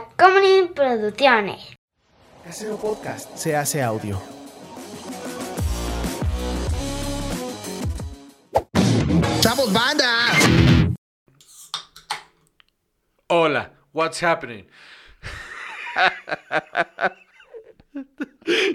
Comedy 0.00 0.68
Producciones. 0.74 1.76
Casero 2.44 2.76
Podcast 2.76 3.36
se 3.36 3.54
hace 3.54 3.82
audio. 3.82 4.20
¡Chavos, 9.40 9.72
banda! 9.72 10.06
Hola, 13.28 13.72
what's 13.92 14.22
happening? 14.22 14.66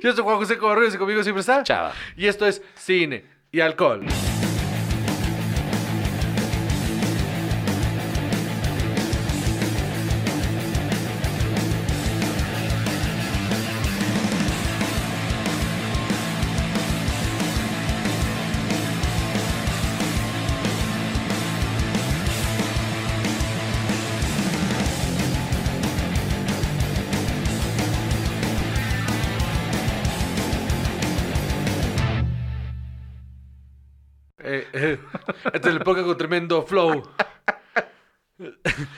Yo 0.04 0.14
soy 0.14 0.24
Juan 0.24 0.38
José 0.38 0.58
Cobarrubias 0.58 0.96
y 0.96 0.98
conmigo 0.98 1.24
siempre 1.24 1.42
está 1.42 1.64
Chava. 1.64 1.94
Y 2.16 2.28
esto 2.28 2.46
es 2.46 2.62
Cine 2.76 3.26
y 3.52 3.60
Alcohol. 3.60 4.06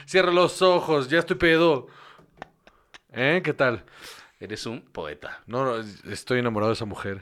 Cierra 0.09 0.31
los 0.31 0.63
ojos, 0.63 1.07
ya 1.07 1.19
estoy 1.19 1.35
pedo. 1.35 1.85
¿Eh? 3.11 3.41
¿Qué 3.43 3.53
tal? 3.53 3.83
Eres 4.39 4.65
un 4.65 4.81
poeta. 4.81 5.43
No, 5.45 5.63
no, 5.63 5.85
estoy 6.11 6.39
enamorado 6.39 6.71
de 6.71 6.73
esa 6.73 6.85
mujer. 6.85 7.21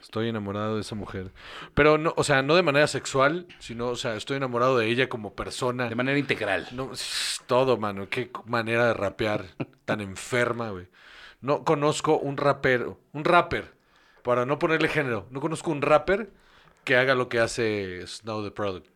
Estoy 0.00 0.28
enamorado 0.28 0.76
de 0.76 0.82
esa 0.82 0.94
mujer. 0.94 1.32
Pero 1.74 1.98
no, 1.98 2.14
o 2.16 2.22
sea, 2.22 2.42
no 2.42 2.54
de 2.54 2.62
manera 2.62 2.86
sexual, 2.86 3.48
sino, 3.58 3.88
o 3.88 3.96
sea, 3.96 4.14
estoy 4.14 4.36
enamorado 4.36 4.78
de 4.78 4.86
ella 4.86 5.08
como 5.08 5.34
persona. 5.34 5.88
De 5.88 5.96
manera 5.96 6.16
integral. 6.16 6.68
No, 6.70 6.92
todo, 7.48 7.78
mano. 7.78 8.08
Qué 8.08 8.30
manera 8.44 8.86
de 8.86 8.94
rapear 8.94 9.46
tan 9.84 10.00
enferma, 10.00 10.70
güey. 10.70 10.86
No 11.40 11.64
conozco 11.64 12.16
un 12.16 12.36
rapero, 12.36 13.00
un 13.12 13.24
rapper, 13.24 13.74
para 14.22 14.46
no 14.46 14.60
ponerle 14.60 14.86
género, 14.86 15.26
no 15.32 15.40
conozco 15.40 15.72
un 15.72 15.82
rapper 15.82 16.30
que 16.84 16.96
haga 16.96 17.16
lo 17.16 17.28
que 17.28 17.40
hace 17.40 18.06
Snow 18.06 18.44
the 18.44 18.52
Product. 18.52 18.93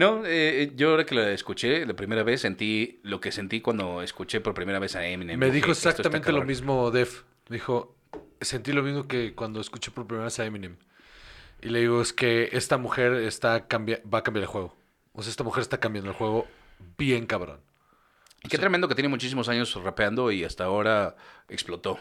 No, 0.00 0.22
eh, 0.24 0.72
yo 0.76 0.92
ahora 0.92 1.04
que 1.04 1.14
lo 1.14 1.22
escuché 1.28 1.84
la 1.84 1.92
primera 1.92 2.22
vez 2.22 2.40
sentí 2.40 3.00
lo 3.02 3.20
que 3.20 3.32
sentí 3.32 3.60
cuando 3.60 4.00
escuché 4.00 4.40
por 4.40 4.54
primera 4.54 4.78
vez 4.78 4.96
a 4.96 5.06
Eminem. 5.06 5.38
Me 5.38 5.50
dijo 5.50 5.72
"Esto 5.72 5.72
está 5.72 5.90
exactamente 5.90 6.28
lo 6.32 6.38
cabrón". 6.38 6.46
mismo 6.48 6.90
Def. 6.90 7.24
Dijo, 7.50 7.94
sentí 8.40 8.72
lo 8.72 8.82
mismo 8.82 9.06
que 9.06 9.34
cuando 9.34 9.60
escuché 9.60 9.90
por 9.90 10.06
primera 10.06 10.24
vez 10.24 10.40
a 10.40 10.46
Eminem. 10.46 10.78
Y 11.60 11.68
le 11.68 11.80
digo, 11.80 12.00
es 12.00 12.14
que 12.14 12.48
esta 12.52 12.78
mujer 12.78 13.12
está 13.12 13.66
cambia 13.68 14.00
va 14.02 14.20
a 14.20 14.22
cambiar 14.22 14.44
el 14.44 14.48
juego. 14.48 14.74
O 15.12 15.22
sea, 15.22 15.30
esta 15.30 15.44
mujer 15.44 15.60
está 15.60 15.80
cambiando 15.80 16.10
el 16.10 16.16
juego 16.16 16.46
bien 16.96 17.26
cabrón. 17.26 17.60
Y 18.42 18.48
Qué 18.48 18.56
tremendo 18.56 18.88
que 18.88 18.94
tiene 18.94 19.08
muchísimos 19.08 19.50
años 19.50 19.74
rapeando 19.84 20.32
y 20.32 20.44
hasta 20.44 20.64
ahora 20.64 21.14
explotó. 21.50 21.98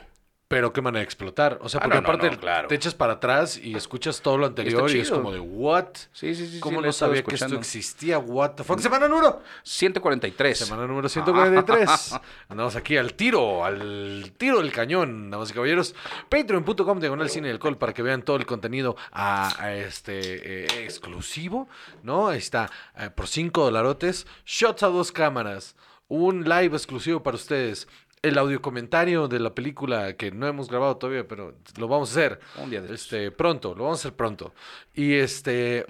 Pero 0.49 0.73
qué 0.73 0.81
manera 0.81 1.01
de 1.01 1.03
explotar. 1.05 1.59
O 1.61 1.69
sea, 1.69 1.79
Ah, 1.79 1.83
porque 1.83 2.01
no, 2.01 2.07
aparte 2.07 2.31
no, 2.31 2.39
claro. 2.39 2.67
te 2.67 2.73
echas 2.73 2.95
para 2.95 3.13
atrás 3.13 3.55
y 3.55 3.75
escuchas 3.75 4.19
todo 4.19 4.35
lo 4.35 4.47
anterior 4.47 4.89
y, 4.89 4.99
es 4.99 5.11
como 5.11 5.31
de, 5.31 5.39
¿what? 5.39 5.85
Sí, 6.11 6.33
sí, 6.33 6.47
sí. 6.47 6.59
¿Cómo 6.59 6.79
sí, 6.79 6.87
no 6.87 6.91
sabía 6.91 7.21
que 7.21 7.35
esto 7.35 7.55
existía? 7.55 8.17
¿What 8.17 8.53
the 8.55 8.63
fuck? 8.63 8.79
¡Semana 8.79 9.07
número! 9.07 9.43
143. 9.61 10.57
Semana 10.57 10.87
número 10.87 11.07
143. 11.07 12.19
Andamos 12.49 12.75
aquí 12.75 12.97
al 12.97 13.13
tiro, 13.13 13.63
al 13.63 14.33
tiro 14.37 14.57
del 14.59 14.71
cañón, 14.71 15.29
damas 15.29 15.51
y 15.51 15.53
caballeros. 15.53 15.93
Patreon.com 16.29 16.99
diagonal 16.99 17.29
cine 17.29 17.49
y 17.49 17.51
alcohol 17.51 17.77
para 17.77 17.93
que 17.93 18.01
vean 18.01 18.23
todo 18.23 18.37
el 18.37 18.47
contenido 18.47 18.95
a, 19.11 19.63
a 19.63 19.75
este 19.75 20.63
eh, 20.63 20.83
exclusivo, 20.83 21.69
¿no? 22.01 22.27
Ahí 22.29 22.39
está, 22.39 22.71
eh, 22.97 23.11
por 23.11 23.27
5 23.27 23.65
dolarotes. 23.65 24.25
Shots 24.47 24.81
a 24.81 24.87
dos 24.87 25.11
cámaras. 25.11 25.75
Un 26.07 26.43
live 26.43 26.75
exclusivo 26.75 27.21
para 27.21 27.35
ustedes. 27.35 27.87
El 28.21 28.37
audio 28.37 28.61
comentario 28.61 29.29
de 29.29 29.39
la 29.39 29.55
película 29.55 30.17
que 30.17 30.31
no 30.31 30.45
hemos 30.45 30.67
grabado 30.67 30.97
todavía, 30.97 31.25
pero 31.25 31.55
lo 31.77 31.87
vamos 31.87 32.09
a 32.09 32.19
hacer. 32.19 32.39
Un 32.55 32.69
día 32.69 32.81
de. 32.81 32.93
Este, 32.93 33.31
pronto, 33.31 33.73
lo 33.75 33.85
vamos 33.85 33.99
a 33.99 34.01
hacer 34.09 34.15
pronto. 34.17 34.53
Y 34.93 35.13
este. 35.13 35.85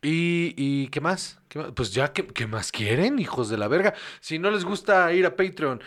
¿Y, 0.00 0.54
y 0.56 0.88
qué 0.88 1.00
más? 1.00 1.40
¿Qué 1.48 1.58
más? 1.58 1.72
Pues 1.72 1.92
ya, 1.92 2.12
¿qué, 2.12 2.26
qué 2.26 2.46
más 2.46 2.70
quieren, 2.72 3.18
hijos 3.18 3.48
de 3.48 3.56
la 3.58 3.66
verga? 3.68 3.94
Si 4.20 4.38
no 4.38 4.50
les 4.50 4.64
gusta 4.64 5.12
ir 5.12 5.26
a 5.26 5.34
Patreon 5.34 5.80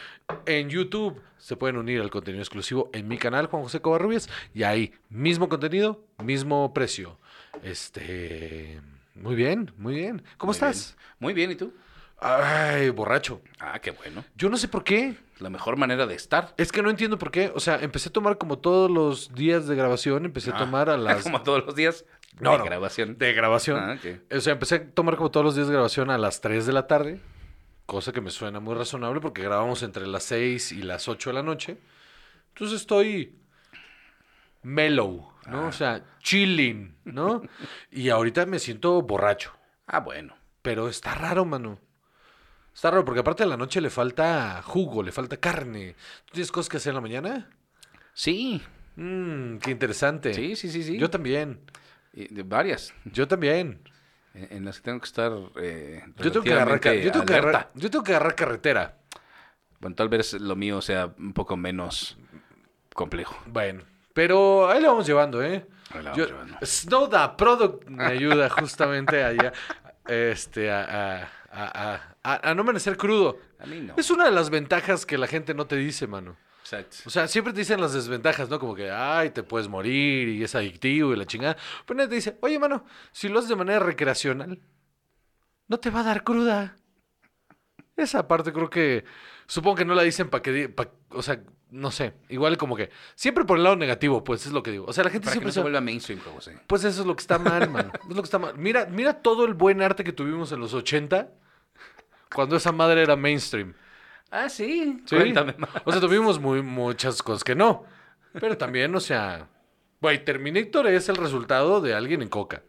en 0.45 0.69
YouTube, 0.69 1.21
se 1.37 1.55
pueden 1.55 1.77
unir 1.77 2.01
al 2.01 2.09
contenido 2.09 2.41
exclusivo 2.41 2.89
en 2.93 3.07
mi 3.07 3.17
canal, 3.17 3.47
Juan 3.47 3.63
José 3.63 3.81
Covarrubias, 3.81 4.29
y 4.53 4.63
ahí, 4.63 4.93
mismo 5.09 5.47
contenido, 5.49 6.05
mismo 6.17 6.73
precio. 6.73 7.17
Este. 7.61 8.81
Muy 9.15 9.35
bien, 9.35 9.71
muy 9.77 9.95
bien. 9.95 10.23
¿Cómo 10.37 10.51
Muy 10.51 10.55
estás? 10.55 10.95
bien. 10.97 11.15
Muy 11.19 11.33
bien, 11.33 11.51
¿y 11.51 11.55
tú? 11.55 11.73
Ay, 12.19 12.89
borracho. 12.89 13.41
Ah, 13.59 13.79
qué 13.79 13.91
bueno. 13.91 14.23
Yo 14.35 14.49
no 14.49 14.57
sé 14.57 14.67
por 14.67 14.83
qué. 14.83 15.15
La 15.39 15.49
mejor 15.49 15.75
manera 15.77 16.07
de 16.07 16.15
estar. 16.15 16.53
Es 16.57 16.71
que 16.71 16.81
no 16.81 16.89
entiendo 16.89 17.17
por 17.17 17.29
qué. 17.29 17.51
O 17.53 17.59
sea, 17.59 17.77
empecé 17.81 18.09
a 18.09 18.13
tomar 18.13 18.37
como 18.37 18.57
todos 18.59 18.89
los 18.89 19.33
días 19.35 19.67
de 19.67 19.75
grabación, 19.75 20.23
empecé 20.25 20.51
a 20.51 20.55
Ah, 20.55 20.59
tomar 20.59 20.89
a 20.89 20.97
las. 20.97 21.23
Como 21.23 21.43
todos 21.43 21.65
los 21.65 21.75
días. 21.75 22.05
No, 22.39 22.51
de 22.53 22.57
no. 22.59 22.65
grabación. 22.65 23.17
De 23.17 23.33
grabación. 23.33 23.77
Ah, 23.79 23.97
ok. 23.97 24.33
O 24.37 24.39
sea, 24.41 24.53
empecé 24.53 24.75
a 24.75 24.89
tomar 24.91 25.17
como 25.17 25.31
todos 25.31 25.45
los 25.45 25.55
días 25.55 25.67
de 25.67 25.73
grabación 25.73 26.09
a 26.09 26.17
las 26.17 26.41
3 26.41 26.65
de 26.65 26.73
la 26.73 26.87
tarde, 26.87 27.19
cosa 27.85 28.11
que 28.13 28.21
me 28.21 28.31
suena 28.31 28.59
muy 28.59 28.75
razonable 28.75 29.19
porque 29.21 29.41
grabamos 29.43 29.83
entre 29.83 30.07
las 30.07 30.23
6 30.23 30.71
y 30.71 30.81
las 30.83 31.07
8 31.09 31.29
de 31.29 31.33
la 31.33 31.43
noche. 31.43 31.77
Entonces 32.53 32.79
estoy 32.81 33.35
mellow, 34.63 35.29
¿no? 35.47 35.67
O 35.67 35.71
sea, 35.71 36.03
chilling, 36.19 36.95
¿no? 37.05 37.41
y 37.91 38.09
ahorita 38.09 38.45
me 38.45 38.59
siento 38.59 39.01
borracho, 39.01 39.51
Ah, 39.85 39.99
bueno. 39.99 40.35
pero 40.61 40.87
está 40.87 41.13
raro, 41.15 41.45
mano. 41.45 41.79
Está 42.75 42.91
raro 42.91 43.05
porque 43.05 43.21
aparte 43.21 43.43
de 43.43 43.49
la 43.49 43.55
noche 43.57 43.79
le 43.79 43.89
falta 43.89 44.61
jugo, 44.61 45.01
le 45.01 45.13
falta 45.13 45.37
carne. 45.37 45.95
¿Tú 46.25 46.33
tienes 46.33 46.51
cosas 46.51 46.69
que 46.69 46.77
hacer 46.77 46.91
en 46.91 46.95
la 46.95 47.01
mañana? 47.01 47.49
Sí. 48.13 48.61
Mmm, 48.97 49.57
qué 49.59 49.71
interesante. 49.71 50.33
Sí, 50.33 50.55
sí, 50.57 50.69
sí, 50.69 50.83
sí. 50.83 50.97
Yo 50.97 51.09
también. 51.09 51.61
Y 52.13 52.33
de 52.33 52.43
varias. 52.43 52.93
Yo 53.05 53.27
también. 53.27 53.81
En 54.33 54.47
en 54.51 54.65
las 54.65 54.77
que 54.77 54.83
tengo 54.83 54.99
que 54.99 55.05
estar. 55.05 55.31
Eh, 55.61 56.03
Yo 56.17 56.31
tengo 56.31 56.43
que 56.43 56.51
agarrar, 56.53 56.81
yo 56.83 57.11
tengo 57.11 57.25
que 57.25 57.33
agarrar, 57.35 57.71
yo 57.75 57.89
tengo 57.89 58.03
que 58.03 58.11
agarrar 58.11 58.35
carretera. 58.35 58.97
Bueno, 59.79 59.95
tal 59.95 60.09
vez 60.09 60.33
lo 60.33 60.55
mío 60.57 60.81
sea 60.81 61.13
un 61.17 61.31
poco 61.33 61.55
menos 61.55 62.17
complejo. 62.93 63.37
Bueno, 63.45 63.83
pero 64.13 64.69
ahí 64.69 64.81
lo 64.81 64.89
vamos 64.89 65.07
llevando, 65.07 65.41
¿eh? 65.41 65.65
Ahí 65.91 66.03
la 66.03 66.11
vamos 66.11 66.17
Yo- 66.17 66.25
llevando. 66.27 66.57
Snow 66.65 67.09
the 67.09 67.17
Product 67.37 67.87
me 67.87 68.03
ayuda 68.05 68.49
justamente 68.49 69.23
allá, 69.23 69.53
este, 70.07 70.69
a, 70.71 71.21
a- 71.23 71.29
a- 71.63 72.01
a- 72.23 72.49
a 72.51 72.53
no 72.55 72.61
amanecer 72.61 72.97
crudo. 72.97 73.39
A 73.59 73.65
mí 73.65 73.79
no. 73.81 73.93
Es 73.97 74.09
una 74.11 74.25
de 74.25 74.31
las 74.31 74.49
ventajas 74.49 75.05
que 75.05 75.17
la 75.17 75.27
gente 75.27 75.53
no 75.53 75.65
te 75.67 75.75
dice, 75.75 76.07
mano. 76.07 76.35
Exacto. 76.61 76.97
O 77.05 77.09
sea, 77.11 77.27
siempre 77.27 77.53
te 77.53 77.59
dicen 77.59 77.79
las 77.79 77.93
desventajas, 77.93 78.49
¿no? 78.49 78.59
Como 78.59 78.73
que, 78.73 78.89
ay, 78.89 79.29
te 79.29 79.43
puedes 79.43 79.67
morir 79.67 80.27
y 80.29 80.43
es 80.43 80.55
adictivo 80.55 81.13
y 81.13 81.15
la 81.15 81.25
chingada. 81.25 81.55
Pero 81.85 81.97
nadie 81.97 82.09
te 82.09 82.15
dice, 82.15 82.37
oye, 82.41 82.57
mano, 82.57 82.83
si 83.11 83.29
lo 83.29 83.37
haces 83.39 83.49
de 83.49 83.55
manera 83.55 83.79
recreacional, 83.79 84.59
no 85.67 85.79
te 85.79 85.91
va 85.91 85.99
a 85.99 86.03
dar 86.03 86.23
cruda. 86.23 86.75
Esa 87.95 88.27
parte 88.27 88.51
creo 88.51 88.69
que, 88.69 89.05
supongo 89.47 89.77
que 89.77 89.85
no 89.85 89.95
la 89.95 90.01
dicen 90.03 90.29
para 90.29 90.41
que, 90.41 90.67
pa- 90.69 90.89
o 91.09 91.21
sea, 91.21 91.39
no 91.69 91.91
sé, 91.91 92.13
igual 92.29 92.57
como 92.57 92.75
que, 92.75 92.89
siempre 93.15 93.45
por 93.45 93.57
el 93.57 93.63
lado 93.63 93.75
negativo, 93.75 94.23
pues 94.23 94.45
es 94.45 94.51
lo 94.51 94.61
que 94.63 94.71
digo. 94.71 94.85
O 94.87 94.93
sea, 94.93 95.03
la 95.03 95.09
gente 95.09 95.25
Para 95.25 95.33
que 95.33 95.35
siempre 95.35 95.47
no 95.49 95.53
se 95.53 95.61
vuelva 95.61 95.81
mainstream, 95.81 96.19
José. 96.19 96.59
Pues 96.67 96.83
eso 96.83 97.01
es 97.01 97.07
lo 97.07 97.15
que 97.15 97.21
está 97.21 97.37
mal, 97.39 97.69
mano. 97.69 97.91
Es 98.09 98.15
lo 98.15 98.21
que 98.21 98.25
está 98.25 98.39
mal. 98.39 98.57
Mira, 98.57 98.85
mira 98.87 99.21
todo 99.21 99.45
el 99.45 99.53
buen 99.53 99.81
arte 99.81 100.03
que 100.03 100.11
tuvimos 100.11 100.51
en 100.51 100.59
los 100.59 100.73
80, 100.73 101.29
cuando 102.33 102.55
esa 102.55 102.71
madre 102.71 103.01
era 103.03 103.15
mainstream. 103.15 103.73
Ah, 104.31 104.49
sí. 104.49 105.01
Sí. 105.05 105.15
Cuéntame 105.15 105.53
más. 105.57 105.69
O 105.85 105.91
sea, 105.91 106.01
tuvimos 106.01 106.39
muy, 106.39 106.61
muchas 106.61 107.21
cosas 107.23 107.43
que 107.43 107.55
no. 107.55 107.83
Pero 108.33 108.57
también, 108.57 108.93
o 108.95 108.99
sea, 108.99 109.47
güey, 110.01 110.23
Terminator 110.25 110.87
es 110.87 111.07
el 111.09 111.15
resultado 111.15 111.79
de 111.81 111.93
alguien 111.93 112.21
en 112.21 112.29
coca. 112.29 112.63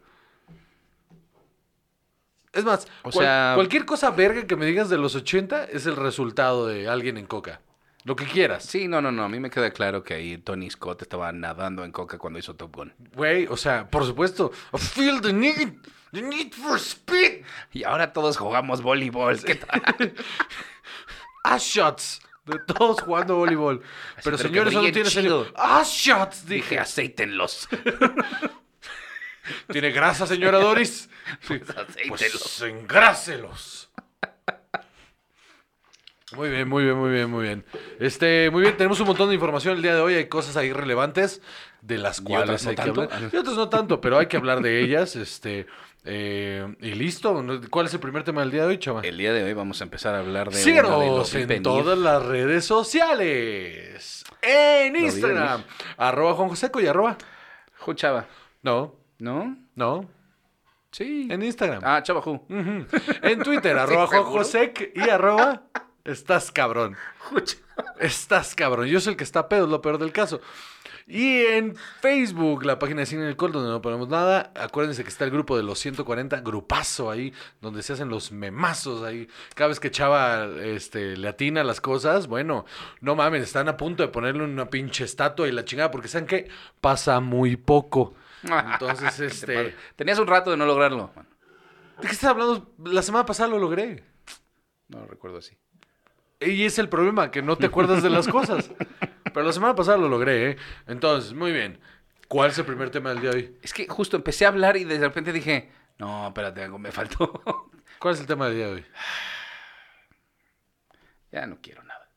Es 2.53 2.65
más, 2.65 2.87
O 3.03 3.11
cual- 3.11 3.25
sea- 3.25 3.53
cualquier 3.55 3.85
cosa 3.85 4.11
verga 4.11 4.47
que 4.47 4.57
me 4.57 4.65
digas 4.67 4.89
de 4.89 4.97
los 4.97 5.15
80 5.15 5.65
es 5.65 5.87
el 5.87 5.97
resultado 5.97 6.67
de 6.67 6.89
alguien 6.89 7.19
en 7.19 7.27
coca. 7.27 7.61
Lo 8.05 8.15
que 8.17 8.25
quieras. 8.25 8.63
Sí, 8.65 8.87
no, 8.87 9.03
no, 9.03 9.11
no. 9.11 9.25
A 9.25 9.29
mí 9.29 9.41
me 9.41 9.51
queda 9.51 9.73
claro 9.73 10.05
que 10.05 10.15
ahí 10.15 10.39
Tony 10.39 10.71
Scott 10.71 11.03
estaba 11.03 11.33
nadando 11.33 11.85
en 11.85 11.91
coca 11.91 12.19
cuando 12.19 12.39
hizo 12.39 12.55
Top 12.55 12.75
Gun. 12.77 12.95
Güey, 13.15 13.47
o 13.49 13.57
sea, 13.57 13.91
por 13.91 14.05
supuesto. 14.05 14.53
I 14.73 14.79
feel 14.79 15.21
the 15.21 15.33
need, 15.33 15.75
the 16.13 16.23
need 16.23 16.53
for 16.53 16.79
speed. 16.79 17.45
Y 17.73 17.85
ahora 17.85 18.13
todos 18.13 18.37
jugamos 18.37 18.83
voleibol. 18.83 19.43
¿Qué 19.43 19.57
tal? 19.57 19.83
Ass 21.45 21.63
shots. 21.63 22.21
De 22.45 22.59
todos 22.61 23.01
jugando 23.03 23.37
voleibol. 23.37 23.83
Pero 24.23 24.37
que 24.37 24.43
señores, 24.45 24.73
eso 24.73 24.83
no 24.83 24.93
tiene 24.93 25.11
sentido. 25.11 25.47
Ass 25.57 25.89
shots, 25.89 26.47
Dije, 26.47 26.63
dije. 26.63 26.79
aceítenlos. 26.79 27.69
¿Tiene 29.73 29.91
grasa, 29.91 30.27
señora 30.27 30.59
Doris? 30.59 31.09
Pues 31.49 31.63
aceítenlos. 31.69 32.43
Pues 32.43 32.61
engráselos. 32.63 33.91
Muy 36.37 36.51
bien, 36.51 36.69
muy 36.69 36.85
bien, 36.85 36.97
muy 36.97 37.11
bien, 37.11 37.31
muy 37.31 37.43
bien. 37.45 37.65
Este, 38.01 38.51
muy 38.51 38.63
bien, 38.63 38.77
tenemos 38.77 38.99
un 39.01 39.07
montón 39.07 39.29
de 39.29 39.35
información 39.37 39.77
el 39.77 39.83
día 39.83 39.95
de 39.95 40.01
hoy. 40.01 40.15
Hay 40.15 40.29
cosas 40.29 40.57
ahí 40.57 40.73
relevantes 40.73 41.41
de 41.83 41.99
las 41.99 42.21
cuales 42.21 42.65
no 42.65 42.71
hay 42.71 42.77
que 42.77 42.83
tanto. 42.83 43.03
hablar. 43.03 43.31
Y 43.33 43.37
otras 43.37 43.57
no 43.57 43.69
tanto, 43.69 44.01
pero 44.01 44.19
hay 44.19 44.27
que 44.27 44.37
hablar 44.37 44.61
de 44.61 44.81
ellas. 44.83 45.15
Este, 45.17 45.67
eh, 46.07 46.75
y 46.81 46.93
listo. 46.93 47.45
¿Cuál 47.71 47.87
es 47.87 47.95
el 47.95 48.01
primer 48.01 48.23
tema 48.25 48.41
del 48.41 48.51
día 48.51 48.63
de 48.63 48.69
hoy, 48.69 48.79
chaval? 48.79 49.05
El 49.05 49.19
día 49.19 49.33
de 49.33 49.43
hoy 49.45 49.53
vamos 49.53 49.81
a 49.81 49.85
empezar 49.85 50.15
a 50.15 50.21
hablar 50.21 50.51
de 50.51 50.73
los 50.75 51.35
en 51.35 51.63
todas 51.63 51.99
las 51.99 52.25
redes 52.25 52.65
sociales. 52.65 54.25
En 54.43 54.97
Instagram. 54.97 55.65
Arroba 55.97 56.35
Juan 56.35 56.49
Joseco 56.49 56.81
y 56.81 56.87
arroba. 56.87 57.17
Ju 57.79 57.95
Chava, 57.95 58.27
No, 58.63 58.95
¿no? 59.19 59.57
no. 59.75 60.09
Sí. 60.93 61.29
En 61.31 61.43
Instagram. 61.43 61.83
Ah, 61.85 62.03
Chava 62.03 62.23
Ju. 62.23 62.33
Ujú. 62.35 62.87
En 63.23 63.43
Twitter, 63.43 63.77
arroba 63.79 64.07
Juan. 64.07 64.23
Josec 64.25 64.93
y 64.95 65.11
arroba. 65.11 65.63
Estás 66.05 66.53
cabrón. 66.53 66.97
Estás 67.99 68.55
cabrón. 68.55 68.87
Yo 68.87 69.01
soy 69.01 69.13
el 69.13 69.17
que 69.17 69.25
está 69.25 69.49
pedo, 69.49 69.65
es 69.65 69.71
lo 69.71 69.83
peor 69.83 69.99
del 69.99 70.13
caso. 70.13 70.41
Y 71.09 71.39
en 71.39 71.77
Facebook, 72.01 72.65
la 72.65 72.81
página 72.81 73.01
de 73.01 73.07
Cine 73.07 73.23
en 73.23 73.29
el 73.29 73.37
Col, 73.37 73.53
donde 73.53 73.71
no 73.71 73.81
ponemos 73.81 74.09
nada. 74.09 74.53
Acuérdense 74.57 75.05
que 75.05 75.09
está 75.09 75.25
el 75.25 75.31
grupo 75.31 75.57
de 75.57 75.63
los 75.63 75.79
140, 75.79 76.41
grupazo 76.41 77.13
ahí, 77.13 77.33
donde 77.61 77.85
se 77.85 77.93
hacen 77.93 78.09
los 78.09 78.33
memazos 78.33 79.05
ahí. 79.05 79.29
Cada 79.55 79.69
vez 79.69 79.79
que 79.79 79.93
Chava 79.93 80.47
este, 80.65 81.17
le 81.17 81.29
atina 81.29 81.63
las 81.63 81.81
cosas, 81.81 82.27
bueno, 82.27 82.65
no 83.01 83.15
mames, 83.15 83.45
están 83.45 83.69
a 83.69 83.77
punto 83.77 84.03
de 84.03 84.09
ponerle 84.09 84.43
una 84.43 84.69
pinche 84.69 85.05
estatua 85.05 85.47
y 85.47 85.53
la 85.53 85.65
chingada, 85.65 85.93
porque 85.93 86.09
¿saben 86.09 86.27
qué? 86.27 86.49
Pasa 86.81 87.21
muy 87.21 87.57
poco. 87.57 88.15
Entonces, 88.43 89.15
¿Qué 89.17 89.21
te 89.21 89.27
este. 89.27 89.75
Tenías 89.95 90.19
un 90.19 90.27
rato 90.27 90.51
de 90.51 90.57
no 90.57 90.67
lograrlo. 90.67 91.13
¿De 92.01 92.09
qué 92.09 92.15
estás 92.15 92.31
hablando? 92.31 92.73
La 92.85 93.03
semana 93.03 93.25
pasada 93.25 93.49
lo 93.49 93.61
logré. 93.61 94.03
no 94.89 95.01
lo 95.01 95.07
recuerdo 95.07 95.39
así. 95.39 95.57
Y 96.41 96.65
es 96.65 96.81
el 96.81 96.89
problema, 96.89 97.31
que 97.31 97.43
no 97.43 97.57
te 97.57 97.67
acuerdas 97.67 98.03
de 98.03 98.11
las 98.11 98.27
cosas. 98.27 98.71
Pero 99.37 99.47
la 99.49 99.53
semana 99.53 99.75
pasada 99.75 99.99
lo 99.99 100.09
logré, 100.09 100.53
¿eh? 100.53 100.57
Entonces, 100.87 101.35
muy 101.35 101.53
bien. 101.53 101.79
¿Cuál 102.27 102.53
es 102.53 102.59
el 102.59 102.65
primer 102.65 102.89
tema 102.89 103.11
del 103.11 103.21
día 103.21 103.29
de 103.33 103.37
hoy? 103.37 103.59
Es 103.61 103.75
que 103.75 103.87
justo 103.87 104.17
empecé 104.17 104.47
a 104.47 104.49
hablar 104.49 104.79
y 104.79 104.85
de 104.85 104.99
repente 104.99 105.31
dije, 105.31 105.71
no, 105.99 106.29
espérate, 106.29 106.65
algo 106.65 106.79
me 106.79 106.91
faltó. 106.91 107.43
¿Cuál 107.99 108.15
es 108.15 108.21
el 108.21 108.27
tema 108.27 108.47
del 108.47 108.55
día 108.57 108.67
de 108.69 108.73
hoy? 108.73 108.87
ya 111.31 111.47
no 111.47 111.59
quiero 111.61 111.83
nada. 111.83 112.09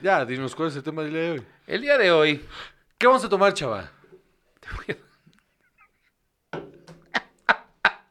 Ya, 0.00 0.24
dinos 0.24 0.52
cuál 0.56 0.70
es 0.70 0.74
el 0.74 0.82
tema 0.82 1.02
del 1.02 1.12
día 1.12 1.20
de 1.22 1.30
hoy. 1.30 1.46
El 1.68 1.80
día 1.80 1.96
de 1.96 2.10
hoy, 2.10 2.44
¿Qué 2.98 3.06
vamos 3.06 3.24
a 3.24 3.28
tomar, 3.28 3.54
chava? 3.54 3.92
te 4.58 4.68
voy 4.74 4.96
a- 4.96 6.58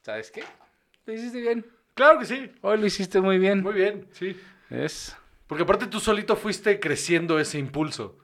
¿Sabes 0.00 0.30
qué? 0.30 0.44
Lo 1.04 1.12
hiciste 1.12 1.42
bien. 1.42 1.66
Claro 1.92 2.18
que 2.20 2.24
sí. 2.24 2.50
Hoy 2.62 2.78
lo 2.78 2.86
hiciste 2.86 3.20
muy 3.20 3.36
bien. 3.36 3.62
Muy 3.62 3.74
bien, 3.74 4.08
sí. 4.12 4.34
Es. 4.70 5.14
Porque 5.46 5.62
aparte 5.62 5.86
tú 5.86 6.00
solito 6.00 6.36
fuiste 6.36 6.80
creciendo 6.80 7.38
ese 7.38 7.58
impulso. 7.58 8.18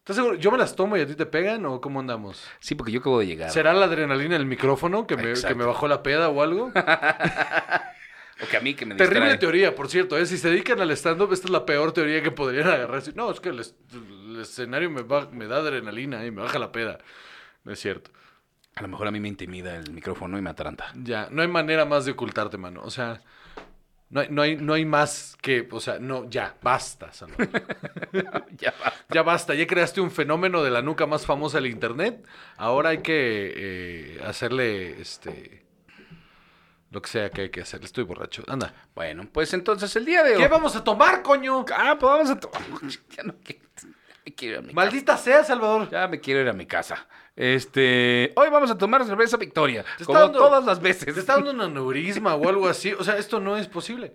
¿Estás 0.00 0.16
seguro? 0.16 0.36
¿Yo 0.36 0.50
me 0.50 0.56
las 0.58 0.74
tomo 0.74 0.96
y 0.96 1.00
a 1.02 1.06
ti 1.06 1.14
te 1.14 1.26
pegan 1.26 1.66
o 1.66 1.80
cómo 1.80 2.00
andamos? 2.00 2.48
Sí, 2.60 2.74
porque 2.74 2.90
yo 2.92 3.00
acabo 3.00 3.18
de 3.20 3.26
llegar. 3.26 3.50
¿Será 3.50 3.74
la 3.74 3.84
adrenalina 3.84 4.36
del 4.38 4.46
micrófono 4.46 5.06
que 5.06 5.16
me, 5.16 5.34
que 5.34 5.54
me 5.54 5.64
bajó 5.66 5.86
la 5.86 6.02
peda 6.02 6.28
o 6.28 6.42
algo? 6.42 6.72
O 8.40 8.46
que 8.48 8.56
a 8.56 8.60
mí 8.60 8.74
que 8.74 8.86
me 8.86 8.94
Terrible 8.94 9.22
distrae. 9.30 9.38
teoría, 9.38 9.74
por 9.74 9.88
cierto. 9.88 10.16
¿eh? 10.16 10.24
Si 10.24 10.38
se 10.38 10.48
dedican 10.48 10.80
al 10.80 10.92
stand-up, 10.92 11.32
esta 11.32 11.48
es 11.48 11.50
la 11.50 11.66
peor 11.66 11.90
teoría 11.90 12.22
que 12.22 12.30
podrían 12.30 12.68
agarrar. 12.68 13.02
No, 13.16 13.32
es 13.32 13.40
que 13.40 13.48
el, 13.48 13.58
es- 13.58 13.74
el 13.92 14.38
escenario 14.40 14.88
me, 14.90 15.02
da 15.48 15.56
adrenalina 15.56 16.24
y 16.24 16.30
me 16.30 16.42
baja 16.42 16.60
la 16.60 16.70
peda. 16.70 16.98
No 17.64 17.72
es 17.72 17.80
cierto. 17.80 18.12
A 18.76 18.82
lo 18.82 18.86
mejor 18.86 19.08
a 19.08 19.10
mí 19.10 19.18
me 19.18 19.26
intimida 19.26 19.74
el 19.74 19.90
micrófono 19.90 20.38
y 20.38 20.42
me 20.42 20.50
ataranta. 20.50 20.92
Ya, 20.94 21.26
no 21.32 21.42
hay 21.42 21.48
manera 21.48 21.84
más 21.84 22.04
de 22.04 22.12
ocultarte, 22.12 22.58
mano. 22.58 22.80
O 22.84 22.92
sea, 22.92 23.20
no 24.10 24.20
hay, 24.20 24.28
no 24.30 24.42
hay, 24.42 24.56
no 24.56 24.72
hay 24.72 24.84
más 24.84 25.36
que, 25.42 25.68
o 25.70 25.80
sea, 25.80 25.98
no, 25.98 26.28
ya, 26.30 26.56
basta, 26.62 27.12
Salvador. 27.12 27.48
ya 28.56 28.74
va. 28.82 28.92
ya 29.10 29.22
basta, 29.22 29.54
ya 29.54 29.66
creaste 29.66 30.00
un 30.00 30.10
fenómeno 30.10 30.62
de 30.62 30.70
la 30.70 30.80
nuca 30.80 31.06
más 31.06 31.26
famosa 31.26 31.58
del 31.58 31.66
internet. 31.66 32.24
Ahora 32.56 32.90
hay 32.90 32.98
que 32.98 33.52
eh, 33.54 34.20
hacerle, 34.24 35.00
este, 35.00 35.66
lo 36.90 37.02
que 37.02 37.08
sea 37.08 37.30
que 37.30 37.42
hay 37.42 37.50
que 37.50 37.60
hacerle. 37.60 37.86
Estoy 37.86 38.04
borracho. 38.04 38.44
Anda. 38.46 38.72
Bueno, 38.94 39.28
pues 39.30 39.52
entonces 39.52 39.94
el 39.96 40.06
día 40.06 40.22
de 40.24 40.36
hoy. 40.36 40.42
¿Qué 40.42 40.48
vamos 40.48 40.74
a 40.74 40.82
tomar, 40.82 41.22
coño? 41.22 41.64
Ah, 41.76 41.96
pues 42.00 42.10
vamos 42.10 42.30
a 42.30 42.40
tomar. 42.40 42.62
Ya 43.16 43.22
no 43.24 43.34
quiero, 43.44 43.67
me 44.30 44.34
quiero 44.34 44.54
ir 44.54 44.58
a 44.58 44.62
mi 44.62 44.68
casa. 44.68 44.74
Maldita 44.74 45.16
sea, 45.16 45.44
Salvador. 45.44 45.88
Ya 45.90 46.08
me 46.08 46.20
quiero 46.20 46.40
ir 46.40 46.48
a 46.48 46.52
mi 46.52 46.66
casa. 46.66 47.06
Este, 47.36 48.32
hoy 48.36 48.48
vamos 48.50 48.70
a 48.70 48.76
tomar 48.76 49.04
cerveza 49.04 49.36
Victoria, 49.36 49.84
Te 49.96 50.04
como 50.04 50.18
dando- 50.18 50.38
todas 50.38 50.64
las 50.64 50.80
veces. 50.80 51.14
Te 51.14 51.20
está 51.20 51.34
dando 51.34 51.50
un 51.52 51.60
aneurisma 51.62 52.34
o 52.34 52.48
algo 52.48 52.68
así. 52.68 52.92
O 52.92 53.04
sea, 53.04 53.16
esto 53.16 53.40
no 53.40 53.56
es 53.56 53.68
posible. 53.68 54.12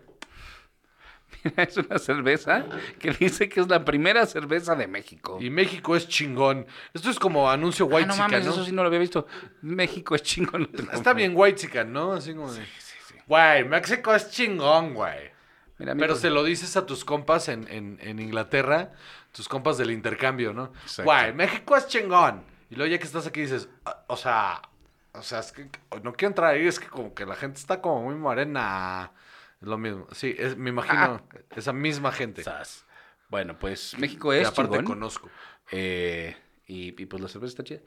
es 1.58 1.76
una 1.78 2.00
cerveza 2.00 2.66
que 3.00 3.12
dice 3.12 3.50
que 3.50 3.60
es 3.60 3.68
la 3.68 3.84
primera 3.84 4.26
cerveza 4.26 4.76
de 4.76 4.88
México. 4.88 5.38
Y 5.42 5.50
México 5.50 5.96
es 5.96 6.08
chingón. 6.08 6.66
Esto 6.94 7.10
es 7.10 7.20
como 7.20 7.50
anuncio 7.50 7.86
Ah, 7.92 7.96
white 7.96 8.08
no 8.08 8.16
mames, 8.16 8.46
eso 8.46 8.64
sí 8.64 8.72
no 8.72 8.82
lo 8.84 8.88
había 8.88 9.00
visto. 9.00 9.28
México 9.62 10.16
es 10.16 10.24
chingón. 10.24 10.70
Está 10.94 11.14
bien 11.14 11.34
white 11.36 11.86
¿no? 11.86 12.14
Así 12.14 12.34
como 12.34 12.52
de... 12.52 12.62
Güey, 13.28 13.64
México 13.66 14.14
es 14.14 14.30
chingón, 14.32 14.94
güey. 14.94 15.32
Mira, 15.80 15.96
Pero 15.96 16.16
se 16.16 16.30
lo 16.30 16.44
dices 16.44 16.78
a 16.78 16.86
tus 16.86 17.04
compas 17.04 17.50
en, 17.50 17.68
en, 17.70 17.98
en 18.02 18.20
Inglaterra, 18.20 18.92
tus 19.34 19.50
compas 19.50 19.78
del 19.78 19.92
intercambio, 19.92 20.54
¿no? 20.54 20.72
Exacto. 20.84 21.04
Güey, 21.04 21.34
México 21.34 21.76
es 21.76 21.88
chingón. 21.88 22.46
Y 22.70 22.76
luego 22.76 22.90
ya 22.92 22.98
que 22.98 23.04
estás 23.06 23.28
aquí 23.28 23.42
dices, 23.42 23.68
"Ah, 23.86 24.06
o 24.08 24.16
sea, 24.16 24.62
o 25.12 25.22
sea, 25.22 25.40
es 25.40 25.52
que 25.52 25.70
no 26.02 26.14
quiero 26.14 26.30
entrar 26.30 26.54
ahí, 26.54 26.66
es 26.66 26.80
que 26.80 26.88
como 26.88 27.14
que 27.14 27.26
la 27.26 27.36
gente 27.36 27.60
está 27.60 27.82
como 27.82 28.04
muy 28.04 28.16
morena. 28.16 29.12
Es 29.62 29.68
lo 29.68 29.78
mismo. 29.78 30.08
Sí, 30.12 30.34
es- 30.38 30.56
me 30.58 30.70
imagino 30.70 31.22
esa 31.56 31.74
misma 31.74 32.12
gente. 32.12 32.44
Sas. 32.44 32.86
Bueno, 33.30 33.58
pues 33.60 33.98
México 34.00 34.32
es 34.34 34.48
aparte 34.48 34.72
chingón. 34.78 34.86
conozco. 34.86 35.30
Eh, 35.72 36.36
y, 36.68 37.02
y 37.02 37.06
pues 37.06 37.22
la 37.22 37.28
cerveza 37.28 37.52
está 37.52 37.64
chida. 37.64 37.80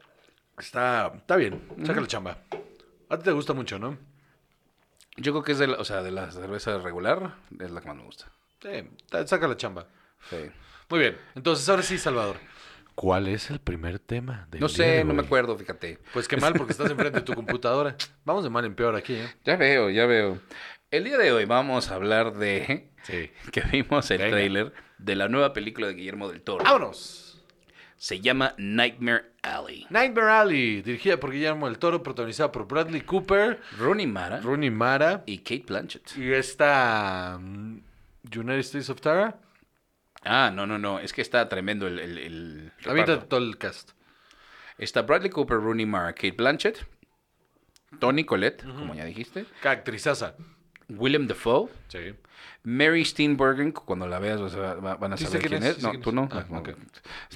Está, 0.58 1.12
está 1.16 1.36
bien, 1.36 1.68
saca 1.84 2.00
la 2.00 2.06
chamba. 2.06 2.38
A 3.08 3.18
ti 3.18 3.24
te 3.24 3.32
gusta 3.32 3.52
mucho, 3.52 3.78
¿no? 3.78 3.96
Yo 5.16 5.32
creo 5.32 5.42
que 5.44 5.52
es 5.52 5.58
de 5.58 5.66
la, 5.68 5.76
o 5.78 5.84
sea, 5.84 6.02
de 6.02 6.10
la 6.10 6.30
cerveza 6.30 6.78
regular, 6.78 7.34
es 7.60 7.70
la 7.70 7.80
que 7.80 7.88
más 7.88 7.96
me 7.96 8.04
gusta. 8.04 8.26
Sí, 8.62 8.88
saca 9.26 9.46
la 9.48 9.56
chamba. 9.56 9.86
Sí. 10.30 10.50
Muy 10.88 11.00
bien, 11.00 11.16
entonces 11.34 11.68
ahora 11.68 11.82
sí, 11.82 11.98
Salvador. 11.98 12.36
¿Cuál 12.94 13.28
es 13.28 13.50
el 13.50 13.58
primer 13.60 13.98
tema? 13.98 14.46
del 14.50 14.60
No 14.60 14.68
día 14.68 14.86
de 14.86 14.98
sé, 15.00 15.04
no 15.04 15.12
me 15.12 15.22
acuerdo, 15.22 15.56
fíjate. 15.58 15.98
Pues 16.14 16.26
qué 16.28 16.36
mal, 16.38 16.54
porque 16.54 16.72
estás 16.72 16.90
enfrente 16.90 17.18
de 17.18 17.24
tu 17.24 17.34
computadora. 17.34 17.94
Vamos 18.24 18.42
de 18.44 18.48
mal 18.50 18.64
en 18.64 18.74
peor 18.74 18.96
aquí, 18.96 19.14
¿eh? 19.14 19.28
Ya 19.44 19.56
veo, 19.56 19.90
ya 19.90 20.06
veo. 20.06 20.38
El 20.90 21.04
día 21.04 21.18
de 21.18 21.30
hoy 21.32 21.44
vamos 21.44 21.90
a 21.90 21.94
hablar 21.96 22.34
de 22.34 22.88
Sí. 23.02 23.30
que 23.52 23.60
vimos 23.70 24.10
el 24.10 24.18
Venga. 24.18 24.30
tráiler 24.30 24.72
de 24.98 25.14
la 25.16 25.28
nueva 25.28 25.52
película 25.52 25.88
de 25.88 25.94
Guillermo 25.94 26.28
del 26.30 26.40
Toro. 26.40 26.64
¡Vámonos! 26.64 27.44
Se 27.98 28.20
llama 28.20 28.54
Nightmare 28.56 29.24
Alley. 29.42 29.86
Nightmare 29.90 30.30
Alley, 30.30 30.82
dirigida 30.82 31.18
por 31.18 31.32
Guillermo 31.32 31.66
del 31.66 31.78
Toro, 31.78 32.02
protagonizada 32.02 32.52
por 32.52 32.66
Bradley 32.66 33.00
Cooper, 33.02 33.60
Rooney 33.78 34.06
Mara 34.06 34.40
Rooney 34.40 34.70
Mara 34.70 35.22
y 35.26 35.38
Kate 35.38 35.64
Blanchett. 35.66 36.16
y 36.16 36.32
esta 36.32 37.38
mm, 37.40 37.78
United 38.34 38.58
States 38.60 38.88
of 38.90 39.00
Tara. 39.00 39.38
Ah, 40.26 40.50
no, 40.52 40.66
no, 40.66 40.78
no. 40.78 40.98
Es 40.98 41.12
que 41.12 41.22
está 41.22 41.48
tremendo 41.48 41.86
el, 41.86 41.98
el, 41.98 42.18
el 42.18 42.72
reparto. 42.82 43.20
todo 43.26 43.40
el 43.40 43.56
cast. 43.58 43.92
Está 44.78 45.02
Bradley 45.02 45.30
Cooper, 45.30 45.56
Rooney 45.58 45.86
Mara, 45.86 46.12
Kate 46.12 46.32
Blanchett, 46.32 46.84
Tony 47.98 48.24
Collette, 48.24 48.62
como 48.64 48.94
ya 48.94 49.04
dijiste, 49.04 49.46
Qué 49.62 49.68
Actrizaza. 49.68 50.34
William 50.88 51.26
Dafoe, 51.26 51.68
Sí. 51.88 52.14
Mary 52.62 53.04
Steenburgen, 53.04 53.72
cuando 53.72 54.06
la 54.06 54.18
veas 54.18 54.40
vas 54.40 54.54
a- 54.54 54.74
va- 54.74 54.96
van 54.96 55.12
a 55.12 55.16
saber 55.16 55.42
quién 55.48 55.62
es, 55.62 55.82
No, 55.82 55.98
tú 56.00 56.12
no. 56.12 56.28
Ah, 56.30 56.44
no, 56.50 56.62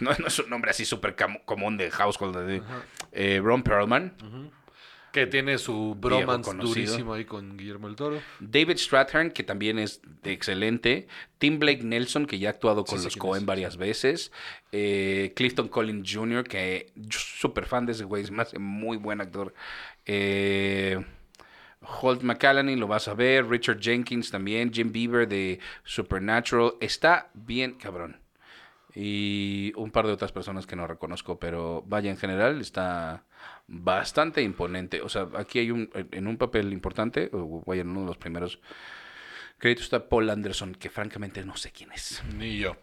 no, 0.01 0.11
no 0.19 0.27
es 0.27 0.39
un 0.39 0.51
nombre 0.51 0.71
así 0.71 0.85
súper 0.85 1.17
común 1.45 1.77
de 1.77 1.91
Household. 1.91 2.37
de- 2.47 2.63
eh, 3.13 3.41
Ron 3.43 3.63
Perlman, 3.63 4.15
Que 5.13 5.27
tiene 5.27 5.59
su 5.59 5.97
bromance 5.97 6.55
durísimo 6.55 7.15
ahí 7.15 7.25
con 7.25 7.57
Guillermo 7.57 7.89
del 7.89 7.97
Toro. 7.97 8.23
David 8.39 8.77
Strathairn, 8.77 9.31
que 9.33 9.43
también 9.43 9.79
es 9.79 10.01
de 10.23 10.33
excelente. 10.33 11.09
Tim 11.39 11.59
Blake 11.59 11.83
Nelson, 11.83 12.27
que 12.27 12.39
ya 12.39 12.51
ha 12.51 12.53
actuado 12.53 12.85
con 12.85 12.99
Sí, 12.99 13.05
los 13.05 13.17
Cohen 13.17 13.43
es, 13.43 13.47
varias 13.47 13.77
veces. 13.77 14.31
Eh, 14.73 15.33
Clifton 15.35 15.69
Collins 15.69 16.09
Jr., 16.13 16.45
que 16.45 16.93
yo 16.95 17.19
súper 17.19 17.67
fan 17.67 17.87
de 17.87 17.93
ese 17.93 18.05
güey, 18.05 18.23
es 18.23 18.31
más 18.31 18.57
muy 18.59 18.97
buen 18.97 19.21
actor. 19.21 19.53
Eh, 20.07 21.05
Holt 21.81 22.23
McCallany, 22.23 22.77
lo 22.77 22.87
vas 22.87 23.09
a 23.09 23.15
ver. 23.15 23.49
Richard 23.49 23.81
Jenkins 23.81 24.31
también. 24.31 24.73
Jim 24.73 24.93
Beaver 24.93 25.27
de 25.27 25.59
Supernatural. 25.85 26.75
Está 26.81 27.31
bien 27.35 27.73
cabrón. 27.75 28.21
Y 28.95 29.73
un 29.77 29.91
par 29.91 30.07
de 30.07 30.13
otras 30.13 30.33
personas 30.33 30.67
que 30.67 30.77
no 30.77 30.87
reconozco, 30.87 31.39
pero 31.39 31.85
vaya, 31.87 32.11
en 32.11 32.17
general 32.17 32.61
está 32.61 33.25
bastante 33.73 34.43
imponente. 34.43 35.01
O 35.01 35.09
sea, 35.09 35.29
aquí 35.37 35.61
hay 35.61 35.71
un, 35.71 35.89
en 35.95 36.27
un 36.27 36.37
papel 36.37 36.73
importante, 36.73 37.31
o 37.33 37.63
vaya, 37.67 37.83
en 37.83 37.91
uno 37.91 38.01
de 38.01 38.07
los 38.09 38.19
primeros 38.19 38.59
créditos 39.59 39.85
está 39.85 40.09
Paul 40.09 40.29
Anderson, 40.29 40.75
que 40.75 40.91
francamente 40.91 41.45
no 41.45 41.57
sé 41.57 41.71
quién 41.71 41.93
es. 41.93 42.21
Ni 42.37 42.59
yo. 42.59 42.77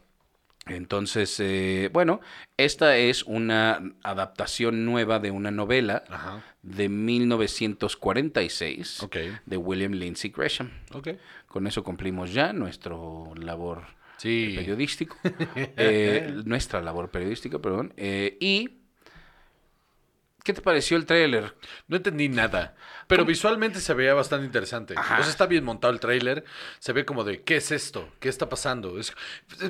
Entonces, 0.65 1.39
eh, 1.39 1.89
bueno, 1.93 2.19
esta 2.57 2.97
es 2.97 3.23
una 3.23 3.81
adaptación 4.03 4.83
nueva 4.85 5.19
de 5.19 5.31
una 5.31 5.49
novela 5.49 6.03
Ajá. 6.09 6.43
de 6.61 6.89
1946 6.89 9.03
Ok. 9.03 9.15
de 9.45 9.57
William 9.57 9.93
Lindsay 9.93 10.31
Gresham. 10.35 10.71
Con 11.47 11.67
eso 11.67 11.83
cumplimos 11.83 12.33
ya 12.33 12.51
nuestro 12.53 13.31
labor 13.35 13.83
Sí. 14.17 14.53
periodístico. 14.57 15.15
Eh, 15.77 16.41
nuestra 16.45 16.81
labor 16.81 17.09
periodística, 17.11 17.59
perdón. 17.59 17.93
Eh, 17.97 18.37
y, 18.41 18.76
¿qué 20.47 20.53
te 20.53 20.61
pareció 20.61 20.95
el 20.95 21.05
tráiler? 21.05 21.53
No 21.89 21.97
entendí 21.97 22.29
nada. 22.29 22.73
Pero 23.07 23.25
visualmente 23.25 23.81
se 23.81 23.93
veía 23.93 24.13
bastante 24.13 24.45
interesante. 24.45 24.93
Ajá. 24.97 25.19
O 25.19 25.21
sea, 25.21 25.29
está 25.29 25.45
bien 25.45 25.65
montado 25.65 25.93
el 25.93 25.99
tráiler. 25.99 26.45
Se 26.79 26.93
ve 26.93 27.03
como 27.05 27.25
de, 27.25 27.43
¿qué 27.43 27.57
es 27.57 27.71
esto? 27.71 28.09
¿Qué 28.21 28.29
está 28.29 28.47
pasando? 28.47 28.97
Es- 28.97 29.13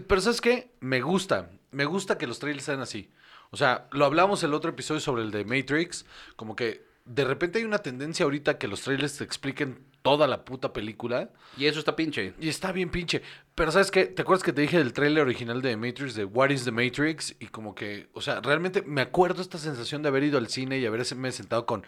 Pero 0.08 0.22
¿sabes 0.22 0.40
qué? 0.40 0.72
Me 0.80 1.02
gusta. 1.02 1.50
Me 1.72 1.86
gusta 1.86 2.20
que 2.20 2.28
los 2.28 2.38
trailers 2.38 2.66
sean 2.66 2.80
así. 2.80 3.10
O 3.50 3.58
sea, 3.58 3.88
lo 3.92 4.06
hablamos 4.06 4.44
el 4.44 4.54
otro 4.54 4.70
episodio 4.70 5.00
sobre 5.02 5.24
el 5.24 5.32
de 5.32 5.46
Matrix. 5.46 6.06
Como 6.36 6.56
que 6.56 6.86
de 7.06 7.24
repente 7.24 7.58
hay 7.60 7.66
una 7.66 7.80
tendencia 7.80 8.26
ahorita 8.26 8.60
que 8.60 8.68
los 8.68 8.82
trailers 8.82 9.18
te 9.18 9.24
expliquen 9.24 9.84
toda 10.08 10.26
la 10.26 10.46
puta 10.46 10.72
película. 10.72 11.32
Y 11.58 11.66
eso 11.66 11.80
está 11.80 11.94
pinche. 11.94 12.34
Y 12.40 12.48
está 12.48 12.72
bien 12.72 12.90
pinche. 12.90 13.22
Pero 13.54 13.74
¿sabes 13.74 13.92
qué? 13.92 14.06
¿Te 14.06 14.22
acuerdas 14.22 14.42
que 14.42 14.54
te 14.54 14.62
dije 14.62 14.78
del 14.78 14.94
tráiler 14.94 15.22
original 15.22 15.62
de 15.62 15.76
Matrix, 15.76 16.16
de 16.16 16.24
What 16.24 16.52
is 16.52 16.64
the 16.64 16.72
Matrix? 16.72 17.36
Y 17.42 17.48
como 17.48 17.76
que, 17.76 18.08
o 18.14 18.22
sea, 18.22 18.40
realmente 18.40 18.82
me 18.84 19.02
acuerdo 19.02 19.42
esta 19.42 19.58
sensación 19.58 20.02
de 20.02 20.08
haber 20.08 20.24
ido 20.24 20.38
al 20.38 20.48
cine 20.48 20.80
y 20.80 20.86
haberme 20.86 21.34
sentado 21.34 21.66
con, 21.66 21.86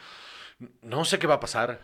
no 0.82 1.06
sé 1.06 1.18
qué 1.18 1.28
va 1.28 1.36
a 1.36 1.40
pasar, 1.40 1.80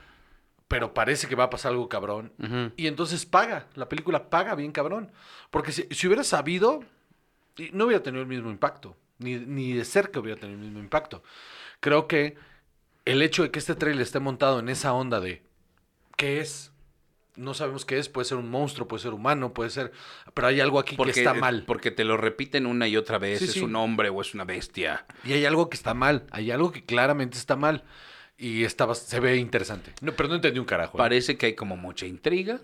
pero 0.68 0.94
parece 0.94 1.30
que 1.30 1.36
va 1.36 1.46
a 1.46 1.50
pasar 1.50 1.72
algo 1.72 1.88
cabrón. 1.88 2.34
Y 2.76 2.88
entonces 2.88 3.26
paga, 3.26 3.68
la 3.76 3.88
película 3.88 4.30
paga 4.30 4.56
bien 4.56 4.74
cabrón. 4.74 5.14
Porque 5.52 5.72
si, 5.72 5.88
si 5.92 6.08
hubiera 6.08 6.26
sabido, 6.26 6.84
no 7.72 7.86
hubiera 7.86 8.04
tenido 8.04 8.24
el 8.24 8.28
mismo 8.28 8.52
impacto, 8.52 8.98
ni, 9.20 9.36
ni 9.36 9.72
de 9.72 9.86
cerca 9.86 10.20
hubiera 10.20 10.38
tenido 10.38 10.60
el 10.60 10.66
mismo 10.66 10.80
impacto. 10.82 11.24
Creo 11.80 12.08
que 12.08 12.36
el 13.06 13.22
hecho 13.22 13.44
de 13.44 13.52
que 13.52 13.60
este 13.60 13.76
trailer 13.76 14.02
esté 14.02 14.20
montado 14.20 14.60
en 14.60 14.68
esa 14.68 14.92
onda 14.92 15.22
de, 15.22 15.45
¿qué 16.16 16.40
es? 16.40 16.72
No 17.36 17.54
sabemos 17.54 17.84
qué 17.84 17.98
es, 17.98 18.08
puede 18.08 18.26
ser 18.26 18.38
un 18.38 18.50
monstruo, 18.50 18.88
puede 18.88 19.04
ser 19.04 19.14
humano, 19.14 19.54
puede 19.54 19.70
ser... 19.70 19.92
Pero 20.34 20.48
hay 20.48 20.62
algo 20.62 20.80
aquí 20.80 20.96
Porque, 20.96 21.14
que 21.14 21.20
está 21.20 21.34
mal. 21.34 21.66
Porque 21.68 21.92
te 21.92 22.06
lo 22.06 22.16
repiten 22.16 22.66
una 22.66 22.88
y 22.88 22.96
otra 22.96 23.18
vez. 23.18 23.40
Sí, 23.40 23.46
es 23.46 23.52
sí. 23.54 23.60
un 23.62 23.76
hombre 23.76 24.08
o 24.10 24.22
es 24.22 24.34
una 24.34 24.46
bestia. 24.46 25.06
Y 25.26 25.34
hay 25.34 25.46
algo 25.46 25.70
que 25.70 25.76
está 25.76 25.94
mal, 25.94 26.28
hay 26.32 26.52
algo 26.52 26.72
que 26.72 26.86
claramente 26.86 27.38
está 27.38 27.58
mal. 27.58 27.84
Y 28.38 28.64
estaba, 28.64 28.96
se 28.96 29.20
ve 29.20 29.36
interesante. 29.38 29.94
No, 30.02 30.14
pero 30.14 30.30
no 30.30 30.36
entendí 30.36 30.60
un 30.60 30.66
carajo. 30.66 30.98
¿eh? 30.98 31.00
Parece 31.00 31.38
que 31.38 31.48
hay 31.48 31.56
como 31.56 31.76
mucha 31.78 32.06
intriga. 32.06 32.60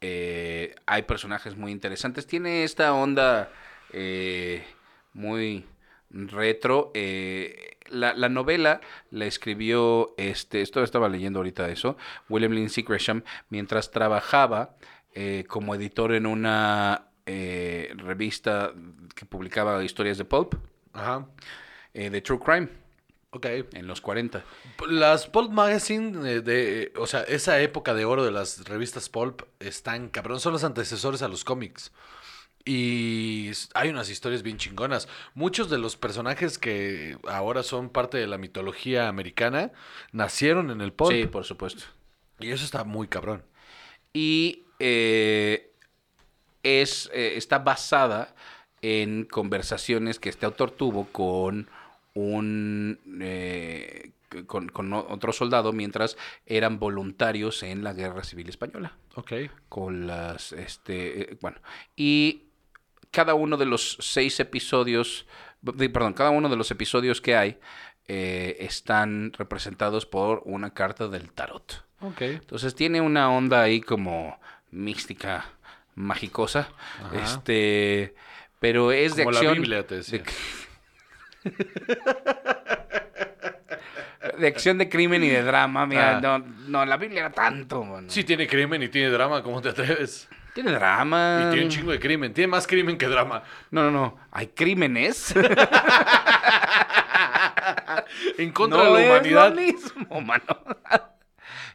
Eh, 0.00 0.74
hay 0.86 1.02
personajes 1.02 1.56
muy 1.56 1.72
interesantes. 1.72 2.26
Tiene 2.26 2.62
esta 2.64 2.92
onda 2.92 3.50
eh, 3.92 4.64
muy 5.12 5.64
retro. 6.10 6.90
eh, 6.94 7.75
la, 7.90 8.14
la 8.14 8.28
novela 8.28 8.80
la 9.10 9.26
escribió, 9.26 10.14
este, 10.16 10.60
esto 10.62 10.82
estaba 10.82 11.08
leyendo 11.08 11.38
ahorita 11.38 11.68
eso, 11.68 11.96
William 12.28 12.52
Lindsay 12.52 12.84
Gresham, 12.84 13.22
mientras 13.50 13.90
trabajaba 13.90 14.76
eh, 15.14 15.44
como 15.48 15.74
editor 15.74 16.12
en 16.12 16.26
una 16.26 17.08
eh, 17.26 17.92
revista 17.96 18.72
que 19.14 19.24
publicaba 19.26 19.82
historias 19.82 20.18
de 20.18 20.24
pulp, 20.24 20.54
Ajá. 20.92 21.26
eh, 21.94 22.10
de 22.10 22.20
True 22.20 22.38
Crime, 22.38 22.68
Ok. 23.30 23.46
en 23.72 23.86
los 23.86 24.00
40. 24.00 24.44
Las 24.88 25.26
Pulp 25.26 25.50
Magazine, 25.50 26.30
eh, 26.30 26.40
de, 26.40 26.92
o 26.96 27.06
sea, 27.06 27.22
esa 27.22 27.60
época 27.60 27.92
de 27.94 28.04
oro 28.04 28.24
de 28.24 28.30
las 28.30 28.64
revistas 28.68 29.08
Pulp, 29.08 29.42
están 29.60 30.08
cabrón, 30.08 30.40
son 30.40 30.52
los 30.52 30.64
antecesores 30.64 31.22
a 31.22 31.28
los 31.28 31.44
cómics. 31.44 31.92
Y 32.68 33.52
hay 33.74 33.90
unas 33.90 34.10
historias 34.10 34.42
bien 34.42 34.58
chingonas. 34.58 35.08
Muchos 35.34 35.70
de 35.70 35.78
los 35.78 35.96
personajes 35.96 36.58
que 36.58 37.16
ahora 37.28 37.62
son 37.62 37.88
parte 37.90 38.18
de 38.18 38.26
la 38.26 38.38
mitología 38.38 39.06
americana 39.08 39.70
nacieron 40.10 40.70
en 40.72 40.80
el 40.80 40.92
Pulp. 40.92 41.12
Sí, 41.12 41.26
por 41.26 41.44
supuesto. 41.44 41.84
Y 42.40 42.50
eso 42.50 42.64
está 42.64 42.82
muy 42.84 43.06
cabrón. 43.08 43.44
y 44.12 44.64
eh, 44.80 45.72
es, 46.62 47.08
eh, 47.14 47.34
está 47.36 47.60
basada 47.60 48.34
en 48.82 49.24
conversaciones 49.24 50.18
que 50.18 50.28
este 50.28 50.44
autor 50.44 50.70
tuvo 50.72 51.06
con 51.06 51.70
un 52.14 52.98
eh, 53.22 54.10
con, 54.46 54.68
con 54.68 54.92
otro 54.92 55.32
soldado 55.32 55.72
mientras 55.72 56.16
eran 56.44 56.78
voluntarios 56.78 57.62
en 57.62 57.84
la 57.84 57.92
Guerra 57.94 58.24
Civil 58.24 58.48
Española 58.48 58.96
Ok. 59.14 59.32
con 59.68 60.06
las 60.06 60.52
este 60.52 61.38
bueno 61.40 61.58
y 61.94 62.45
cada 63.16 63.34
uno 63.34 63.56
de 63.56 63.66
los 63.66 63.96
seis 64.00 64.38
episodios 64.40 65.26
perdón 65.92 66.12
cada 66.12 66.30
uno 66.30 66.48
de 66.48 66.56
los 66.56 66.70
episodios 66.70 67.20
que 67.20 67.34
hay 67.34 67.58
eh, 68.08 68.56
están 68.60 69.32
representados 69.32 70.06
por 70.06 70.42
una 70.44 70.72
carta 70.74 71.08
del 71.08 71.32
tarot 71.32 71.84
Ok. 72.00 72.20
entonces 72.22 72.74
tiene 72.74 73.00
una 73.00 73.30
onda 73.30 73.62
ahí 73.62 73.80
como 73.80 74.38
mística, 74.70 75.46
magicosa. 75.94 76.68
Ajá. 77.02 77.16
Este, 77.24 78.14
pero 78.60 78.92
es 78.92 79.16
de 79.16 79.24
Como 79.24 79.32
la 79.32 79.38
acción. 79.38 79.54
Biblia, 79.54 79.86
te 79.86 79.94
decía. 79.96 80.22
De, 81.42 81.50
de 84.38 84.46
acción 84.46 84.78
de 84.78 84.88
crimen 84.88 85.22
y 85.24 85.28
de 85.28 85.42
drama. 85.42 85.86
Mira, 85.86 86.18
Ah. 86.18 86.20
no, 86.20 86.38
no, 86.38 86.84
la 86.84 86.96
Biblia 86.96 87.20
era 87.20 87.30
tanto. 87.32 87.84
mano. 87.84 88.10
Sí 88.10 88.24
tiene 88.24 88.46
crimen 88.46 88.82
y 88.82 88.88
tiene 88.88 89.10
drama, 89.10 89.42
¿cómo 89.42 89.62
te 89.62 89.70
atreves? 89.70 90.28
Tiene 90.56 90.72
drama. 90.72 91.42
Y 91.42 91.50
tiene 91.50 91.66
un 91.66 91.70
chingo 91.70 91.92
de 91.92 92.00
crimen. 92.00 92.32
Tiene 92.32 92.48
más 92.48 92.66
crimen 92.66 92.96
que 92.96 93.06
drama. 93.06 93.42
No, 93.70 93.82
no, 93.82 93.90
no. 93.90 94.16
Hay 94.30 94.46
crímenes. 94.46 95.34
En 98.38 98.52
contra 98.52 98.78
no 98.78 98.84
de 98.84 98.92
la 98.92 99.00
es 99.00 99.10
humanidad. 99.10 99.50
lo 99.50 99.56
mismo, 99.60 100.20
mano. 100.22 100.44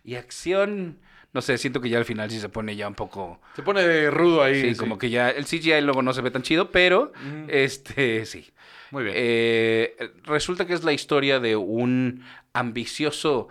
y 0.04 0.16
acción. 0.16 0.98
No 1.32 1.42
sé, 1.44 1.60
siento 1.60 1.80
que 1.80 1.90
ya 1.90 2.00
al 2.00 2.06
final 2.06 2.32
sí 2.32 2.40
se 2.40 2.50
pone 2.50 2.76
ya 2.76 2.88
un 2.88 2.96
poco. 2.96 3.40
Se 3.56 3.62
pone 3.62 3.84
de 3.88 4.10
rudo 4.10 4.42
ahí. 4.42 4.72
Sí, 4.72 4.76
como 4.76 4.98
que 4.98 5.12
ya 5.12 5.30
el 5.30 5.46
CGI 5.46 5.82
luego 5.82 6.02
no 6.02 6.12
se 6.14 6.22
ve 6.22 6.32
tan 6.32 6.42
chido, 6.42 6.72
pero 6.72 7.12
este 7.50 8.26
sí. 8.26 8.52
Muy 8.90 9.04
bien. 9.04 9.16
Eh, 9.16 10.12
resulta 10.24 10.66
que 10.66 10.74
es 10.74 10.84
la 10.84 10.92
historia 10.94 11.40
de 11.40 11.56
un 11.56 12.26
ambicioso. 12.54 13.48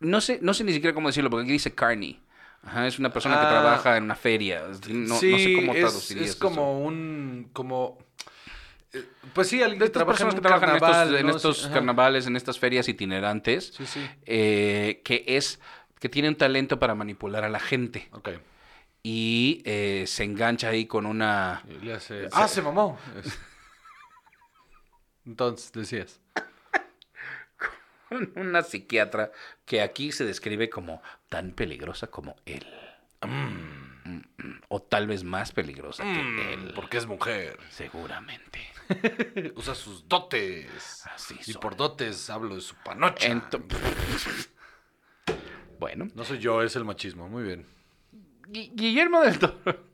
No 0.00 0.20
sé, 0.20 0.38
no 0.42 0.52
sé 0.52 0.64
ni 0.64 0.72
siquiera 0.74 0.94
cómo 0.94 1.08
decirlo, 1.08 1.30
porque 1.30 1.44
aquí 1.44 1.52
dice 1.52 1.74
Carney. 1.74 2.20
Ajá, 2.62 2.86
es 2.86 2.98
una 2.98 3.10
persona 3.12 3.40
que 3.40 3.46
Ah. 3.46 3.50
trabaja 3.50 3.96
en 3.96 4.04
una 4.04 4.16
feria. 4.16 4.64
No, 4.68 4.74
sí, 4.74 4.92
no 4.92 5.16
sé 5.38 5.54
cómo 5.56 5.74
es, 5.74 6.10
es 6.10 6.10
eso. 6.10 6.38
como 6.38 6.80
un... 6.84 7.48
como 7.52 7.98
eh, 8.92 9.04
Pues 9.32 9.48
sí, 9.48 9.62
alguien 9.62 9.78
De 9.78 9.84
que 9.84 9.86
estas 9.86 10.00
trabaja 10.04 10.22
en 10.24 10.28
personas 10.28 10.34
que 10.34 10.40
trabajan 10.40 10.68
en 10.70 10.76
estos, 10.76 11.20
en 11.20 11.26
¿no? 11.26 11.36
estos 11.36 11.64
ajá. 11.64 11.74
carnavales, 11.74 12.26
en 12.26 12.36
estas 12.36 12.58
ferias 12.58 12.88
itinerantes, 12.88 13.72
Sí, 13.76 13.86
sí. 13.86 14.06
eh, 14.26 15.00
que 15.04 15.24
es 15.26 15.58
que 15.98 16.08
tiene 16.08 16.28
un 16.28 16.36
talento 16.36 16.78
para 16.78 16.94
manipular 16.94 17.44
a 17.44 17.48
la 17.48 17.60
gente 17.60 18.08
Ok. 18.12 18.30
y 19.02 19.62
eh, 19.64 20.04
se 20.06 20.24
engancha 20.24 20.68
ahí 20.68 20.86
con 20.86 21.06
una 21.06 21.62
Y 21.68 21.84
le 21.84 21.94
hace... 21.94 22.28
¡Ah, 22.32 22.46
se 22.48 22.60
mamó! 22.62 22.98
Es- 23.24 23.38
Entonces, 25.26 25.72
decías. 25.72 26.20
una 28.36 28.62
psiquiatra 28.62 29.30
que 29.64 29.82
aquí 29.82 30.12
se 30.12 30.24
describe 30.24 30.70
como 30.70 31.02
tan 31.28 31.52
peligrosa 31.52 32.06
como 32.08 32.36
él. 32.46 32.66
Mm, 33.22 34.10
mm, 34.10 34.60
O 34.68 34.80
tal 34.80 35.06
vez 35.06 35.24
más 35.24 35.52
peligrosa 35.52 36.02
que 36.04 36.54
él. 36.54 36.72
Porque 36.74 36.96
es 36.98 37.06
mujer. 37.06 37.58
Seguramente. 37.70 38.60
Usa 39.56 39.74
sus 39.74 40.08
dotes. 40.08 41.04
Así 41.14 41.36
Y 41.46 41.52
son. 41.52 41.60
por 41.60 41.76
dotes 41.76 42.30
hablo 42.30 42.54
de 42.54 42.60
su 42.62 42.74
panocha. 42.76 43.28
Ento- 43.28 43.62
bueno, 45.78 46.08
No 46.14 46.24
soy 46.24 46.38
yo, 46.38 46.62
es 46.62 46.76
el 46.76 46.84
machismo. 46.84 47.28
Muy 47.28 47.42
bien. 47.44 47.66
Gui- 48.48 48.70
Guillermo 48.74 49.20
del 49.22 49.38
Toro 49.38 49.89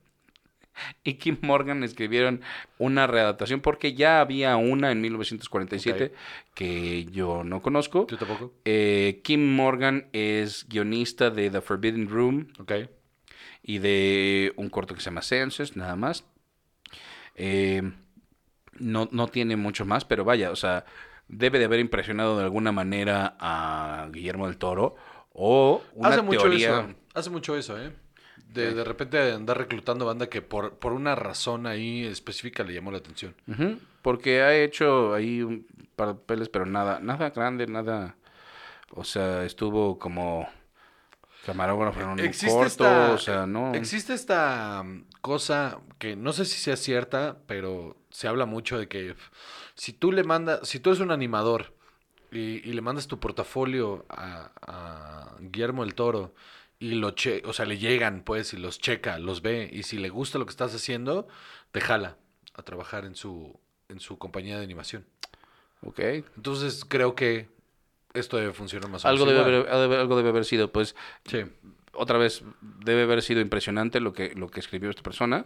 y 1.04 1.14
Kim 1.14 1.38
Morgan 1.42 1.83
escribieron 1.85 2.40
una 2.78 3.06
readaptación 3.06 3.61
porque 3.61 3.95
ya 3.95 4.21
había 4.21 4.56
una 4.56 4.92
en 4.92 5.00
1947 5.00 6.04
Ok. 6.06 6.12
que 6.54 7.04
yo 7.06 7.45
no 7.45 7.62
conozco. 7.62 8.06
¿Tú 8.06 8.16
tampoco? 8.16 8.52
Eh, 8.64 9.21
Kim 9.25 9.54
Morgan 9.54 10.09
es 10.12 10.66
guionista 10.68 11.30
de 11.30 11.50
The 11.50 11.61
Forbidden 11.61 12.09
Room 12.09 12.49
Ok. 12.59 12.73
y 13.62 13.78
de 13.78 14.52
un 14.56 14.68
corto 14.71 14.95
que 14.95 15.00
se 15.00 15.06
llama 15.06 15.23
Seances, 15.23 15.76
nada 15.76 15.97
más. 15.97 16.25
Eh, 17.35 17.83
no, 18.78 19.09
no 19.12 19.28
tiene 19.28 19.56
mucho 19.56 19.85
más, 19.85 20.04
pero 20.04 20.25
vaya, 20.25 20.50
o 20.50 20.56
sea, 20.56 20.85
debe 21.28 21.59
de 21.59 21.64
haber 21.64 21.80
impresionado 21.80 22.38
de 22.38 22.45
alguna 22.45 22.73
manera 22.73 23.37
a 23.40 24.09
Guillermo 24.12 24.47
del 24.47 24.59
Toro 24.59 24.97
o 25.33 25.83
una 25.95 26.11
Hace 26.11 26.23
mucho 26.23 26.40
teoría. 26.42 26.68
eso. 26.80 26.95
Hace 27.14 27.30
mucho 27.30 27.56
eso, 27.56 27.78
¿eh? 27.83 27.92
De, 28.52 28.72
de 28.72 28.84
repente 28.84 29.32
andar 29.32 29.58
reclutando 29.58 30.06
banda 30.06 30.28
que 30.28 30.40
por, 30.40 30.74
por 30.74 30.92
una 30.92 31.14
razón 31.14 31.66
ahí 31.66 32.04
específica 32.04 32.64
le 32.64 32.72
llamó 32.72 32.90
la 32.90 32.98
atención. 32.98 33.34
Porque 34.00 34.40
ha 34.42 34.54
hecho 34.56 35.12
ahí 35.14 35.42
un 35.42 35.66
par 35.94 36.08
de 36.08 36.14
papeles, 36.14 36.48
pero 36.48 36.64
nada, 36.64 36.98
nada 37.00 37.30
grande, 37.30 37.66
nada. 37.66 38.16
O 38.90 39.04
sea, 39.04 39.44
estuvo 39.44 39.98
como. 39.98 40.48
Camarógrafo 41.44 42.00
en 42.00 42.08
un 42.08 42.18
Existe 42.20 42.48
corto, 42.48 42.66
esta, 42.66 43.12
o 43.12 43.18
sea, 43.18 43.46
no. 43.46 43.72
existe 43.74 44.14
esta 44.14 44.82
mm, 44.82 45.04
cosa 45.20 45.78
que 45.98 46.16
no 46.16 46.32
sé 46.32 46.44
si 46.44 46.58
sea 46.58 46.76
cierta, 46.76 47.36
pero 47.46 47.96
se 48.10 48.26
habla 48.26 48.46
mucho 48.46 48.78
de 48.78 48.88
que 48.88 49.14
si 49.74 49.92
tú 49.92 50.10
le 50.10 50.24
mandas, 50.24 50.66
si 50.68 50.80
tú 50.80 50.90
eres 50.90 51.00
un 51.00 51.12
animador 51.12 51.72
y, 52.32 52.68
y 52.68 52.72
le 52.72 52.80
mandas 52.80 53.06
tu 53.06 53.20
portafolio 53.20 54.06
a, 54.08 54.50
a 54.66 55.36
Guillermo 55.38 55.84
el 55.84 55.94
Toro 55.94 56.34
y 56.78 56.95
lo 56.97 57.12
che, 57.12 57.42
o 57.47 57.52
sea, 57.52 57.64
le 57.66 57.78
llegan 57.78 58.23
pues 58.23 58.52
y 58.52 58.56
los 58.59 58.78
checa, 58.78 59.18
los 59.18 59.42
ve 59.42 59.68
y 59.73 59.83
si 59.83 59.99
le 59.99 60.09
gusta 60.09 60.38
lo 60.38 60.45
que 60.47 60.50
estás 60.50 60.75
haciendo, 60.75 61.26
te 61.73 61.80
jala 61.80 62.16
a 62.54 62.62
trabajar 62.62 63.04
en 63.04 63.14
su 63.16 63.59
en 63.88 64.00
su 64.00 64.18
compañía 64.18 64.59
de 64.59 64.64
animación. 64.64 65.06
Ok. 65.83 66.00
Entonces 66.37 66.85
creo 66.87 67.14
que 67.14 67.49
esto 68.14 68.37
debe 68.38 68.52
funcionar 68.52 68.88
más 68.90 69.04
o 69.04 69.09
menos 69.09 69.21
Algo 69.21 69.30
debe, 69.33 69.71
haber, 69.71 69.99
algo 69.99 70.16
debe 70.16 70.30
haber 70.30 70.45
sido, 70.45 70.73
pues, 70.73 70.97
Sí. 71.26 71.45
otra 71.92 72.18
vez, 72.18 72.42
debe 72.62 73.02
haber 73.02 73.23
sido 73.23 73.40
impresionante 73.40 74.00
lo 74.00 74.12
que, 74.12 74.35
lo 74.35 74.49
que 74.49 74.61
escribió 74.61 74.90
esta 74.90 75.02
persona 75.02 75.45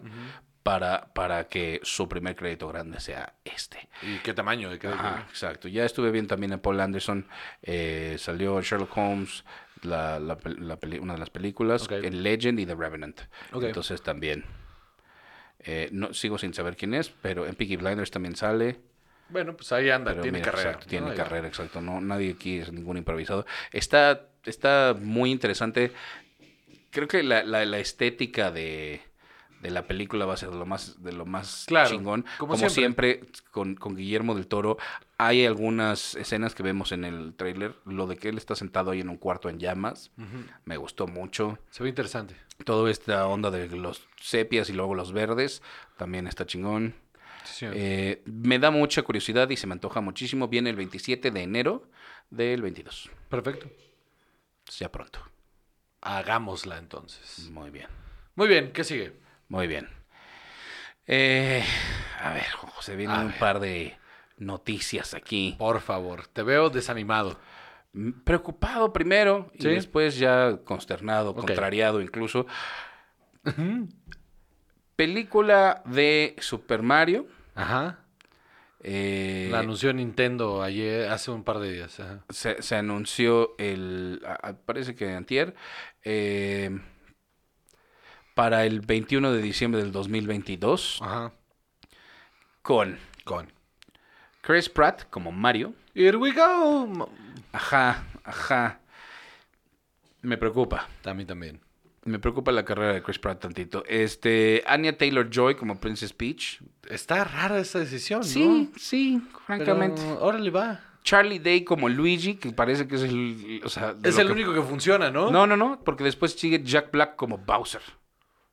para, 0.62 1.12
para 1.12 1.48
que 1.48 1.80
su 1.82 2.08
primer 2.08 2.36
crédito 2.36 2.68
grande 2.68 3.00
sea 3.00 3.34
este. 3.44 3.88
¿Y 4.02 4.18
qué 4.18 4.32
tamaño 4.34 4.70
de 4.70 4.78
cada 4.78 4.94
Ajá, 4.94 5.26
exacto. 5.28 5.68
Ya 5.68 5.84
estuve 5.84 6.10
bien 6.10 6.26
también 6.26 6.52
a 6.52 6.62
Paul 6.62 6.80
Anderson. 6.80 7.26
eh, 7.62 8.16
salió 8.18 8.60
Sherlock 8.62 8.96
Holmes, 8.96 9.44
la, 9.82 10.18
la 10.20 10.38
la 10.58 10.76
peli- 10.76 10.98
una 10.98 11.14
de 11.14 11.18
las 11.20 11.30
películas, 11.30 11.82
Ok. 11.84 11.92
en 11.92 12.22
Legend 12.22 12.60
y 12.60 12.66
The 12.66 12.74
Revenant. 12.74 13.20
Entonces 13.52 14.02
también. 14.02 14.44
eh, 15.60 15.88
no, 15.92 16.14
sigo 16.14 16.38
sin 16.38 16.54
saber 16.54 16.76
quién 16.76 16.94
es, 16.94 17.10
pero 17.10 17.46
en 17.46 17.54
Peaky 17.54 17.76
Blinders 17.76 18.10
también 18.10 18.34
sale. 18.36 18.80
Bueno, 19.28 19.54
pues 19.56 19.70
ahí 19.72 19.90
anda, 19.90 20.10
Pero 20.12 20.22
tiene 20.22 20.38
mira, 20.38 20.50
carrera. 20.50 20.70
exacto, 20.70 20.88
tiene 20.88 21.14
carrera, 21.14 21.46
exacto. 21.46 21.80
No, 21.80 22.00
nadie 22.00 22.32
aquí 22.32 22.58
es 22.58 22.72
ningún 22.72 22.96
improvisado. 22.96 23.46
Está, 23.72 24.26
está 24.44 24.96
muy 24.98 25.30
interesante. 25.30 25.92
Creo 26.90 27.06
que 27.06 27.22
la, 27.22 27.44
la- 27.44 27.64
la 27.64 27.78
estética 27.78 28.50
de, 28.50 29.00
de 29.60 29.70
la 29.70 29.86
película 29.86 30.24
va 30.26 30.34
a 30.34 30.36
ser 30.36 30.50
de 30.50 30.56
lo 30.58 30.66
más, 30.66 31.02
de 31.02 31.12
lo 31.12 31.26
más 31.26 31.64
Claro, 31.66 31.90
chingón. 31.90 32.22
como 32.38 32.54
Como, 32.54 32.68
siempre. 32.70 33.14
siempre, 33.20 33.40
con, 33.50 33.74
con 33.74 33.94
Guillermo 33.94 34.34
del 34.34 34.46
Toro, 34.46 34.78
hay 35.18 35.44
algunas 35.46 36.14
escenas 36.14 36.54
que 36.54 36.62
vemos 36.62 36.92
en 36.92 37.04
el 37.04 37.34
tráiler. 37.34 37.74
Lo 37.84 38.06
de 38.06 38.16
que 38.16 38.30
él 38.30 38.38
está 38.38 38.54
sentado 38.54 38.90
ahí 38.90 39.00
en 39.00 39.08
un 39.10 39.16
cuarto 39.18 39.48
en 39.48 39.58
llamas. 39.58 40.10
Me 40.64 40.76
gustó 40.78 41.06
mucho. 41.06 41.58
Se 41.70 41.82
ve 41.82 41.88
interesante. 41.90 42.34
Toda 42.64 42.90
esta 42.90 43.26
onda 43.26 43.50
de 43.50 43.68
los 43.68 44.06
sepias 44.20 44.68
y 44.70 44.72
luego 44.72 44.94
los 44.94 45.12
verdes 45.12 45.62
también 45.96 46.26
está 46.26 46.46
chingón. 46.46 46.94
Sí. 47.44 47.66
Eh, 47.72 48.22
me 48.26 48.58
da 48.58 48.70
mucha 48.70 49.02
curiosidad 49.02 49.48
y 49.50 49.56
se 49.56 49.66
me 49.66 49.72
antoja 49.74 50.00
muchísimo. 50.00 50.48
Viene 50.48 50.70
el 50.70 50.76
27 50.76 51.30
de 51.30 51.42
enero 51.42 51.88
del 52.30 52.62
22. 52.62 53.10
Perfecto. 53.28 53.70
Ya 54.78 54.90
pronto. 54.92 55.20
Hagámosla 56.02 56.78
entonces. 56.78 57.50
Muy 57.50 57.70
bien. 57.70 57.88
Muy 58.36 58.48
bien, 58.48 58.72
¿qué 58.72 58.84
sigue? 58.84 59.12
Muy 59.50 59.66
bien. 59.66 59.86
Eh, 61.06 61.62
a 62.22 62.32
ver, 62.32 62.48
José, 62.52 62.96
vienen 62.96 63.16
A 63.16 63.20
un 63.20 63.28
ver. 63.32 63.38
par 63.38 63.60
de 63.60 63.98
noticias 64.38 65.12
aquí. 65.12 65.54
Por 65.58 65.80
favor, 65.80 66.26
te 66.28 66.42
veo 66.42 66.70
desanimado. 66.70 67.38
Mm, 67.92 68.12
Preocupado 68.24 68.92
primero 68.92 69.50
y 69.54 69.64
después 69.66 70.16
ya 70.16 70.56
consternado, 70.64 71.34
contrariado 71.34 72.00
incluso. 72.00 72.46
Película 74.96 75.82
de 75.86 76.36
Super 76.38 76.82
Mario. 76.82 77.26
Ajá. 77.54 77.98
eh, 78.82 79.48
La 79.50 79.60
anunció 79.60 79.92
Nintendo 79.92 80.62
ayer, 80.62 81.10
hace 81.10 81.30
un 81.30 81.42
par 81.42 81.58
de 81.58 81.72
días. 81.72 81.98
Ajá. 82.00 82.24
se, 82.28 82.62
se 82.62 82.76
anunció 82.76 83.54
el, 83.58 84.22
parece 84.66 84.94
que 84.94 85.12
antier, 85.12 85.54
eh, 86.04 86.78
para 88.40 88.64
el 88.64 88.80
21 88.80 89.32
de 89.32 89.42
diciembre 89.42 89.82
del 89.82 89.92
2022, 89.92 91.00
Ajá. 91.02 91.30
con 92.62 92.98
Con. 93.24 93.52
Chris 94.40 94.70
Pratt 94.70 95.10
como 95.10 95.30
Mario. 95.30 95.74
Here 95.94 96.16
we 96.16 96.32
go. 96.32 97.10
Ajá, 97.52 98.02
ajá. 98.24 98.80
Me 100.22 100.38
preocupa. 100.38 100.88
A 101.04 101.12
mí 101.12 101.26
también. 101.26 101.60
Me 102.06 102.18
preocupa 102.18 102.50
la 102.50 102.64
carrera 102.64 102.94
de 102.94 103.02
Chris 103.02 103.18
Pratt 103.18 103.40
tantito. 103.42 103.84
Este, 103.86 104.64
Anya 104.66 104.96
Taylor-Joy 104.96 105.56
como 105.56 105.78
Princess 105.78 106.14
Peach. 106.14 106.62
Está 106.88 107.24
rara 107.24 107.58
esa 107.58 107.78
decisión, 107.80 108.20
¿no? 108.20 108.24
Sí, 108.26 108.72
sí, 108.78 109.22
francamente. 109.44 110.00
Pero, 110.02 110.18
órale, 110.24 110.48
va. 110.48 110.80
Charlie 111.04 111.40
Day 111.40 111.62
como 111.62 111.90
Luigi, 111.90 112.36
que 112.36 112.52
parece 112.52 112.88
que 112.88 112.94
es 112.94 113.02
el... 113.02 113.60
O 113.64 113.68
sea, 113.68 113.92
de 113.92 114.08
Es 114.08 114.14
lo 114.16 114.22
el 114.22 114.26
que- 114.28 114.32
único 114.32 114.54
que 114.54 114.62
funciona, 114.62 115.10
¿no? 115.10 115.30
No, 115.30 115.46
no, 115.46 115.58
no, 115.58 115.82
porque 115.84 116.04
después 116.04 116.32
sigue 116.32 116.62
Jack 116.64 116.90
Black 116.90 117.16
como 117.16 117.36
Bowser. 117.36 117.82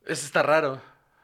Ese 0.07 0.25
está 0.25 0.41
raro. 0.43 0.81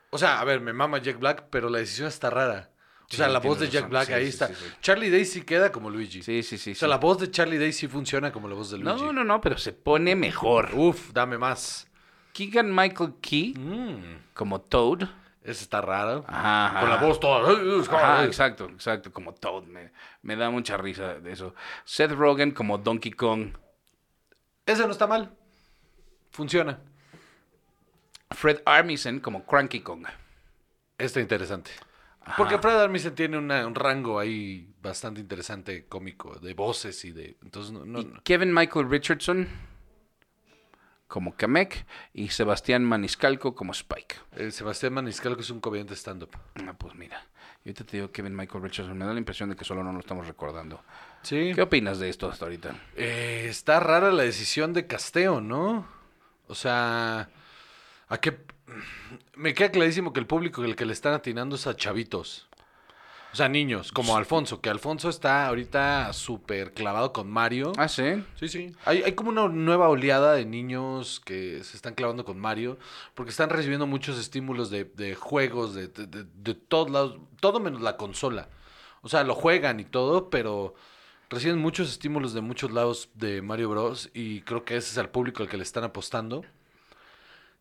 O 0.09 0.17
sea, 0.17 0.39
a 0.39 0.43
ver, 0.43 0.61
me 0.61 0.73
mama 0.73 0.99
Jack 0.99 1.17
Black, 1.19 1.45
pero 1.49 1.69
la 1.69 1.79
decisión 1.79 2.07
está 2.07 2.29
rara. 2.29 2.69
O 3.11 3.15
sea, 3.15 3.27
Sí, 3.27 3.33
la 3.33 3.39
voz 3.39 3.59
de 3.59 3.65
Jack 3.67 3.75
razón. 3.83 3.89
Black 3.89 4.07
Sí, 4.07 4.13
ahí 4.13 4.23
sí, 4.25 4.29
está. 4.29 4.49
Charlie 4.81 5.09
Day 5.09 5.25
sí 5.25 5.41
queda 5.43 5.71
como 5.71 5.89
Luigi. 5.89 6.21
Sí, 6.23 6.43
sí, 6.43 6.57
sí. 6.57 6.71
O 6.71 6.75
sea, 6.75 6.87
la 6.87 6.97
voz 6.97 7.19
de 7.19 7.29
Charlie 7.31 7.57
Day 7.57 7.71
sí 7.73 7.87
funciona 7.87 8.31
como 8.31 8.47
la 8.47 8.55
voz 8.55 8.71
de 8.71 8.77
Luigi. 8.77 9.01
No, 9.03 9.11
no, 9.13 9.23
no, 9.23 9.41
pero 9.41 9.57
se 9.57 9.73
pone 9.73 10.15
mejor. 10.15 10.69
Uf, 10.73 11.11
dame 11.13 11.37
más. 11.37 11.87
Keegan 12.33 12.73
Michael 12.73 13.13
Key 13.21 13.53
Mm, 13.55 14.17
como 14.33 14.61
Toad. 14.61 15.03
ese 15.43 15.63
está 15.63 15.81
raro. 15.81 16.23
Ajá, 16.27 16.67
ajá. 16.67 16.79
Con 16.81 16.89
la 16.89 16.97
voz 16.97 17.19
toda. 17.19 17.51
Ajá, 17.97 18.25
exacto, 18.25 18.65
exacto, 18.65 19.11
como 19.11 19.33
Toad. 19.33 19.63
Me, 19.63 19.91
me 20.23 20.35
da 20.35 20.49
mucha 20.49 20.77
risa 20.77 21.15
de 21.15 21.31
eso. 21.31 21.53
Seth 21.85 22.11
Rogen 22.11 22.51
como 22.51 22.77
Donkey 22.77 23.11
Kong. 23.11 23.49
Ese 24.65 24.85
no 24.85 24.91
está 24.91 25.05
mal. 25.07 25.31
Funciona. 26.31 26.79
Fred 28.33 28.61
Armisen 28.65 29.19
como 29.19 29.45
Cranky 29.45 29.81
Kong. 29.81 30.05
Está 30.97 31.19
interesante. 31.19 31.71
Ajá. 32.21 32.35
Porque 32.37 32.57
Fred 32.57 32.75
Armisen 32.79 33.15
tiene 33.15 33.37
una- 33.37 33.65
un 33.67 33.75
rango 33.75 34.17
ahí 34.19 34.73
bastante 34.81 35.19
interesante 35.19 35.85
cómico, 35.87 36.39
de 36.39 36.53
voces 36.53 37.03
y 37.05 37.11
de... 37.11 37.37
Entonces, 37.43 37.71
no, 37.73 37.85
no- 37.85 37.99
Y. 37.99 38.11
Kevin 38.23 38.53
Michael 38.53 38.89
Richardson 38.89 39.47
como 41.07 41.35
Kamek. 41.35 41.85
Y 42.13 42.29
Sebastián 42.29 42.83
Maniscalco 42.85 43.53
como 43.55 43.71
Spike. 43.73 44.15
Eh, 44.33 44.51
Sebastián 44.51 44.93
Maniscalco 44.93 45.41
es 45.41 45.49
un 45.49 45.59
comediante 45.59 45.93
stand-up. 45.95 46.31
Ah, 46.65 46.73
pues 46.77 46.95
mira. 46.95 47.25
Yo 47.65 47.73
te 47.73 47.83
digo 47.97 48.11
Kevin 48.11 48.35
Michael 48.35 48.63
Richardson. 48.63 48.97
Me 48.97 49.05
da 49.05 49.13
la 49.13 49.19
impresión 49.19 49.49
de 49.49 49.55
que 49.55 49.63
solo 49.63 49.83
no 49.83 49.93
lo 49.93 49.99
estamos 49.99 50.27
recordando. 50.27 50.83
Sí. 51.21 51.51
¿Qué 51.55 51.61
opinas 51.61 51.99
de 51.99 52.09
esto 52.09 52.29
hasta 52.29 52.45
ahorita? 52.45 52.75
Eh, 52.95 53.45
está 53.49 53.79
rara 53.79 54.11
la 54.11 54.23
decisión 54.23 54.73
de 54.73 54.85
Casteo, 54.87 55.39
¿no? 55.39 55.87
O 56.47 56.55
sea, 56.55 57.29
¿a 58.13 58.19
qué? 58.21 58.37
Me 59.35 59.53
queda 59.53 59.71
clarísimo 59.71 60.13
que 60.13 60.19
el 60.19 60.27
público 60.27 60.63
el 60.63 60.75
que 60.75 60.85
le 60.85 60.93
están 60.93 61.13
atinando 61.13 61.55
es 61.55 61.67
a 61.67 61.75
chavitos. 61.75 62.47
O 63.31 63.35
sea, 63.35 63.49
niños, 63.49 63.91
como 63.91 64.15
Alfonso, 64.15 64.61
que 64.61 64.69
Alfonso 64.69 65.09
está 65.09 65.47
ahorita 65.47 66.13
súper 66.13 66.71
clavado 66.75 67.11
con 67.13 67.31
Mario. 67.31 67.73
Ah, 67.77 67.87
sí. 67.87 68.23
Sí, 68.39 68.47
sí. 68.47 68.75
Hay, 68.85 69.01
hay 69.01 69.13
como 69.13 69.31
una 69.31 69.47
nueva 69.47 69.89
oleada 69.89 70.33
de 70.35 70.45
niños 70.45 71.19
que 71.19 71.63
se 71.63 71.75
están 71.75 71.95
clavando 71.95 72.25
con 72.25 72.39
Mario, 72.39 72.77
porque 73.15 73.31
están 73.31 73.49
recibiendo 73.49 73.87
muchos 73.87 74.19
estímulos 74.19 74.69
de, 74.69 74.83
de 74.85 75.15
juegos, 75.15 75.73
de, 75.73 75.87
de, 75.87 76.05
de- 76.05 76.25
de 76.25 76.53
todos 76.53 76.91
lados, 76.91 77.17
todo 77.39 77.59
menos 77.59 77.81
la 77.81 77.97
consola. 77.97 78.49
O 79.01 79.09
sea, 79.09 79.23
lo 79.23 79.33
juegan 79.33 79.79
y 79.79 79.85
todo, 79.85 80.29
pero 80.29 80.75
reciben 81.31 81.57
muchos 81.57 81.89
estímulos 81.89 82.33
de 82.35 82.41
muchos 82.41 82.69
lados 82.71 83.09
de 83.15 83.41
Mario 83.41 83.69
Bros. 83.69 84.11
Y 84.13 84.41
creo 84.41 84.63
que 84.63 84.77
ese 84.77 84.91
es 84.91 84.97
el 84.97 85.09
público 85.09 85.41
al 85.41 85.49
que 85.49 85.57
le 85.57 85.63
están 85.63 85.83
apostando. 85.83 86.45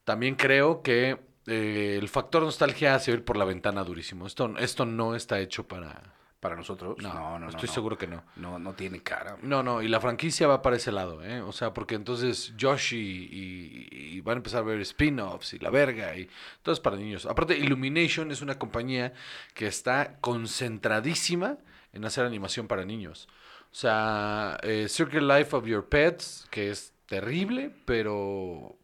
También 0.04 0.34
creo 0.34 0.82
que 0.82 1.18
eh, 1.46 1.98
el 2.00 2.08
factor 2.08 2.42
nostalgia 2.42 2.94
hace 2.94 3.12
ir 3.12 3.24
por 3.24 3.36
la 3.36 3.44
ventana 3.44 3.84
durísimo. 3.84 4.26
Esto, 4.26 4.56
esto 4.58 4.86
no 4.86 5.14
está 5.14 5.40
hecho 5.40 5.66
para... 5.66 6.14
Para 6.40 6.56
nosotros. 6.56 6.96
No, 6.98 7.14
no, 7.14 7.38
no. 7.38 7.48
estoy 7.50 7.68
no. 7.68 7.72
seguro 7.72 7.96
que 7.96 8.08
no. 8.08 8.24
No, 8.34 8.58
no 8.58 8.74
tiene 8.74 9.00
cara. 9.00 9.36
No, 9.42 9.62
no, 9.62 9.80
y 9.80 9.86
la 9.86 10.00
franquicia 10.00 10.48
va 10.48 10.60
para 10.60 10.74
ese 10.74 10.90
lado, 10.90 11.22
¿eh? 11.22 11.40
O 11.40 11.52
sea, 11.52 11.72
porque 11.72 11.94
entonces 11.94 12.52
Yoshi 12.56 12.98
y, 13.30 14.16
y 14.16 14.20
van 14.22 14.34
a 14.34 14.36
empezar 14.38 14.62
a 14.62 14.64
ver 14.64 14.80
spin-offs 14.80 15.54
y 15.54 15.60
la 15.60 15.70
verga 15.70 16.16
y 16.16 16.28
todo 16.62 16.72
es 16.72 16.80
para 16.80 16.96
niños. 16.96 17.26
Aparte, 17.26 17.56
Illumination 17.56 18.32
es 18.32 18.42
una 18.42 18.58
compañía 18.58 19.12
que 19.54 19.68
está 19.68 20.16
concentradísima 20.20 21.58
en 21.92 22.04
hacer 22.04 22.24
animación 22.24 22.66
para 22.66 22.84
niños. 22.84 23.28
O 23.70 23.74
sea, 23.74 24.58
eh, 24.64 24.86
Circle 24.88 25.38
Life 25.38 25.54
of 25.54 25.64
Your 25.66 25.88
Pets, 25.88 26.48
que 26.50 26.70
es 26.70 26.92
terrible, 27.06 27.70
pero, 27.84 28.76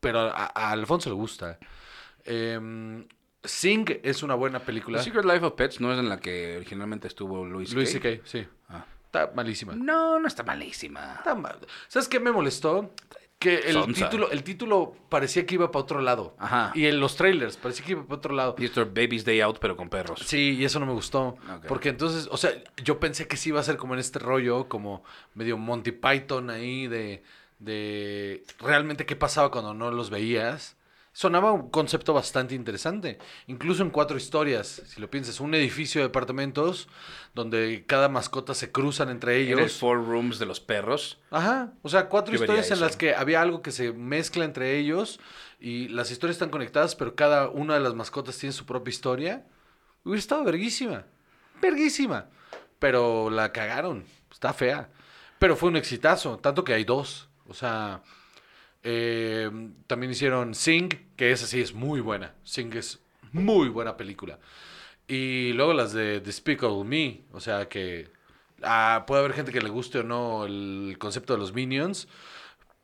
pero 0.00 0.20
a, 0.20 0.50
a 0.54 0.70
Alfonso 0.70 1.08
le 1.10 1.14
gusta. 1.14 1.58
Em, 2.24 3.06
Sing 3.42 3.86
es 4.02 4.22
una 4.22 4.34
buena 4.34 4.60
película. 4.60 4.98
The 4.98 5.04
Secret 5.04 5.24
Life 5.24 5.44
of 5.44 5.54
Pets 5.54 5.80
no 5.80 5.92
es 5.92 5.98
en 5.98 6.08
la 6.08 6.20
que 6.20 6.56
originalmente 6.56 7.08
estuvo 7.08 7.44
Luis 7.44 7.72
Luis? 7.72 7.90
C.K., 7.90 8.22
sí. 8.24 8.46
Ah. 8.68 8.84
Está 9.06 9.32
malísima. 9.34 9.74
No, 9.74 10.20
no 10.20 10.28
está 10.28 10.44
malísima. 10.44 11.14
Está 11.18 11.34
mal. 11.34 11.58
¿Sabes 11.88 12.06
qué 12.06 12.20
me 12.20 12.30
molestó? 12.30 12.94
Que 13.40 13.56
el 13.60 13.72
Sonsa. 13.72 14.04
título, 14.04 14.30
el 14.30 14.44
título 14.44 14.94
parecía 15.08 15.46
que 15.46 15.54
iba 15.54 15.72
para 15.72 15.82
otro 15.82 16.00
lado. 16.00 16.36
Ajá. 16.38 16.70
Y 16.74 16.86
en 16.86 17.00
los 17.00 17.16
trailers 17.16 17.56
parecía 17.56 17.84
que 17.86 17.92
iba 17.92 18.02
para 18.04 18.16
otro 18.16 18.34
lado. 18.34 18.54
Y 18.58 18.66
esto 18.66 18.82
es 18.82 18.92
Baby's 18.92 19.24
Day 19.24 19.40
Out, 19.40 19.58
pero 19.58 19.76
con 19.76 19.88
perros. 19.88 20.20
Sí, 20.26 20.56
y 20.60 20.64
eso 20.64 20.78
no 20.78 20.86
me 20.86 20.92
gustó. 20.92 21.36
Porque 21.66 21.88
entonces, 21.88 22.28
o 22.30 22.36
sea, 22.36 22.52
yo 22.84 23.00
pensé 23.00 23.26
que 23.26 23.36
sí 23.36 23.48
iba 23.48 23.58
a 23.58 23.64
ser 23.64 23.78
como 23.78 23.94
en 23.94 24.00
este 24.00 24.18
rollo, 24.18 24.68
como 24.68 25.02
medio 25.34 25.56
Monty 25.56 25.90
Python 25.92 26.50
ahí 26.50 26.86
de, 26.86 27.24
de 27.60 28.44
realmente 28.58 29.06
qué 29.06 29.14
pasaba 29.14 29.50
cuando 29.50 29.72
no 29.74 29.90
los 29.90 30.10
veías, 30.10 30.76
sonaba 31.12 31.52
un 31.52 31.70
concepto 31.70 32.12
bastante 32.14 32.54
interesante. 32.54 33.18
Incluso 33.46 33.82
en 33.82 33.90
cuatro 33.90 34.16
historias, 34.16 34.82
si 34.86 35.00
lo 35.00 35.10
piensas, 35.10 35.40
un 35.40 35.54
edificio 35.54 36.00
de 36.00 36.08
departamentos 36.08 36.88
donde 37.34 37.84
cada 37.86 38.08
mascota 38.08 38.54
se 38.54 38.72
cruzan 38.72 39.10
entre 39.10 39.36
En 39.36 39.52
el 39.52 39.58
ellos. 39.58 39.74
Four 39.74 40.06
Rooms 40.06 40.38
de 40.38 40.46
los 40.46 40.60
perros. 40.60 41.18
Ajá, 41.30 41.72
o 41.82 41.88
sea, 41.88 42.08
cuatro 42.08 42.34
historias 42.34 42.70
en 42.70 42.80
las 42.80 42.96
que 42.96 43.14
había 43.14 43.42
algo 43.42 43.62
que 43.62 43.72
se 43.72 43.92
mezcla 43.92 44.44
entre 44.44 44.78
ellos 44.78 45.20
y 45.58 45.88
las 45.88 46.10
historias 46.10 46.36
están 46.36 46.50
conectadas, 46.50 46.96
pero 46.96 47.14
cada 47.14 47.48
una 47.48 47.74
de 47.74 47.80
las 47.80 47.94
mascotas 47.94 48.38
tiene 48.38 48.52
su 48.52 48.64
propia 48.64 48.90
historia. 48.90 49.46
Hubiera 50.04 50.18
estado 50.18 50.44
verguísima, 50.44 51.04
verguísima, 51.60 52.26
pero 52.78 53.28
la 53.28 53.52
cagaron, 53.52 54.04
está 54.32 54.52
fea. 54.52 54.88
Pero 55.38 55.56
fue 55.56 55.70
un 55.70 55.76
exitazo, 55.76 56.38
tanto 56.38 56.64
que 56.64 56.74
hay 56.74 56.84
dos. 56.84 57.29
O 57.50 57.54
sea, 57.54 58.02
eh, 58.82 59.50
también 59.86 60.12
hicieron 60.12 60.54
Sing, 60.54 60.88
que 61.16 61.32
esa 61.32 61.46
sí 61.46 61.60
es 61.60 61.74
muy 61.74 62.00
buena. 62.00 62.34
Sing 62.44 62.72
es 62.74 63.00
muy 63.32 63.68
buena 63.68 63.96
película. 63.96 64.38
Y 65.06 65.52
luego 65.54 65.74
las 65.74 65.92
de 65.92 66.20
Despicable 66.20 66.84
Me, 66.84 67.22
o 67.32 67.40
sea 67.40 67.68
que 67.68 68.08
ah, 68.62 69.04
puede 69.06 69.20
haber 69.20 69.32
gente 69.34 69.52
que 69.52 69.60
le 69.60 69.68
guste 69.68 69.98
o 69.98 70.02
no 70.04 70.46
el 70.46 70.96
concepto 70.98 71.32
de 71.32 71.40
los 71.40 71.52
Minions, 71.52 72.06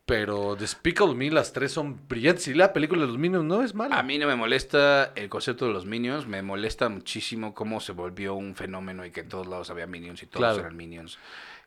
pero 0.04 0.56
Despicable 0.56 1.14
Me, 1.14 1.30
las 1.30 1.52
tres 1.52 1.72
son 1.72 2.06
brillantes. 2.08 2.48
Y 2.48 2.54
la 2.54 2.72
película 2.72 3.02
de 3.02 3.06
los 3.08 3.18
Minions 3.18 3.44
no 3.44 3.62
es 3.62 3.74
mala. 3.74 3.96
A 3.98 4.02
mí 4.02 4.18
no 4.18 4.26
me 4.26 4.36
molesta 4.36 5.12
el 5.14 5.28
concepto 5.28 5.66
de 5.66 5.72
los 5.72 5.86
Minions, 5.86 6.26
me 6.26 6.42
molesta 6.42 6.88
muchísimo 6.88 7.54
cómo 7.54 7.80
se 7.80 7.92
volvió 7.92 8.34
un 8.34 8.54
fenómeno 8.56 9.04
y 9.06 9.10
que 9.12 9.20
en 9.20 9.28
todos 9.28 9.46
lados 9.46 9.70
había 9.70 9.86
Minions 9.86 10.22
y 10.22 10.26
todos 10.26 10.40
Claro. 10.40 10.58
eran 10.60 10.76
Minions. 10.76 11.18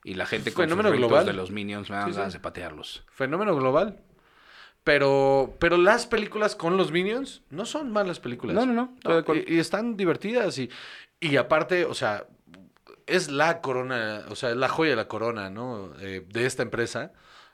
Y 0.03 0.13
la 0.13 0.25
gente 0.25 0.53
con 0.53 0.63
Fenómeno 0.65 0.89
sus 0.89 0.97
global. 0.97 1.25
de 1.25 1.33
los 1.33 1.51
Minions 1.51 1.89
me 1.89 1.95
dan 1.97 2.05
Sí, 2.07 2.13
sí. 2.13 2.17
ganas 2.17 2.33
de 2.33 2.39
patearlos. 2.39 3.03
Fenómeno 3.11 3.55
global. 3.55 3.99
Pero, 4.83 5.55
pero 5.59 5.77
las 5.77 6.07
películas 6.07 6.55
con 6.55 6.77
los 6.77 6.91
Minions 6.91 7.41
no 7.49 7.65
son 7.65 7.91
malas 7.91 8.19
películas. 8.19 8.55
No, 8.55 8.65
no, 8.65 8.95
no, 9.03 9.35
y, 9.35 9.55
y 9.55 9.59
están 9.59 9.97
divertidas. 9.97 10.57
Y, 10.57 10.69
y 11.19 11.35
aparte, 11.35 11.83
o 11.85 11.93
sea, 11.93 12.25
es 13.05 13.29
la 13.29 13.59
corona, 13.61 14.23
o 14.29 14.35
sea, 14.35 14.51
es 14.51 14.55
la 14.57 14.69
joya 14.69 14.91
de 14.91 14.95
la 14.95 15.07
corona, 15.07 15.49
¿no? 15.49 15.91
Eh, 15.99 16.25
de 16.31 16.45
esta 16.45 16.63
empresa, 16.63 17.11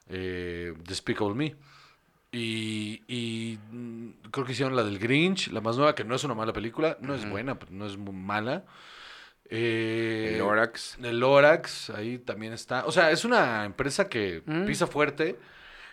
eh, 0.08 0.74
Despicable 0.88 1.34
Me. 1.34 1.56
Y, 2.32 3.02
y, 3.08 3.58
mm, 3.72 4.10
creo 4.32 4.46
que 4.46 4.52
hicieron 4.52 4.76
la 4.76 4.84
del 4.84 5.00
Grinch, 5.00 5.48
la 5.52 5.62
más 5.62 5.78
nueva, 5.78 5.96
que 5.96 6.04
no 6.04 6.16
es 6.16 6.24
una 6.26 6.36
mala 6.36 6.54
película. 6.54 6.98
No 7.02 7.16
es 7.16 7.28
buena, 7.30 7.58
pero 7.58 7.72
no 7.72 7.86
es 7.88 7.98
muy 7.98 8.14
mala. 8.14 8.66
Eh, 9.50 10.32
El 10.34 10.40
Lorax. 10.40 10.98
el 11.04 11.20
Lorax, 11.20 11.90
ahí 11.92 12.18
también 12.18 12.54
está. 12.54 12.86
O 12.86 12.92
sea, 12.92 13.12
es 13.12 13.26
una 13.26 13.66
empresa 13.66 14.10
que 14.10 14.42
Mm. 14.46 14.66
pisa 14.66 14.88
fuerte. 14.88 15.36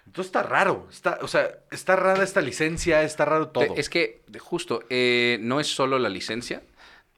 Entonces 0.06 0.26
está 0.26 0.42
raro. 0.42 0.88
Está, 0.90 1.18
o 1.22 1.28
sea, 1.28 1.48
está 1.70 1.94
rara 1.96 2.24
esta 2.24 2.40
licencia, 2.40 3.02
está 3.02 3.24
raro 3.24 3.48
todo. 3.48 3.74
Es 3.76 3.88
que, 3.88 4.22
justo, 4.40 4.82
eh, 4.90 5.38
no 5.42 5.60
es 5.60 5.68
solo 5.68 5.98
la 5.98 6.08
licencia. 6.08 6.62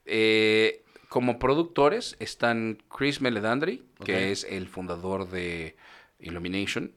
Eh, 0.05 0.83
como 1.09 1.39
productores 1.39 2.15
están 2.19 2.77
Chris 2.95 3.21
Meledandri, 3.21 3.83
que 4.03 4.31
es 4.31 4.43
el 4.43 4.67
fundador 4.67 5.29
de 5.29 5.75
Illumination, 6.19 6.91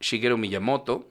Shigeru 0.00 0.36
Miyamoto, 0.38 1.08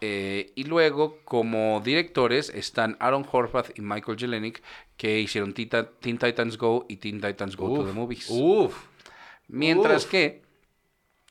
eh, 0.00 0.52
y 0.54 0.64
luego 0.64 1.18
como 1.24 1.80
directores 1.84 2.50
están 2.50 2.96
Aaron 3.00 3.26
Horvath 3.30 3.70
y 3.78 3.82
Michael 3.82 4.18
Jelenic, 4.18 4.62
que 4.96 5.20
hicieron 5.20 5.54
Tita- 5.54 5.90
Teen 6.00 6.18
Titans 6.18 6.56
Go 6.58 6.86
y 6.88 6.96
Teen 6.96 7.20
Titans 7.20 7.56
Go 7.56 7.74
to 7.74 7.84
the 7.86 7.92
Movies. 7.92 8.26
Uf. 8.30 8.76
Mientras 9.48 10.04
uf. 10.04 10.10
que 10.10 10.42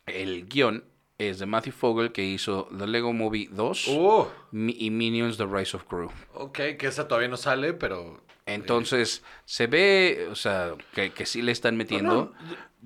el 0.05 0.47
guion 0.47 0.83
es 1.17 1.39
de 1.39 1.45
Matthew 1.45 1.73
Fogel, 1.73 2.11
que 2.11 2.23
hizo 2.23 2.67
The 2.77 2.87
Lego 2.87 3.11
Movie 3.13 3.49
2 3.51 3.87
Uh, 3.87 4.25
Mi- 4.51 4.75
y 4.79 4.89
Minions 4.91 5.37
The 5.37 5.45
Rise 5.45 5.75
of 5.77 5.83
Gru. 5.89 6.11
ok, 6.33 6.53
que 6.77 6.87
esa 6.87 7.07
todavía 7.07 7.27
no 7.29 7.37
sale, 7.37 7.73
pero. 7.73 8.21
Entonces, 8.45 9.23
se 9.43 9.67
ve, 9.67 10.27
o 10.31 10.35
sea, 10.35 10.73
que, 10.93 11.11
que 11.11 11.25
sí 11.25 11.41
le 11.41 11.51
están 11.51 11.75
metiendo. 11.75 12.31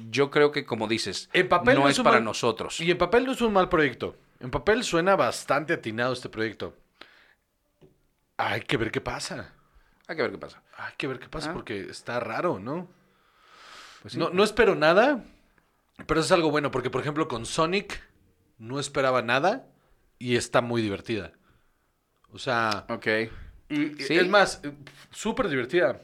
Yo 0.10 0.32
creo 0.32 0.52
que, 0.52 0.65
como 0.65 0.88
dices, 0.88 1.30
papel 1.50 1.76
no 1.76 1.82
no 1.82 1.89
es 1.89 2.00
para 2.00 2.17
mal- 2.17 2.24
nosotros. 2.24 2.80
Y 2.82 2.89
en 2.89 2.98
papel 2.98 3.26
no 3.26 3.34
es 3.34 3.41
un 3.41 3.54
mal 3.54 3.70
proyecto. 3.70 4.15
En 4.41 4.49
papel 4.51 4.84
suena 4.84 5.15
bastante 5.15 5.73
atinado 5.73 6.13
este 6.13 6.30
proyecto. 6.30 6.75
Hay 8.38 8.62
que 8.62 8.77
ver 8.77 8.91
qué 8.91 9.01
pasa. 9.01 9.54
Hay 10.08 10.15
que 10.15 10.21
ver 10.23 10.32
qué 10.32 10.38
pasa. 10.38 10.63
Hay 10.77 10.93
que 10.97 11.08
ver 11.08 11.19
qué 11.19 11.30
pasa 11.30 11.51
Ah. 11.51 11.54
porque 11.54 11.82
está 11.89 12.19
raro, 12.19 12.60
¿no? 12.60 12.89
Pues 14.01 14.13
sí. 14.13 14.19
no, 14.19 14.32
no 14.32 14.43
espero 14.43 14.73
nada, 14.75 15.23
pero 16.08 16.21
es 16.21 16.32
algo 16.32 16.49
bueno 16.49 16.71
porque, 16.71 16.89
por 16.89 17.01
ejemplo, 17.01 17.27
con 17.27 17.45
Sonic 17.45 18.01
no 18.58 18.80
esperaba 18.80 19.21
nada 19.21 19.67
y 20.17 20.36
está 20.38 20.62
muy 20.62 20.82
divertida. 20.82 21.34
O 22.34 22.39
sea, 22.39 22.86
Ok. 22.89 23.08
y- 23.69 23.93
Sí. 24.04 24.17
es 24.17 24.27
más, 24.27 24.62
súper 25.12 25.49
divertida. 25.49 26.01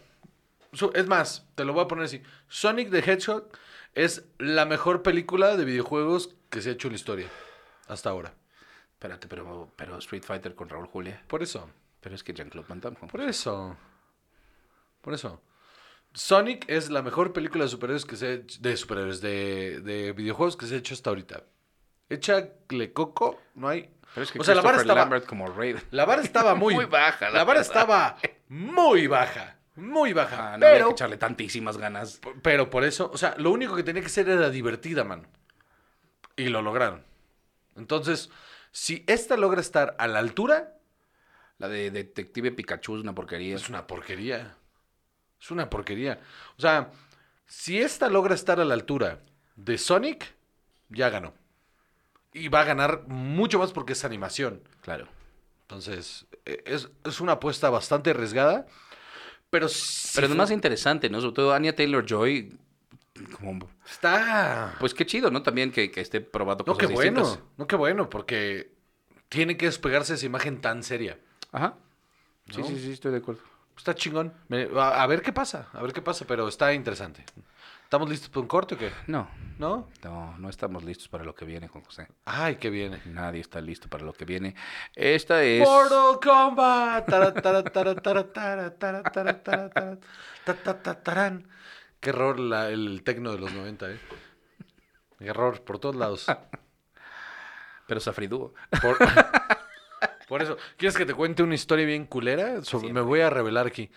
Es 0.94 1.08
más, 1.08 1.48
te 1.56 1.66
lo 1.66 1.74
voy 1.74 1.86
a 1.86 1.88
poner 1.88 2.06
así. 2.06 2.22
Sonic 2.48 2.92
the 2.92 3.00
Hedgehog 3.00 3.50
es 3.96 4.26
la 4.38 4.66
mejor 4.66 5.02
película 5.02 5.58
de 5.58 5.66
videojuegos 5.66 6.36
que 6.52 6.62
se 6.62 6.70
ha 6.70 6.74
hecho 6.74 6.88
en 6.90 6.94
la 6.94 6.98
historia 6.98 7.28
hasta 7.88 8.10
ahora. 8.10 8.34
Espérate, 8.94 9.28
pero, 9.28 9.72
pero 9.76 9.98
Street 10.00 10.24
Fighter 10.24 10.56
con 10.56 10.70
Raúl 10.70 10.88
Julia. 10.88 11.22
Por 11.28 11.44
eso. 11.44 11.70
Pero 12.02 12.16
es 12.16 12.24
que 12.24 12.34
Jean-Claude 12.34 12.68
Van 12.68 12.80
Damme. 12.82 12.98
Por 12.98 13.22
eso. 13.22 13.76
Por 15.02 15.14
eso. 15.14 15.42
Sonic 16.14 16.66
es 16.70 16.90
la 16.90 17.02
mejor 17.02 17.34
película 17.34 17.64
de 17.66 17.70
superhéroes 17.70 18.06
que 18.06 18.16
se 18.16 18.28
ha 18.28 18.32
hecho- 18.32 18.60
de 18.62 18.76
superhéroes, 18.78 19.22
de, 19.22 19.82
de 19.82 20.14
videojuegos 20.14 20.58
que 20.58 20.66
se 20.66 20.76
ha 20.76 20.78
hecho 20.78 20.94
hasta 20.96 21.10
ahorita. 21.12 21.44
Échale 22.10 22.94
coco, 22.94 23.40
no 23.56 23.68
hay. 23.68 23.92
Pero 24.14 24.24
es 24.24 24.32
que 24.32 24.40
o 24.40 24.44
sea, 24.44 24.56
la 24.56 24.62
vara 24.62 24.78
estaba, 24.78 25.02
Lambert 25.02 25.26
como 25.26 25.48
Raiden. 25.48 25.84
la 25.92 26.06
vara 26.06 26.22
estaba 26.22 26.56
muy, 26.56 26.74
Muy 26.74 26.86
baja, 26.86 27.26
la 27.30 27.40
La, 27.40 27.44
vara 27.44 27.60
estaba 27.60 28.18
muy 28.48 29.06
baja, 29.08 29.58
muy 29.76 30.14
baja. 30.14 30.54
Ah, 30.54 30.58
no 30.58 30.66
había 30.66 30.78
pero, 30.78 30.88
que 30.88 30.92
echarle 30.94 31.18
tantísimas 31.18 31.78
ganas. 31.78 32.20
pero 32.42 32.70
por 32.70 32.84
eso, 32.86 33.12
o 33.14 33.18
sea, 33.18 33.36
lo 33.38 33.52
único 33.52 33.76
que 33.76 33.84
tenía 33.84 34.02
que 34.02 34.10
ser 34.10 34.28
era 34.30 34.50
divertida, 34.50 35.04
man. 35.04 35.28
Y 36.38 36.48
lo 36.48 36.62
lograron. 36.62 37.04
Entonces, 37.78 38.30
si 38.72 39.04
esta 39.08 39.38
logra 39.38 39.62
estar 39.62 39.96
a 40.00 40.08
la 40.08 40.20
altura, 40.20 40.74
La 41.60 41.68
de 41.68 41.90
Detective 41.90 42.52
Pikachu 42.52 42.98
es 42.98 43.02
una 43.02 43.16
porquería. 43.16 43.56
Es 43.56 43.70
una 43.70 43.88
porquería. 43.88 44.56
Es 45.42 45.50
una 45.52 45.70
porquería. 45.70 46.20
O 46.58 46.62
sea, 46.62 46.92
si 47.48 47.80
esta 47.80 48.10
logra 48.10 48.36
estar 48.36 48.60
a 48.60 48.66
la 48.66 48.74
altura 48.76 49.22
de 49.56 49.78
Sonic, 49.78 50.34
ya 50.90 51.10
ganó. 51.10 51.34
Y 52.34 52.50
va 52.50 52.62
a 52.62 52.66
ganar 52.66 53.08
mucho 53.08 53.58
más 53.58 53.72
porque 53.72 53.94
es 53.94 54.06
animación. 54.06 54.62
Claro. 54.82 55.08
Entonces, 55.62 56.28
eh, 56.46 56.62
es, 56.66 56.90
es 57.04 57.20
una 57.22 57.34
apuesta 57.34 57.70
bastante 57.72 58.12
arriesgada. 58.12 58.68
Pero, 59.50 59.68
sí 59.70 60.12
Pero 60.16 60.28
es 60.28 60.32
fue- 60.34 60.38
más 60.38 60.52
interesante, 60.52 61.10
¿no? 61.10 61.22
Sobre 61.22 61.34
todo 61.36 61.54
Anya 61.54 61.76
Taylor-Joy. 61.76 62.58
Como... 63.26 63.70
está... 63.86 64.76
Pues 64.80 64.94
qué 64.94 65.06
chido, 65.06 65.32
¿no? 65.32 65.44
También 65.44 65.72
que, 65.72 65.92
que 65.92 66.02
esté 66.02 66.22
probando 66.22 66.64
No, 66.68 66.74
cosas 66.74 66.88
qué 66.88 66.94
bueno. 66.94 67.38
No, 67.58 67.68
qué 67.68 67.76
bueno, 67.76 68.10
porque 68.10 68.72
tiene 69.30 69.58
que 69.58 69.66
despegarse 69.66 70.14
de 70.14 70.18
esa 70.18 70.26
imagen 70.26 70.62
tan 70.62 70.84
seria. 70.84 71.20
Ajá. 71.52 71.76
Sí, 72.50 72.62
¿No? 72.62 72.68
sí, 72.68 72.80
sí, 72.80 72.92
estoy 72.94 73.12
de 73.12 73.18
acuerdo. 73.18 73.42
Está 73.78 73.94
chingón. 73.94 74.34
Me- 74.48 74.70
a, 74.76 75.04
a 75.04 75.08
ver 75.08 75.22
qué 75.22 75.32
pasa, 75.34 75.68
a 75.74 75.82
ver 75.82 75.94
qué 75.94 76.02
pasa, 76.02 76.26
pero 76.28 76.48
está 76.48 76.74
interesante. 76.74 77.24
¿Estamos 77.84 78.10
listos 78.10 78.28
para 78.30 78.42
un 78.42 78.48
corte 78.48 78.76
o 78.76 78.78
qué? 78.78 78.92
No, 79.08 79.30
¿No? 79.60 79.88
no, 80.04 80.38
no 80.38 80.50
estamos 80.50 80.84
listos 80.84 81.08
para 81.08 81.24
lo 81.24 81.34
que 81.34 81.46
viene, 81.46 81.70
Juan 81.70 81.86
José. 81.86 82.08
Ay, 82.26 82.58
qué 82.58 82.70
viene. 82.70 83.02
Nadie 83.06 83.40
está 83.40 83.62
listo 83.62 83.88
para 83.88 84.04
lo 84.04 84.12
que 84.12 84.26
viene. 84.26 84.56
Esta 84.94 85.42
es... 85.44 85.66
Mortal 85.66 86.20
Kombat. 86.22 87.06
Tara, 87.08 87.34
tara, 87.34 87.64
tara, 87.64 87.96
tara, 87.96 88.26
tara, 88.34 88.74
tara, 88.74 89.04
tara, 89.04 89.42
tara, 89.42 89.70
tara, 89.70 90.00
ta, 90.44 90.56
ta, 90.56 90.82
ta, 90.84 91.02
tarán. 91.02 91.48
Qué 92.00 92.10
error 92.12 92.40
la- 92.40 92.70
el 92.70 93.02
tecno 93.04 93.32
de 93.32 93.40
los 93.40 93.52
90, 93.54 93.92
¿eh? 93.92 94.00
Error 95.20 95.64
por 95.64 95.80
todos 95.80 95.96
lados. 95.96 96.26
Pero 97.88 98.00
Safriduo. 98.00 98.54
Por, 98.82 98.98
por 100.28 100.42
eso, 100.42 100.58
¿quieres 100.78 100.96
que 100.98 101.06
te 101.06 101.14
cuente 101.14 101.42
una 101.44 101.56
historia 101.56 101.86
bien 101.86 102.06
culera? 102.06 102.64
Sobre- 102.64 102.94
me 102.94 103.02
voy 103.02 103.22
a 103.22 103.30
revelar 103.30 103.66
aquí. 103.68 103.90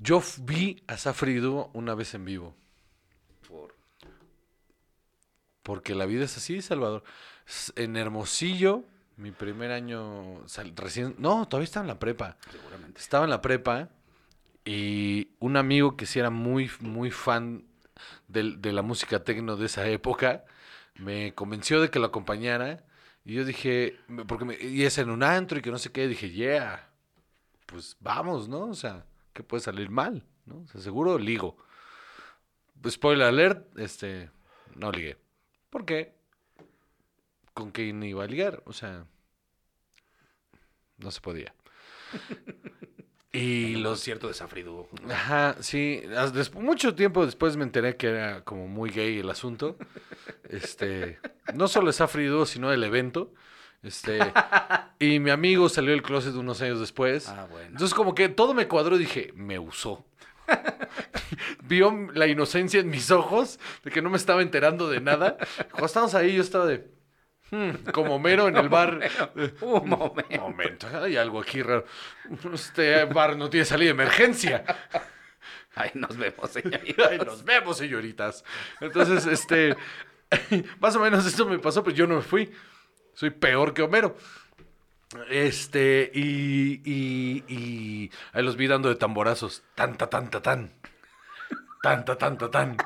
Yo 0.00 0.22
vi 0.40 0.82
a 0.86 0.96
Safri 0.98 1.36
Duo 1.36 1.70
una 1.72 1.94
vez 1.94 2.14
en 2.14 2.24
vivo. 2.24 2.54
Porque 5.62 5.94
la 5.94 6.04
vida 6.04 6.24
es 6.24 6.36
así, 6.36 6.60
Salvador. 6.60 7.04
En 7.76 7.96
Hermosillo, 7.96 8.84
mi 9.16 9.30
primer 9.30 9.70
año 9.70 10.46
sal- 10.46 10.74
recién... 10.76 11.14
No, 11.18 11.48
todavía 11.48 11.64
estaba 11.64 11.84
en 11.84 11.88
la 11.88 11.98
prepa. 11.98 12.36
Seguramente. 12.50 13.00
Estaba 13.00 13.24
en 13.24 13.30
la 13.30 13.40
prepa 13.40 13.88
y 14.64 15.28
un 15.40 15.56
amigo 15.56 15.96
que 15.96 16.06
sí 16.06 16.18
era 16.18 16.30
muy, 16.30 16.70
muy 16.80 17.10
fan 17.10 17.64
del- 18.28 18.60
de, 18.62 18.72
la 18.72 18.82
música 18.82 19.24
tecno 19.24 19.56
de 19.56 19.66
esa 19.66 19.86
época 19.88 20.44
me 20.96 21.34
convenció 21.34 21.80
de 21.80 21.90
que 21.90 21.98
lo 21.98 22.06
acompañara. 22.06 22.84
Y 23.24 23.34
yo 23.34 23.44
dije, 23.44 23.98
porque 24.28 24.44
me, 24.46 24.56
y 24.60 24.84
es 24.84 24.98
en 24.98 25.10
un 25.10 25.22
antro 25.22 25.58
y 25.58 25.62
que 25.62 25.70
no 25.70 25.78
sé 25.78 25.92
qué, 25.92 26.08
dije, 26.08 26.30
yeah, 26.30 26.90
pues 27.66 27.96
vamos, 28.00 28.48
¿no? 28.48 28.60
O 28.66 28.74
sea, 28.74 29.06
¿qué 29.34 29.42
puede 29.42 29.62
salir 29.62 29.90
mal? 29.90 30.24
¿no? 30.46 30.58
O 30.62 30.68
sea, 30.68 30.80
seguro 30.80 31.18
ligo. 31.18 31.56
Spoiler 32.88 33.26
alert, 33.26 33.76
este, 33.78 34.30
no 34.76 34.92
ligué. 34.92 35.16
¿Por 35.70 35.84
qué? 35.84 36.14
con 37.54 37.70
quién 37.70 38.02
iba 38.02 38.24
a 38.24 38.26
ligar. 38.26 38.62
O 38.66 38.72
sea, 38.72 39.06
no 40.98 41.10
se 41.10 41.20
podía. 41.20 41.54
Y 43.34 43.74
El 43.74 43.82
los 43.82 43.98
concierto 43.98 44.28
de 44.28 44.34
Safridu. 44.34 44.86
Ajá, 45.10 45.56
sí. 45.58 46.02
mucho 46.54 46.94
tiempo 46.94 47.26
después 47.26 47.56
me 47.56 47.64
enteré 47.64 47.96
que 47.96 48.06
era 48.06 48.44
como 48.44 48.68
muy 48.68 48.90
gay 48.90 49.18
el 49.18 49.30
asunto. 49.30 49.76
Este, 50.48 51.18
no 51.54 51.66
solo 51.66 51.90
es 51.90 52.00
Afrido, 52.00 52.46
sino 52.46 52.72
el 52.72 52.84
evento. 52.84 53.32
Este, 53.82 54.18
y 55.00 55.18
mi 55.18 55.30
amigo 55.30 55.68
salió 55.68 55.90
del 55.90 56.02
closet 56.02 56.34
unos 56.34 56.62
años 56.62 56.78
después. 56.78 57.28
Ah, 57.28 57.46
bueno. 57.50 57.70
Entonces 57.70 57.92
como 57.92 58.14
que 58.14 58.28
todo 58.28 58.54
me 58.54 58.68
cuadró 58.68 58.94
y 58.96 59.00
dije, 59.00 59.32
me 59.34 59.58
usó. 59.58 60.06
Vio 61.64 62.08
la 62.14 62.26
inocencia 62.28 62.80
en 62.80 62.88
mis 62.88 63.10
ojos 63.10 63.58
de 63.82 63.90
que 63.90 64.00
no 64.00 64.10
me 64.10 64.16
estaba 64.16 64.42
enterando 64.42 64.88
de 64.88 65.00
nada. 65.00 65.38
Cuando 65.70 65.86
estábamos 65.86 66.14
ahí 66.14 66.34
yo 66.34 66.42
estaba 66.42 66.66
de... 66.66 66.88
Como 67.92 68.18
mero 68.18 68.48
en 68.48 68.56
el 68.56 68.68
bar. 68.68 69.00
Un 69.60 69.88
momento. 69.88 70.24
Un 70.30 70.40
momento, 70.40 70.86
hay 71.02 71.16
algo 71.16 71.40
aquí 71.40 71.62
raro. 71.62 71.84
Este 72.52 73.04
bar 73.04 73.36
no 73.36 73.50
tiene 73.50 73.64
salida 73.64 73.88
de 73.88 73.92
emergencia. 73.92 74.64
Ahí 75.74 75.90
nos 75.94 76.16
vemos, 76.16 76.50
señorita. 76.50 77.08
Ay, 77.10 77.18
nos 77.18 77.44
vemos, 77.44 77.76
señoritas. 77.76 78.44
Entonces, 78.80 79.26
este, 79.26 79.76
más 80.80 80.94
o 80.96 81.00
menos 81.00 81.26
esto 81.26 81.46
me 81.46 81.58
pasó, 81.58 81.82
pero 81.82 81.96
yo 81.96 82.06
no 82.06 82.16
me 82.16 82.22
fui. 82.22 82.52
Soy 83.14 83.30
peor 83.30 83.74
que 83.74 83.82
Homero. 83.82 84.16
Este, 85.30 86.10
y, 86.14 86.80
y, 86.84 87.44
y 87.48 88.10
ahí 88.32 88.42
los 88.42 88.56
vi 88.56 88.66
dando 88.66 88.88
de 88.88 88.96
tamborazos. 88.96 89.64
Tanta, 89.74 90.08
tanta, 90.08 90.42
tan. 90.42 90.72
Tanta, 91.82 92.16
tanta, 92.16 92.50
tan. 92.50 92.76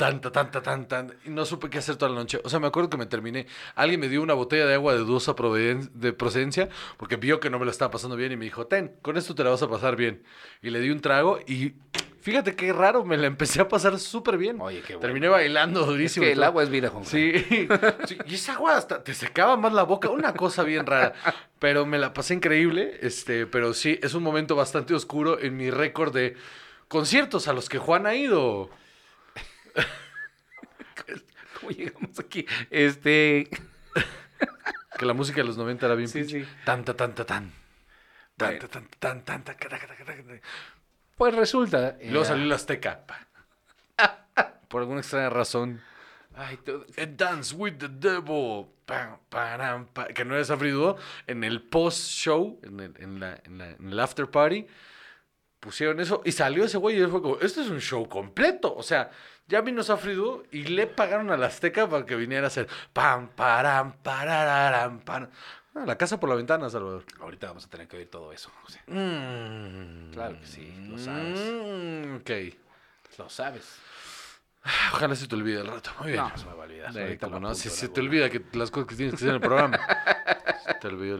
Tanta, 0.00 0.32
tanta, 0.32 0.62
tan, 0.62 0.88
tan. 0.88 1.14
Y 1.26 1.28
no 1.28 1.44
supe 1.44 1.68
qué 1.68 1.76
hacer 1.76 1.96
toda 1.96 2.10
la 2.10 2.18
noche. 2.18 2.40
O 2.42 2.48
sea, 2.48 2.58
me 2.58 2.66
acuerdo 2.68 2.88
que 2.88 2.96
me 2.96 3.04
terminé. 3.04 3.46
Alguien 3.74 4.00
me 4.00 4.08
dio 4.08 4.22
una 4.22 4.32
botella 4.32 4.64
de 4.64 4.72
agua 4.72 4.94
de 4.94 5.00
dudosa 5.00 5.34
de 5.34 6.12
procedencia 6.14 6.70
porque 6.96 7.16
vio 7.16 7.38
que 7.38 7.50
no 7.50 7.58
me 7.58 7.66
la 7.66 7.70
estaba 7.70 7.90
pasando 7.90 8.16
bien 8.16 8.32
y 8.32 8.36
me 8.38 8.46
dijo, 8.46 8.66
ten, 8.66 8.94
con 9.02 9.18
esto 9.18 9.34
te 9.34 9.44
la 9.44 9.50
vas 9.50 9.62
a 9.62 9.68
pasar 9.68 9.96
bien. 9.96 10.22
Y 10.62 10.70
le 10.70 10.80
di 10.80 10.88
un 10.88 11.02
trago 11.02 11.38
y 11.46 11.74
fíjate 12.22 12.56
qué 12.56 12.72
raro, 12.72 13.04
me 13.04 13.18
la 13.18 13.26
empecé 13.26 13.60
a 13.60 13.68
pasar 13.68 13.98
súper 13.98 14.38
bien. 14.38 14.58
Oye, 14.58 14.80
qué 14.80 14.94
bueno. 14.94 15.00
Terminé 15.00 15.28
bailando 15.28 15.82
Es 15.82 15.86
durísimo. 15.88 16.24
que 16.24 16.32
el 16.32 16.42
agua 16.44 16.62
es 16.62 16.70
vida, 16.70 16.88
Juan. 16.88 17.04
Sí. 17.04 17.32
Sí, 18.06 18.16
y 18.24 18.36
esa 18.36 18.54
agua 18.54 18.78
hasta 18.78 19.04
te 19.04 19.12
secaba 19.12 19.58
más 19.58 19.74
la 19.74 19.82
boca, 19.82 20.08
una 20.08 20.32
cosa 20.32 20.62
bien 20.62 20.86
rara. 20.86 21.12
Pero 21.58 21.84
me 21.84 21.98
la 21.98 22.14
pasé 22.14 22.32
increíble, 22.32 22.96
este, 23.02 23.46
pero 23.46 23.74
sí, 23.74 23.98
es 24.02 24.14
un 24.14 24.22
momento 24.22 24.56
bastante 24.56 24.94
oscuro 24.94 25.38
en 25.38 25.58
mi 25.58 25.70
récord 25.70 26.14
de 26.14 26.36
conciertos 26.88 27.48
a 27.48 27.52
los 27.52 27.68
que 27.68 27.76
Juan 27.76 28.06
ha 28.06 28.14
ido. 28.14 28.70
¿Cómo 31.60 31.70
llegamos 31.72 32.18
aquí? 32.18 32.46
Este. 32.70 33.48
Que 34.98 35.06
la 35.06 35.14
música 35.14 35.40
de 35.40 35.44
los 35.46 35.56
90 35.56 35.86
era 35.86 35.94
bien 35.94 36.08
Sí, 36.08 36.18
pinche. 36.18 36.44
sí. 36.44 36.50
Tanta, 36.64 36.94
tanta, 36.94 37.24
tan. 37.24 37.50
Tanta, 38.36 38.68
tanta, 38.68 38.98
tan, 38.98 39.22
tanta. 39.24 39.56
Pues 41.16 41.34
resulta. 41.34 41.96
Y 42.02 42.08
luego 42.08 42.24
eh, 42.24 42.28
salió 42.28 42.44
la 42.44 42.56
Azteca. 42.56 43.00
Por 44.68 44.82
alguna 44.82 45.00
extraña 45.00 45.30
razón. 45.30 45.80
Ay, 46.34 46.58
And 46.98 47.16
Dance 47.16 47.54
with 47.54 47.76
the 47.78 47.88
Devil. 47.88 48.66
Pam, 48.84 49.86
Que 50.14 50.24
no 50.26 50.36
es 50.36 50.50
afrido. 50.50 50.98
En 51.26 51.44
el 51.44 51.62
post-show, 51.62 52.60
en 52.62 52.80
en, 52.98 53.20
la, 53.20 53.40
en, 53.44 53.56
la- 53.58 53.70
en 53.70 53.88
el 53.88 54.00
after 54.00 54.30
party, 54.30 54.66
pusieron 55.60 56.00
eso 56.00 56.22
y 56.24 56.32
salió 56.32 56.64
ese 56.64 56.78
güey 56.78 56.96
y 56.96 57.00
él 57.00 57.10
fue 57.10 57.22
como, 57.22 57.38
esto 57.38 57.60
es 57.60 57.68
un 57.68 57.80
show 57.80 58.08
completo. 58.08 58.74
O 58.74 58.82
sea, 58.82 59.10
ya 59.46 59.60
vino 59.60 59.82
Safrido 59.82 60.42
y 60.50 60.64
le 60.64 60.86
pagaron 60.86 61.30
a 61.30 61.36
la 61.36 61.46
Azteca 61.46 61.88
para 61.88 62.04
que 62.06 62.16
viniera 62.16 62.44
a 62.44 62.48
hacer 62.48 62.68
pam, 62.92 63.28
param, 63.28 63.92
parararam, 64.02 65.00
pam. 65.00 65.28
Ah, 65.74 65.84
la 65.86 65.96
casa 65.96 66.18
por 66.18 66.28
la 66.28 66.34
ventana, 66.34 66.68
Salvador. 66.68 67.04
Ahorita 67.20 67.46
vamos 67.48 67.64
a 67.66 67.68
tener 67.68 67.86
que 67.86 67.96
oír 67.96 68.10
todo 68.10 68.32
eso. 68.32 68.50
José. 68.62 68.80
Mm. 68.88 70.10
Claro 70.12 70.40
que 70.40 70.46
sí, 70.46 70.72
lo 70.88 70.98
sabes. 70.98 71.38
Mm, 71.38 72.16
ok. 72.16 72.30
Lo 73.18 73.28
sabes. 73.28 73.78
Ojalá 74.92 75.14
se 75.14 75.28
te 75.28 75.34
olvide 75.36 75.60
el 75.60 75.68
rato. 75.68 75.90
Muy 76.00 76.12
bien. 76.12 76.24
No, 76.24 76.36
se 76.36 76.46
me 76.46 76.54
va 76.54 76.62
a 76.62 76.66
olvidar. 76.66 77.40
No, 77.40 77.54
si 77.54 77.70
se 77.70 77.88
te 77.88 78.00
olvida 78.00 78.28
que 78.28 78.42
las 78.52 78.70
cosas 78.70 78.88
que 78.88 78.96
tienes 78.96 79.12
que 79.12 79.16
hacer 79.16 79.28
en 79.28 79.34
el 79.36 79.40
programa. 79.40 79.78
Se 80.66 80.74
te 80.74 80.88
olvidó. 80.88 81.18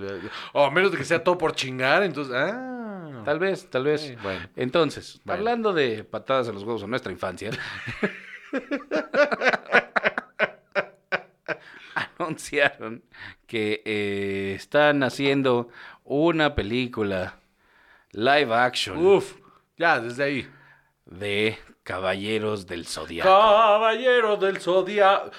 O 0.53 0.65
a 0.65 0.71
menos 0.71 0.93
de 0.93 0.99
que 0.99 1.05
sea 1.05 1.25
todo 1.25 1.39
por 1.39 1.55
chingar, 1.55 2.03
entonces. 2.03 2.35
Ah. 2.37 2.80
Tal 3.25 3.39
vez, 3.39 3.69
tal 3.71 3.85
vez. 3.85 4.01
Sí, 4.03 4.17
bueno. 4.23 4.47
Entonces, 4.57 5.21
Bueno. 5.25 5.39
hablando 5.41 5.73
de 5.73 6.05
patadas 6.05 6.49
en 6.49 6.55
los 6.55 6.65
huevos 6.65 6.83
en 6.83 6.91
nuestra 6.91 7.13
infancia, 7.13 7.51
anunciaron 12.19 13.03
que 13.47 13.83
eh, 13.85 14.55
están 14.57 15.03
haciendo 15.03 15.69
una 16.05 16.55
película 16.55 17.37
live 18.13 18.55
action 18.55 19.05
Uf, 19.05 19.35
ya, 19.77 20.01
desde 20.01 20.25
ahí. 20.25 20.51
de 21.07 21.59
Caballeros 21.83 22.67
del 22.67 22.87
Zodiaco. 22.87 23.29
Caballero 23.29 24.37
del 24.37 24.55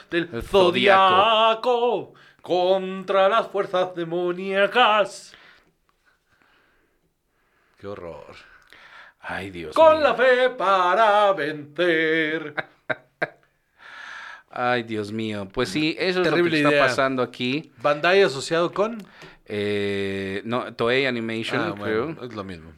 del 0.10 0.30
El 0.32 0.44
zodiaco, 0.44 2.14
contra 2.42 3.30
las 3.30 3.48
fuerzas 3.48 3.96
demoníacas. 3.96 5.34
Qué 7.82 7.88
horror. 7.88 8.36
Ay, 9.22 9.50
Dios 9.50 9.76
Con 9.76 9.94
mío. 9.98 10.04
la 10.04 10.14
fe 10.14 10.52
para 10.52 11.34
vencer. 11.34 12.54
Ay, 14.52 14.84
Dios 14.84 15.12
mío. 15.12 15.48
Pues 15.52 15.70
sí, 15.70 15.96
eso 15.98 16.22
es 16.22 16.28
lo 16.28 16.36
Terrible 16.36 16.62
que 16.62 16.68
está 16.70 16.86
pasando 16.86 17.24
aquí. 17.24 17.72
Bandai 17.82 18.22
asociado 18.22 18.72
con. 18.72 19.04
Eh, 19.46 20.42
no, 20.46 20.74
Toei 20.76 21.06
Animation, 21.08 21.60
Ah, 21.62 21.76
creo. 21.82 22.06
bueno, 22.08 22.24
es 22.24 22.34
lo 22.36 22.44
mismo. 22.44 22.72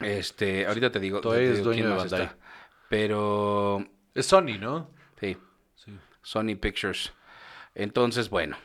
Este, 0.00 0.66
ahorita 0.66 0.90
te 0.92 1.00
digo. 1.00 1.20
Toei 1.22 1.46
te 1.46 1.52
es 1.54 1.64
dueño 1.64 1.88
de 1.88 1.94
Bandai. 1.96 2.22
está. 2.24 2.36
Pero 2.90 3.86
Es 4.14 4.26
Sony, 4.26 4.58
¿no? 4.60 4.90
sí, 5.18 5.36
Sí. 5.76 5.96
Sony 6.22 6.56
Pictures. 6.60 7.12
Entonces, 7.74 8.28
bueno, 8.28 8.56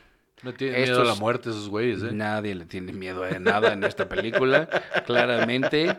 No 0.46 0.52
tienen 0.54 0.80
miedo 0.80 0.92
Estos- 0.92 1.08
a 1.08 1.14
la 1.14 1.18
muerte 1.20 1.50
esos 1.50 1.68
güeyes, 1.68 2.02
¿eh? 2.04 2.12
nadie 2.12 2.54
le 2.54 2.64
tiene 2.66 2.92
miedo 2.92 3.24
a 3.24 3.30
nada 3.40 3.72
en 3.72 3.82
esta 3.82 4.08
película, 4.08 4.68
claramente. 5.06 5.96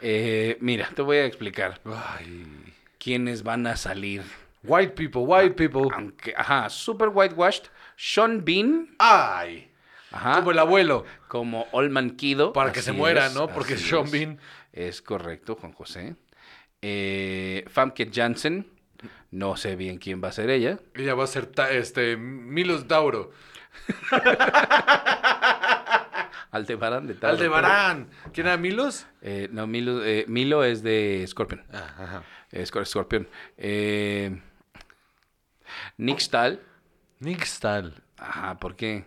Eh, 0.00 0.56
mira, 0.60 0.88
te 0.94 1.02
voy 1.02 1.18
a 1.18 1.26
explicar 1.26 1.80
Ay. 1.84 2.46
quiénes 2.98 3.42
van 3.42 3.66
a 3.66 3.76
salir. 3.76 4.22
White 4.62 4.94
people, 4.94 5.22
white 5.22 5.54
people. 5.54 5.90
Aunque, 5.94 6.32
ajá, 6.36 6.70
super 6.70 7.08
whitewashed. 7.08 7.64
Sean 7.96 8.44
Bean, 8.46 8.94
Ay. 8.98 9.70
ajá, 10.10 10.36
Como 10.36 10.50
el 10.52 10.58
abuelo. 10.58 11.04
como 11.28 11.66
Olman 11.72 12.16
Kido. 12.16 12.52
Para 12.54 12.72
que 12.72 12.80
se 12.80 12.92
muera, 12.92 13.28
¿no? 13.28 13.48
Porque 13.48 13.76
Sean 13.76 14.06
es. 14.06 14.10
Bean. 14.12 14.38
Es 14.72 15.02
correcto, 15.02 15.54
Juan 15.56 15.72
José. 15.72 16.16
Eh, 16.82 17.64
Famke 17.68 18.10
Janssen, 18.12 18.66
no 19.34 19.56
sé 19.56 19.74
bien 19.74 19.98
quién 19.98 20.22
va 20.22 20.28
a 20.28 20.32
ser 20.32 20.48
ella. 20.48 20.78
Ella 20.94 21.14
va 21.14 21.24
a 21.24 21.26
ser 21.26 21.50
este 21.72 22.16
Milos 22.16 22.86
Dauro. 22.86 23.32
Aldebarán 26.52 27.08
de 27.08 27.14
tal. 27.14 27.32
Aldebarán. 27.32 28.08
¿Quién 28.32 28.46
era 28.46 28.56
Milos? 28.56 29.08
Eh, 29.22 29.48
no, 29.50 29.66
Milo, 29.66 30.04
eh, 30.04 30.24
Milo 30.28 30.62
es 30.62 30.84
de 30.84 31.24
Scorpion. 31.26 31.64
Ah, 31.72 31.94
ajá. 31.98 32.22
Scorpion. 32.84 33.26
Eh, 33.58 34.40
Nick 35.96 36.20
Stahl. 36.20 36.60
Nick 37.18 37.42
Stahl. 37.42 37.92
Ajá, 38.16 38.60
¿por 38.60 38.76
qué? 38.76 39.04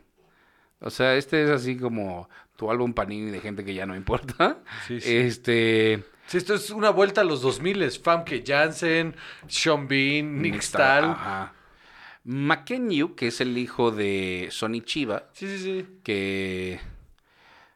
O 0.82 0.90
sea, 0.90 1.16
este 1.16 1.46
es 1.46 1.50
así 1.50 1.78
como 1.78 2.30
tu 2.58 2.70
álbum 2.70 2.94
Panini 2.94 3.32
de 3.32 3.40
gente 3.40 3.64
que 3.64 3.74
ya 3.74 3.86
no 3.86 3.96
importa. 3.96 4.58
Sí, 4.86 5.00
sí. 5.00 5.16
Este. 5.16 6.04
Sí, 6.28 6.38
esto 6.38 6.54
es 6.56 6.70
una 6.70 6.90
vuelta 6.90 7.22
a 7.22 7.24
los 7.24 7.42
2000 7.42 7.90
Famke 7.92 8.44
Janssen, 8.46 9.16
Sean 9.48 9.88
Bean, 9.88 10.42
Nick 10.42 10.62
Stahl. 10.62 11.06
Ajá. 11.06 11.54
Makenyu, 12.24 13.16
que 13.16 13.28
es 13.28 13.40
el 13.40 13.58
hijo 13.58 13.92
de 13.92 14.50
Sonny 14.52 14.82
Chiba, 14.82 15.30
Sí, 15.34 15.48
sí, 15.48 15.58
sí. 15.60 15.86
que. 16.04 16.80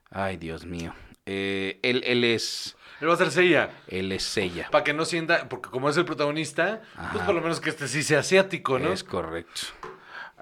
Ay, 0.09 0.35
Dios 0.37 0.65
mío. 0.65 0.93
Eh, 1.25 1.79
él, 1.83 2.03
él 2.05 2.23
es. 2.25 2.75
Él 2.99 3.09
va 3.09 3.13
a 3.13 3.17
ser 3.17 3.31
Seiya. 3.31 3.71
Él 3.87 4.11
es 4.11 4.35
ella. 4.37 4.67
Para 4.69 4.83
que 4.83 4.93
no 4.93 5.05
sienta, 5.05 5.47
porque 5.47 5.69
como 5.69 5.89
es 5.89 5.95
el 5.97 6.03
protagonista, 6.05 6.81
pues 7.13 7.23
por 7.23 7.33
lo 7.33 7.41
menos 7.41 7.61
que 7.61 7.69
este 7.69 7.87
sí 7.87 8.03
sea 8.03 8.19
asiático, 8.19 8.77
¿no? 8.77 8.91
Es 8.91 9.03
correcto. 9.05 9.61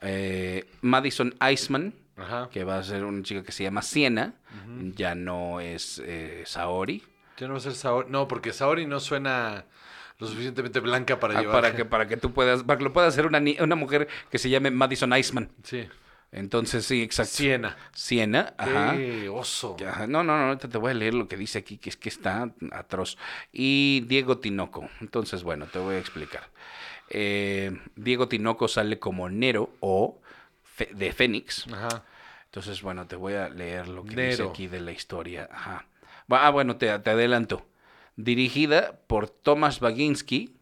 Eh, 0.01 0.69
Madison 0.81 1.35
Iceman, 1.51 1.93
Ajá. 2.17 2.49
que 2.51 2.63
va 2.63 2.79
a 2.79 2.83
ser 2.83 3.05
una 3.05 3.21
chica 3.23 3.43
que 3.43 3.51
se 3.51 3.63
llama 3.63 3.81
Siena, 3.83 4.33
ya 4.95 5.13
no 5.15 5.59
es 5.61 6.01
eh, 6.03 6.43
Saori. 6.47 7.03
Ya 7.39 7.47
no 7.47 7.53
va 7.53 7.57
a 7.59 7.61
ser 7.61 7.73
Saori. 7.73 8.09
No, 8.09 8.27
porque 8.27 8.53
Saori 8.53 8.85
no 8.85 8.99
suena 8.99 9.65
lo 10.17 10.27
suficientemente 10.27 10.79
blanca 10.81 11.19
para 11.19 11.37
Ah, 11.37 11.41
llevar. 11.41 11.55
para 11.61 11.75
que 11.75 11.85
para 11.85 12.07
que 12.07 12.17
tú 12.17 12.33
puedas 12.33 12.63
para 12.63 12.77
que 12.77 12.83
lo 12.83 12.91
pueda 12.93 13.07
hacer 13.07 13.25
una, 13.25 13.41
una 13.61 13.75
mujer 13.75 14.07
que 14.29 14.37
se 14.37 14.49
llame 14.49 14.69
Madison 14.71 15.15
Iceman. 15.17 15.49
Sí. 15.63 15.87
Entonces 16.31 16.85
sí, 16.85 17.01
exacto. 17.01 17.31
Siena. 17.37 17.75
Siena, 17.93 18.53
ajá. 18.57 18.95
Qué 18.95 19.29
oso. 19.29 19.75
Ajá, 19.87 20.05
No, 20.05 20.23
no, 20.23 20.37
no, 20.37 20.49
ahorita 20.49 20.67
te 20.69 20.77
voy 20.77 20.91
a 20.91 20.93
leer 20.93 21.15
lo 21.15 21.27
que 21.27 21.35
dice 21.37 21.57
aquí, 21.57 21.77
que 21.79 21.89
es 21.89 21.97
que 21.97 22.09
está 22.09 22.51
atroz. 22.71 23.17
Y 23.51 24.01
Diego 24.01 24.37
Tinoco. 24.37 24.87
Entonces, 25.01 25.41
bueno, 25.41 25.65
te 25.65 25.79
voy 25.79 25.95
a 25.95 25.99
explicar. 25.99 26.43
Eh, 27.09 27.75
Diego 27.95 28.27
Tinoco 28.27 28.67
sale 28.67 28.99
como 28.99 29.27
Nero 29.29 29.71
o 29.79 30.19
Fe- 30.63 30.91
de 30.93 31.11
Fénix. 31.13 31.65
Ajá. 31.73 32.03
Entonces, 32.45 32.81
bueno, 32.83 33.07
te 33.07 33.15
voy 33.15 33.33
a 33.33 33.49
leer 33.49 33.87
lo 33.87 34.03
que 34.03 34.15
dice 34.29 34.43
aquí 34.43 34.67
de 34.67 34.81
la 34.81 34.91
historia. 34.91 35.49
Ajá. 35.51 35.85
Ah, 36.29 36.49
bueno, 36.51 36.77
te, 36.77 36.97
te 36.99 37.09
adelanto. 37.09 37.65
Dirigida 38.15 38.99
por 39.07 39.29
Thomas 39.29 39.79
Baginski, 39.79 40.55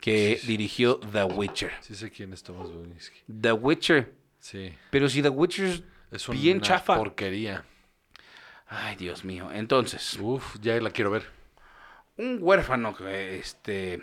que 0.00 0.40
dirigió 0.46 0.96
The 1.12 1.24
Witcher. 1.24 1.72
Sí 1.80 1.94
sé 1.94 2.10
quién 2.10 2.32
es 2.32 2.42
Thomas 2.42 2.70
Bonisky. 2.70 3.20
The 3.40 3.52
Witcher. 3.52 4.12
Sí. 4.40 4.74
Pero 4.90 5.08
si 5.08 5.22
The 5.22 5.28
Witcher 5.30 5.66
es 5.66 5.82
Es 6.10 6.28
una 6.28 6.38
bien 6.40 6.60
chafa. 6.60 6.96
porquería. 6.96 7.64
Ay, 8.66 8.96
Dios 8.96 9.24
mío. 9.24 9.50
Entonces, 9.52 10.18
Uf, 10.20 10.56
ya 10.60 10.80
la 10.80 10.90
quiero 10.90 11.10
ver. 11.10 11.26
un 12.16 12.38
huérfano 12.40 12.94
que, 12.96 13.38
este... 13.38 14.02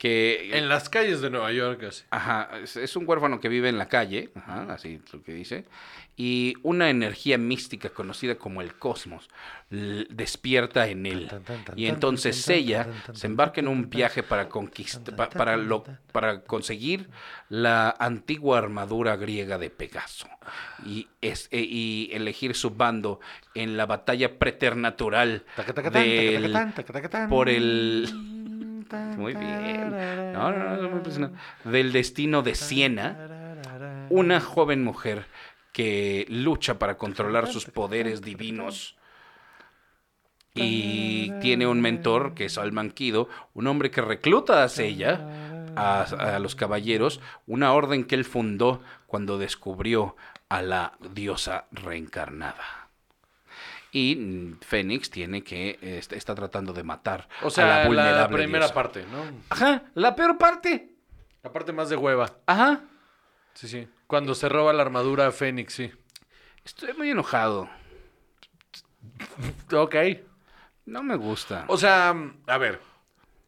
Que... 0.00 0.56
En 0.56 0.70
las 0.70 0.88
calles 0.88 1.20
de 1.20 1.28
Nueva 1.28 1.52
York, 1.52 1.82
así. 1.82 2.04
Ajá, 2.08 2.48
es, 2.62 2.74
es 2.78 2.96
un 2.96 3.06
huérfano 3.06 3.38
que 3.38 3.50
vive 3.50 3.68
en 3.68 3.76
la 3.76 3.86
calle, 3.86 4.30
ajá, 4.34 4.72
así 4.72 4.98
es 5.04 5.12
lo 5.12 5.22
que 5.22 5.34
dice, 5.34 5.66
y 6.16 6.54
una 6.62 6.88
energía 6.88 7.36
mística 7.36 7.90
conocida 7.90 8.36
como 8.36 8.62
el 8.62 8.74
cosmos 8.76 9.28
despierta 9.68 10.86
en 10.88 11.04
él. 11.04 11.28
Tan, 11.28 11.42
tan, 11.44 11.64
tan, 11.64 11.78
Y 11.78 11.86
entonces 11.86 12.36
tan, 12.44 12.54
tan, 12.54 12.62
ella 12.62 12.84
tan, 12.84 13.02
tan, 13.02 13.16
se 13.16 13.26
embarca 13.26 13.60
en 13.60 13.68
un 13.68 13.90
viaje 13.90 14.22
para 14.22 14.48
conquistar, 14.48 15.14
para, 15.36 15.56
lo- 15.58 15.84
para 16.12 16.40
conseguir 16.44 17.10
la 17.50 17.94
antigua 17.98 18.56
armadura 18.58 19.16
griega 19.16 19.58
de 19.58 19.68
Pegaso 19.68 20.28
y, 20.86 21.08
es, 21.20 21.48
e- 21.52 21.60
y 21.60 22.08
elegir 22.12 22.54
su 22.54 22.70
bando 22.70 23.20
en 23.54 23.76
la 23.76 23.84
batalla 23.84 24.38
preternatural 24.38 25.44
del- 26.00 26.52
por 27.28 27.48
el 27.50 28.39
muy 28.92 29.34
bien. 29.34 29.90
No, 30.32 30.52
no, 30.52 30.58
no, 30.58 30.76
no 30.76 30.88
me 30.88 30.96
impresiona. 30.96 31.30
Del 31.64 31.92
destino 31.92 32.42
de 32.42 32.54
Siena, 32.54 33.56
una 34.08 34.40
joven 34.40 34.84
mujer 34.84 35.26
que 35.72 36.26
lucha 36.28 36.78
para 36.78 36.96
controlar 36.96 37.46
sus 37.46 37.66
poderes 37.66 38.22
divinos. 38.22 38.96
Y 40.54 41.30
tiene 41.40 41.66
un 41.66 41.80
mentor 41.80 42.34
que 42.34 42.46
es 42.46 42.58
Almanquido, 42.58 43.28
un 43.54 43.68
hombre 43.68 43.90
que 43.90 44.00
recluta 44.00 44.64
a 44.64 44.68
ella, 44.78 45.72
a, 45.76 46.02
a 46.02 46.38
los 46.40 46.56
caballeros, 46.56 47.20
una 47.46 47.72
orden 47.72 48.04
que 48.04 48.16
él 48.16 48.24
fundó 48.24 48.82
cuando 49.06 49.38
descubrió 49.38 50.16
a 50.48 50.62
la 50.62 50.98
diosa 51.14 51.66
reencarnada. 51.70 52.79
Y 53.92 54.16
mm, 54.16 54.58
Fénix 54.60 55.10
tiene 55.10 55.42
que 55.42 55.78
est- 55.82 56.12
está 56.12 56.34
tratando 56.34 56.72
de 56.72 56.82
matar 56.84 57.28
O 57.42 57.50
sea, 57.50 57.64
a 57.64 57.68
la 57.68 57.78
la, 57.82 57.86
vulnerable 57.88 58.36
primera 58.38 58.64
diosa. 58.66 58.74
parte, 58.74 59.04
¿no? 59.10 59.24
Ajá, 59.50 59.82
la 59.94 60.14
peor 60.14 60.38
parte. 60.38 60.90
La 61.42 61.52
parte 61.52 61.72
más 61.72 61.88
de 61.90 61.96
hueva. 61.96 62.30
Ajá. 62.46 62.82
Sí, 63.54 63.66
sí. 63.68 63.88
Cuando 64.06 64.34
se 64.34 64.48
roba 64.48 64.72
la 64.72 64.82
armadura 64.82 65.26
a 65.26 65.32
Fénix, 65.32 65.74
sí. 65.74 65.90
Estoy 66.64 66.92
muy 66.94 67.10
enojado. 67.10 67.68
Ok. 69.72 69.96
No 70.86 71.02
me 71.02 71.16
gusta. 71.16 71.64
O 71.68 71.76
sea, 71.76 72.14
a 72.46 72.58
ver. 72.58 72.80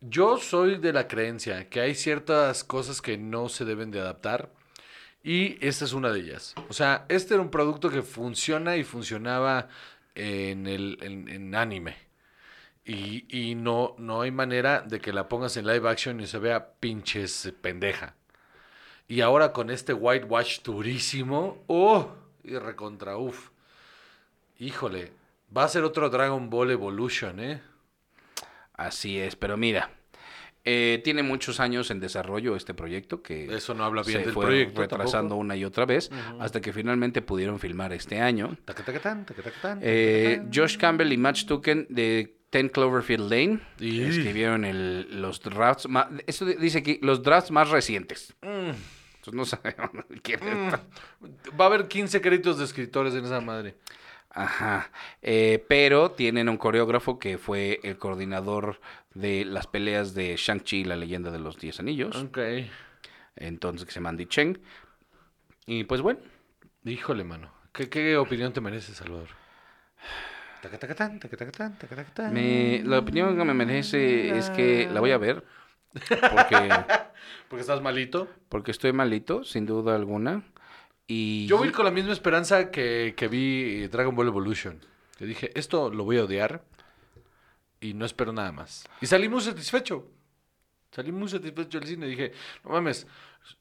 Yo 0.00 0.36
soy 0.38 0.78
de 0.78 0.92
la 0.92 1.06
creencia 1.06 1.68
que 1.68 1.80
hay 1.80 1.94
ciertas 1.94 2.64
cosas 2.64 3.00
que 3.00 3.16
no 3.18 3.48
se 3.48 3.64
deben 3.64 3.90
de 3.92 4.00
adaptar. 4.00 4.50
Y 5.22 5.64
esta 5.64 5.84
es 5.84 5.92
una 5.92 6.10
de 6.10 6.18
ellas. 6.20 6.54
O 6.68 6.72
sea, 6.72 7.04
este 7.08 7.34
era 7.34 7.42
un 7.42 7.50
producto 7.50 7.88
que 7.88 8.02
funciona 8.02 8.76
y 8.76 8.82
funcionaba 8.82 9.68
en 10.14 10.66
el 10.66 10.98
en, 11.00 11.54
anime. 11.54 11.96
Y, 12.84 13.26
y 13.28 13.54
no, 13.54 13.94
no 13.98 14.22
hay 14.22 14.30
manera 14.30 14.80
de 14.80 15.00
que 15.00 15.12
la 15.12 15.28
pongas 15.28 15.56
en 15.56 15.66
live 15.66 15.88
action 15.88 16.20
y 16.20 16.26
se 16.26 16.38
vea 16.38 16.72
pinches 16.80 17.52
pendeja. 17.60 18.16
Y 19.08 19.20
ahora 19.20 19.52
con 19.52 19.70
este 19.70 19.92
whitewash 19.92 20.62
durísimo, 20.62 21.62
¡oh! 21.66 22.12
Y 22.42 22.58
recontra, 22.58 23.16
uff. 23.16 23.50
Híjole, 24.58 25.12
va 25.56 25.64
a 25.64 25.68
ser 25.68 25.84
otro 25.84 26.08
Dragon 26.10 26.50
Ball 26.50 26.70
Evolution, 26.70 27.40
¿eh? 27.40 27.62
Así 28.74 29.18
es, 29.18 29.36
pero 29.36 29.56
mira. 29.56 29.90
Eh, 30.64 31.00
tiene 31.02 31.22
muchos 31.22 31.58
años 31.60 31.90
en 31.90 31.98
desarrollo 32.00 32.54
este 32.56 32.72
proyecto 32.74 33.22
que 33.22 33.52
Eso 33.54 33.74
no 33.74 33.84
habla 33.84 34.02
bien 34.02 34.20
se 34.20 34.24
del 34.26 34.32
fue 34.34 34.46
proyecto 34.46 34.80
retrasando 34.80 35.10
tampoco. 35.20 35.40
una 35.40 35.56
y 35.56 35.64
otra 35.64 35.84
vez 35.86 36.10
hasta 36.38 36.60
que 36.60 36.72
finalmente 36.72 37.20
pudieron 37.22 37.58
filmar 37.58 37.92
este 37.92 38.20
año. 38.20 38.56
Tacatacatán, 38.64 39.26
tacatacatán, 39.26 39.78
Eh, 39.82 40.36
tacatacatán. 40.36 40.52
Josh 40.54 40.76
Campbell 40.76 41.12
y 41.12 41.16
Match 41.16 41.46
Tuken 41.46 41.86
de 41.88 42.36
Ten 42.50 42.68
Cloverfield 42.68 43.30
Lane 43.30 43.60
Y- 43.80 44.02
escribieron 44.02 44.64
el- 44.64 45.20
los 45.22 45.40
drafts 45.40 45.88
más, 45.88 46.06
eso 46.26 46.44
di- 46.44 46.54
dice 46.54 46.78
aquí 46.78 46.98
los 47.02 47.22
drafts 47.22 47.50
más 47.50 47.70
recientes. 47.70 48.34
Mm, 48.42 48.70
Entonces 49.24 49.34
no 49.34 49.44
sabemos 49.96 50.04
quién 50.22 50.40
es. 50.42 50.74
Va 51.58 51.64
a 51.64 51.68
haber 51.68 51.88
15 51.88 52.20
créditos 52.20 52.58
de 52.58 52.64
escritores 52.64 53.14
en 53.14 53.24
esa 53.24 53.40
madre. 53.40 53.74
Ajá. 54.34 54.90
Eh, 55.20 55.64
pero 55.68 56.10
tienen 56.12 56.48
un 56.48 56.56
coreógrafo 56.56 57.18
que 57.18 57.36
fue 57.38 57.80
el 57.82 57.98
coordinador 57.98 58.80
de 59.14 59.44
las 59.44 59.66
peleas 59.66 60.14
de 60.14 60.36
Shang-Chi 60.36 60.78
y 60.80 60.84
la 60.84 60.96
leyenda 60.96 61.30
de 61.30 61.38
los 61.38 61.58
Diez 61.58 61.78
Anillos. 61.80 62.16
Ok. 62.16 62.38
Entonces, 63.36 63.84
que 63.86 63.92
se 63.92 64.00
llama 64.00 64.10
Andy 64.10 64.26
Cheng. 64.26 64.58
Y 65.66 65.84
pues 65.84 66.00
bueno, 66.00 66.20
Híjole, 66.84 67.22
mano. 67.24 67.52
¿Qué, 67.72 67.88
qué 67.88 68.16
opinión 68.16 68.52
te 68.52 68.60
merece, 68.60 68.92
Salvador? 68.92 69.28
Tacatacatán, 70.60 71.18
tacatacatán, 71.18 71.78
tacatacatán. 71.78 72.32
me- 72.32 72.82
la 72.84 72.98
opinión 72.98 73.36
que 73.36 73.44
me 73.44 73.54
merece 73.54 74.36
es 74.36 74.50
que 74.50 74.88
la 74.92 75.00
voy 75.00 75.10
a 75.12 75.18
ver. 75.18 75.44
Porque, 75.92 76.68
Porque 77.48 77.60
estás 77.60 77.80
malito. 77.82 78.28
porque 78.48 78.70
estoy 78.70 78.92
malito, 78.92 79.44
sin 79.44 79.66
duda 79.66 79.94
alguna. 79.96 80.42
Y 81.06 81.46
Yo 81.46 81.58
voy 81.58 81.70
con 81.70 81.84
la 81.84 81.90
misma 81.90 82.12
esperanza 82.12 82.70
que, 82.70 83.14
que 83.16 83.28
vi 83.28 83.86
Dragon 83.88 84.14
Ball 84.14 84.28
Evolution. 84.28 84.80
Que 85.18 85.26
dije, 85.26 85.50
esto 85.58 85.90
lo 85.90 86.04
voy 86.04 86.18
a 86.18 86.24
odiar 86.24 86.62
y 87.82 87.92
no 87.94 88.06
espero 88.06 88.32
nada 88.32 88.52
más. 88.52 88.88
Y 89.00 89.06
salí 89.06 89.28
muy 89.28 89.40
satisfecho. 89.42 90.06
Salí 90.90 91.12
muy 91.12 91.28
satisfecho 91.28 91.78
del 91.80 91.88
cine. 91.88 92.06
Dije, 92.06 92.32
no 92.64 92.70
mames, 92.70 93.06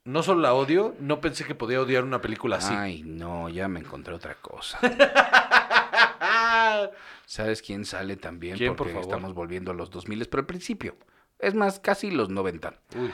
no 0.03 0.21
solo 0.21 0.41
la 0.41 0.53
odio, 0.53 0.95
no 0.99 1.21
pensé 1.21 1.45
que 1.45 1.55
podía 1.55 1.81
odiar 1.81 2.03
una 2.03 2.21
película 2.21 2.57
así. 2.57 2.73
Ay, 2.73 3.03
no, 3.03 3.49
ya 3.49 3.67
me 3.67 3.79
encontré 3.79 4.13
otra 4.13 4.35
cosa. 4.35 4.79
¿Sabes 7.25 7.61
quién 7.61 7.85
sale 7.85 8.17
también? 8.17 8.57
¿Quién, 8.57 8.71
por 8.71 8.77
Porque 8.77 8.93
favor? 8.93 9.07
estamos 9.09 9.33
volviendo 9.33 9.71
a 9.71 9.73
los 9.73 9.89
2000, 9.89 10.27
pero 10.29 10.41
al 10.41 10.47
principio. 10.47 10.97
Es 11.39 11.55
más, 11.55 11.79
casi 11.79 12.11
los 12.11 12.29
90. 12.29 12.73
Uy, 12.95 13.11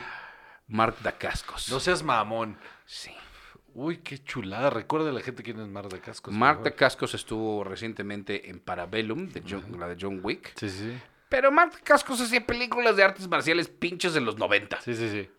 Mark 0.68 0.98
Dacascos. 1.02 1.70
no 1.70 1.80
seas 1.80 2.04
mamón. 2.04 2.58
Sí. 2.86 3.12
Uy, 3.80 3.98
qué 3.98 4.18
chulada. 4.24 4.72
Recuerda 4.72 5.12
a 5.12 5.14
la 5.14 5.22
gente 5.22 5.44
quién 5.44 5.60
es 5.60 5.68
Mar 5.68 5.88
de 5.88 6.00
Cascos. 6.00 6.34
favor. 6.36 6.64
Dacascos 6.64 7.14
estuvo 7.14 7.64
recientemente 7.64 8.50
en 8.50 8.60
Parabellum, 8.60 9.30
de 9.30 9.44
John- 9.48 9.80
la 9.80 9.88
de 9.88 9.96
John 10.02 10.20
Wick. 10.24 10.52
Sí, 10.56 10.68
sí. 10.68 10.98
Pero 11.30 11.52
Mark 11.52 11.74
Dacascos 11.74 12.20
hacía 12.22 12.44
películas 12.44 12.96
de 12.96 13.04
artes 13.04 13.28
marciales 13.28 13.68
pinches 13.68 14.16
en 14.16 14.26
los 14.26 14.38
90. 14.40 14.82
Sí, 14.82 14.96
sí, 14.96 15.10
sí. 15.12 15.30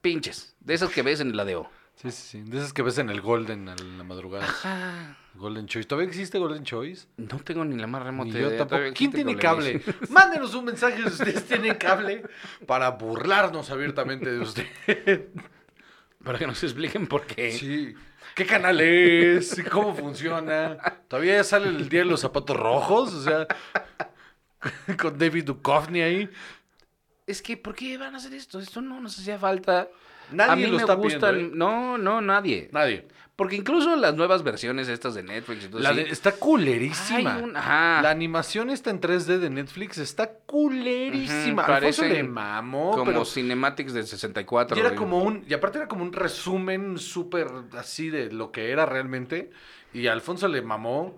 Pinches. 0.00 0.54
De 0.60 0.74
esas 0.74 0.90
que 0.90 1.02
ves 1.02 1.18
en 1.18 1.36
la 1.36 1.44
de 1.44 1.56
O. 1.56 1.68
Sí, 1.96 2.10
sí, 2.12 2.22
sí. 2.28 2.42
De 2.48 2.58
esas 2.58 2.72
que 2.72 2.82
ves 2.82 2.98
en 2.98 3.10
el 3.10 3.20
Golden 3.20 3.68
a 3.68 3.74
la 3.74 4.04
madrugada. 4.04 4.44
Ajá. 4.44 5.16
Golden 5.34 5.66
Choice. 5.66 5.88
¿Todavía 5.88 6.08
existe 6.08 6.38
Golden 6.38 6.62
Choice? 6.62 7.08
No 7.16 7.38
tengo 7.40 7.64
ni 7.64 7.76
la 7.76 7.86
más 7.88 8.02
remota 8.04 8.30
Ni 8.32 8.40
yo 8.40 8.48
idea. 8.48 8.58
tampoco. 8.58 8.82
¿Quién 8.94 9.10
tiene 9.10 9.36
cable? 9.36 9.82
Mándenos 10.10 10.54
un 10.54 10.66
mensaje 10.66 10.98
si 10.98 11.08
ustedes 11.08 11.44
tienen 11.46 11.74
cable 11.74 12.22
para 12.66 12.90
burlarnos 12.90 13.70
abiertamente 13.70 14.30
de 14.30 14.38
usted. 14.40 14.66
Para 16.26 16.40
que 16.40 16.46
nos 16.48 16.60
expliquen 16.64 17.06
por 17.06 17.24
qué. 17.24 17.52
Sí. 17.52 17.94
¿Qué 18.34 18.44
canal 18.44 18.80
es? 18.80 19.62
¿Cómo 19.70 19.94
funciona? 19.94 20.76
¿Todavía 21.06 21.44
sale 21.44 21.68
el 21.68 21.88
día 21.88 22.00
de 22.00 22.06
los 22.06 22.20
zapatos 22.20 22.56
rojos? 22.56 23.14
O 23.14 23.22
sea, 23.22 23.46
con 25.00 25.16
David 25.16 25.44
Duchovny 25.44 26.02
ahí. 26.02 26.28
Es 27.28 27.40
que, 27.40 27.56
¿por 27.56 27.76
qué 27.76 27.96
van 27.96 28.14
a 28.14 28.18
hacer 28.18 28.34
esto? 28.34 28.58
Esto 28.58 28.82
no 28.82 29.00
nos 29.00 29.16
hacía 29.16 29.38
falta. 29.38 29.88
Nadie 30.32 30.52
a 30.52 30.56
mí 30.56 30.66
lo 30.66 30.76
me 30.76 30.82
está 30.82 30.94
gustan. 30.94 31.40
¿eh? 31.40 31.50
No, 31.54 31.96
no, 31.96 32.20
nadie. 32.20 32.70
Nadie. 32.72 33.06
Porque 33.36 33.54
incluso 33.56 33.94
las 33.96 34.14
nuevas 34.14 34.42
versiones 34.42 34.88
estas 34.88 35.14
de 35.14 35.22
Netflix 35.22 35.68
todo 35.70 35.80
La 35.82 35.92
de- 35.92 36.08
está 36.10 36.32
culerísima. 36.32 37.36
un-. 37.36 37.52
La 37.52 38.08
animación 38.08 38.70
está 38.70 38.88
en 38.88 38.98
3D 39.00 39.38
de 39.38 39.50
Netflix, 39.50 39.98
está 39.98 40.30
culerísima. 40.46 41.62
Ujú, 41.64 41.72
Alfonso 41.72 42.02
parecen 42.02 42.12
le 42.14 42.22
mamó, 42.22 42.92
como 42.92 43.04
pero 43.04 43.24
Cinematics 43.26 43.92
del 43.92 44.06
64. 44.06 44.76
y 44.76 44.80
era 44.80 44.94
como 44.94 45.18
un, 45.22 45.44
y 45.46 45.52
aparte 45.52 45.78
era 45.78 45.86
como 45.86 46.02
un 46.02 46.12
resumen 46.14 46.98
súper 46.98 47.48
así 47.76 48.08
de 48.08 48.32
lo 48.32 48.50
que 48.52 48.70
era 48.70 48.86
realmente. 48.86 49.50
Y 49.92 50.06
a 50.06 50.12
Alfonso 50.12 50.48
le 50.48 50.62
mamó 50.62 51.16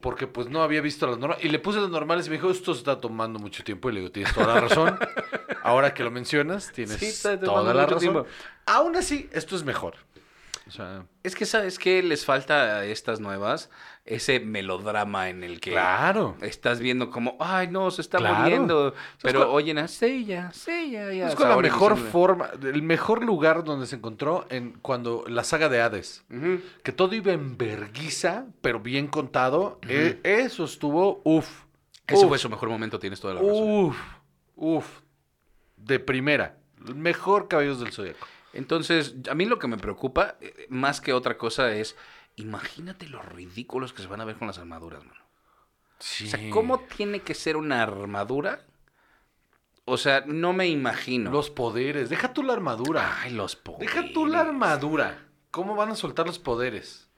porque 0.00 0.26
pues 0.26 0.48
no 0.48 0.62
había 0.64 0.80
visto 0.80 1.06
las 1.06 1.18
normales. 1.18 1.44
Y 1.44 1.48
le 1.48 1.60
puse 1.60 1.80
las 1.80 1.90
normales 1.90 2.26
y 2.26 2.30
me 2.30 2.36
dijo, 2.36 2.50
esto 2.50 2.72
está 2.72 3.00
tomando 3.00 3.38
mucho 3.38 3.62
tiempo. 3.62 3.88
Y 3.88 3.92
le 3.92 4.00
digo, 4.00 4.10
tienes 4.12 4.34
toda 4.34 4.48
la 4.54 4.60
razón. 4.60 4.98
Ahora 5.62 5.94
que 5.94 6.02
lo 6.02 6.10
mencionas, 6.10 6.72
tienes 6.72 6.96
Sí, 6.96 7.22
toda 7.22 7.72
la 7.72 7.84
razón. 7.86 7.98
tiempo. 8.00 8.26
Aún 8.66 8.96
así, 8.96 9.28
esto 9.32 9.54
es 9.54 9.62
mejor. 9.62 9.94
Sea, 10.72 11.04
Es 11.22 11.36
que, 11.36 11.46
¿sabes 11.46 11.78
qué? 11.78 12.02
Les 12.02 12.24
falta 12.24 12.78
a 12.78 12.84
estas 12.84 13.20
nuevas 13.20 13.70
ese 14.04 14.40
melodrama 14.40 15.28
en 15.28 15.44
el 15.44 15.60
que 15.60 15.70
claro. 15.70 16.36
estás 16.40 16.80
viendo 16.80 17.10
como, 17.10 17.36
ay, 17.38 17.68
no, 17.68 17.90
se 17.92 18.00
está 18.00 18.18
Claro. 18.18 18.40
muriendo. 18.40 18.94
Pero 19.22 19.52
oyen 19.52 19.78
a 19.78 19.86
Sella, 19.86 20.50
Sella, 20.52 21.12
ya. 21.12 21.28
Es 21.28 21.34
con 21.36 21.48
la 21.48 21.56
mejor 21.56 21.96
forma, 21.96 22.50
el 22.62 22.82
mejor 22.82 23.24
lugar 23.24 23.62
donde 23.62 23.86
se 23.86 23.96
encontró 23.96 24.46
en 24.48 24.72
cuando 24.82 25.24
la 25.28 25.44
saga 25.44 25.68
de 25.68 25.80
Hades. 25.80 26.24
Que 26.82 26.90
todo 26.92 27.14
iba 27.14 27.32
en 27.32 27.56
verguiza, 27.56 28.46
pero 28.60 28.80
bien 28.80 29.06
contado. 29.06 29.78
Eh, 29.88 30.18
eso 30.24 30.64
estuvo, 30.64 31.20
uff. 31.24 31.48
Ese 32.08 32.24
uf, 32.24 32.28
fue 32.28 32.38
su 32.38 32.50
mejor 32.50 32.68
momento, 32.68 32.98
tienes 32.98 33.20
toda 33.20 33.34
la 33.34 33.40
razón. 33.40 33.62
Uf, 33.62 33.96
uf. 34.56 35.00
De 35.76 36.00
primera. 36.00 36.56
El 36.86 36.96
mejor 36.96 37.46
Caballos 37.46 37.78
del 37.78 37.92
Zodíaco. 37.92 38.26
Entonces, 38.52 39.14
a 39.30 39.34
mí 39.34 39.46
lo 39.46 39.58
que 39.58 39.66
me 39.66 39.78
preocupa, 39.78 40.36
eh, 40.40 40.66
más 40.68 41.00
que 41.00 41.12
otra 41.12 41.38
cosa, 41.38 41.72
es 41.72 41.96
imagínate 42.36 43.08
los 43.08 43.24
ridículos 43.24 43.92
que 43.92 44.02
se 44.02 44.08
van 44.08 44.20
a 44.20 44.24
ver 44.24 44.36
con 44.36 44.46
las 44.46 44.58
armaduras, 44.58 45.04
mano. 45.04 45.20
Sí. 45.98 46.26
O 46.26 46.30
sea, 46.30 46.50
¿cómo 46.50 46.80
tiene 46.80 47.20
que 47.20 47.34
ser 47.34 47.56
una 47.56 47.82
armadura? 47.82 48.64
O 49.84 49.96
sea, 49.96 50.24
no 50.26 50.52
me 50.52 50.68
imagino. 50.68 51.30
Los 51.30 51.50
poderes. 51.50 52.08
Deja 52.08 52.32
tú 52.32 52.42
la 52.42 52.52
armadura. 52.52 53.18
Ay, 53.20 53.32
los 53.32 53.56
poderes. 53.56 53.94
Deja 53.94 54.12
tú 54.12 54.26
la 54.26 54.40
armadura. 54.40 55.26
¿Cómo 55.50 55.74
van 55.74 55.90
a 55.90 55.94
soltar 55.96 56.26
los 56.26 56.38
poderes? 56.38 57.08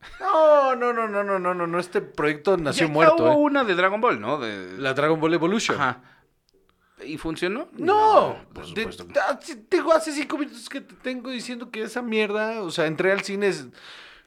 No, 0.18 0.74
no, 0.76 0.94
no, 0.94 1.08
no, 1.08 1.22
no, 1.22 1.38
no, 1.38 1.52
no, 1.52 1.66
no. 1.66 1.78
Este 1.78 2.00
proyecto 2.00 2.56
nació 2.56 2.86
ya 2.86 2.92
muerto, 2.92 3.16
hubo 3.16 3.32
¿eh? 3.32 3.36
una 3.36 3.64
de 3.64 3.74
Dragon 3.74 4.00
Ball, 4.00 4.18
¿no? 4.18 4.38
De... 4.38 4.78
La 4.78 4.94
Dragon 4.94 5.20
Ball 5.20 5.34
Evolution. 5.34 5.78
Ajá. 5.78 6.00
¿Y 7.04 7.16
funcionó? 7.18 7.68
No, 7.76 8.36
por 8.52 8.64
de- 8.74 8.82
supuesto. 8.82 9.06
tengo 9.68 9.92
hace 9.92 10.12
cinco 10.12 10.38
minutos 10.38 10.68
que 10.68 10.80
te 10.80 10.94
tengo 10.96 11.30
diciendo 11.30 11.70
que 11.70 11.82
esa 11.82 12.02
mierda, 12.02 12.62
o 12.62 12.70
sea, 12.70 12.86
entré 12.86 13.12
al 13.12 13.22
cine 13.22 13.48
es- 13.48 13.66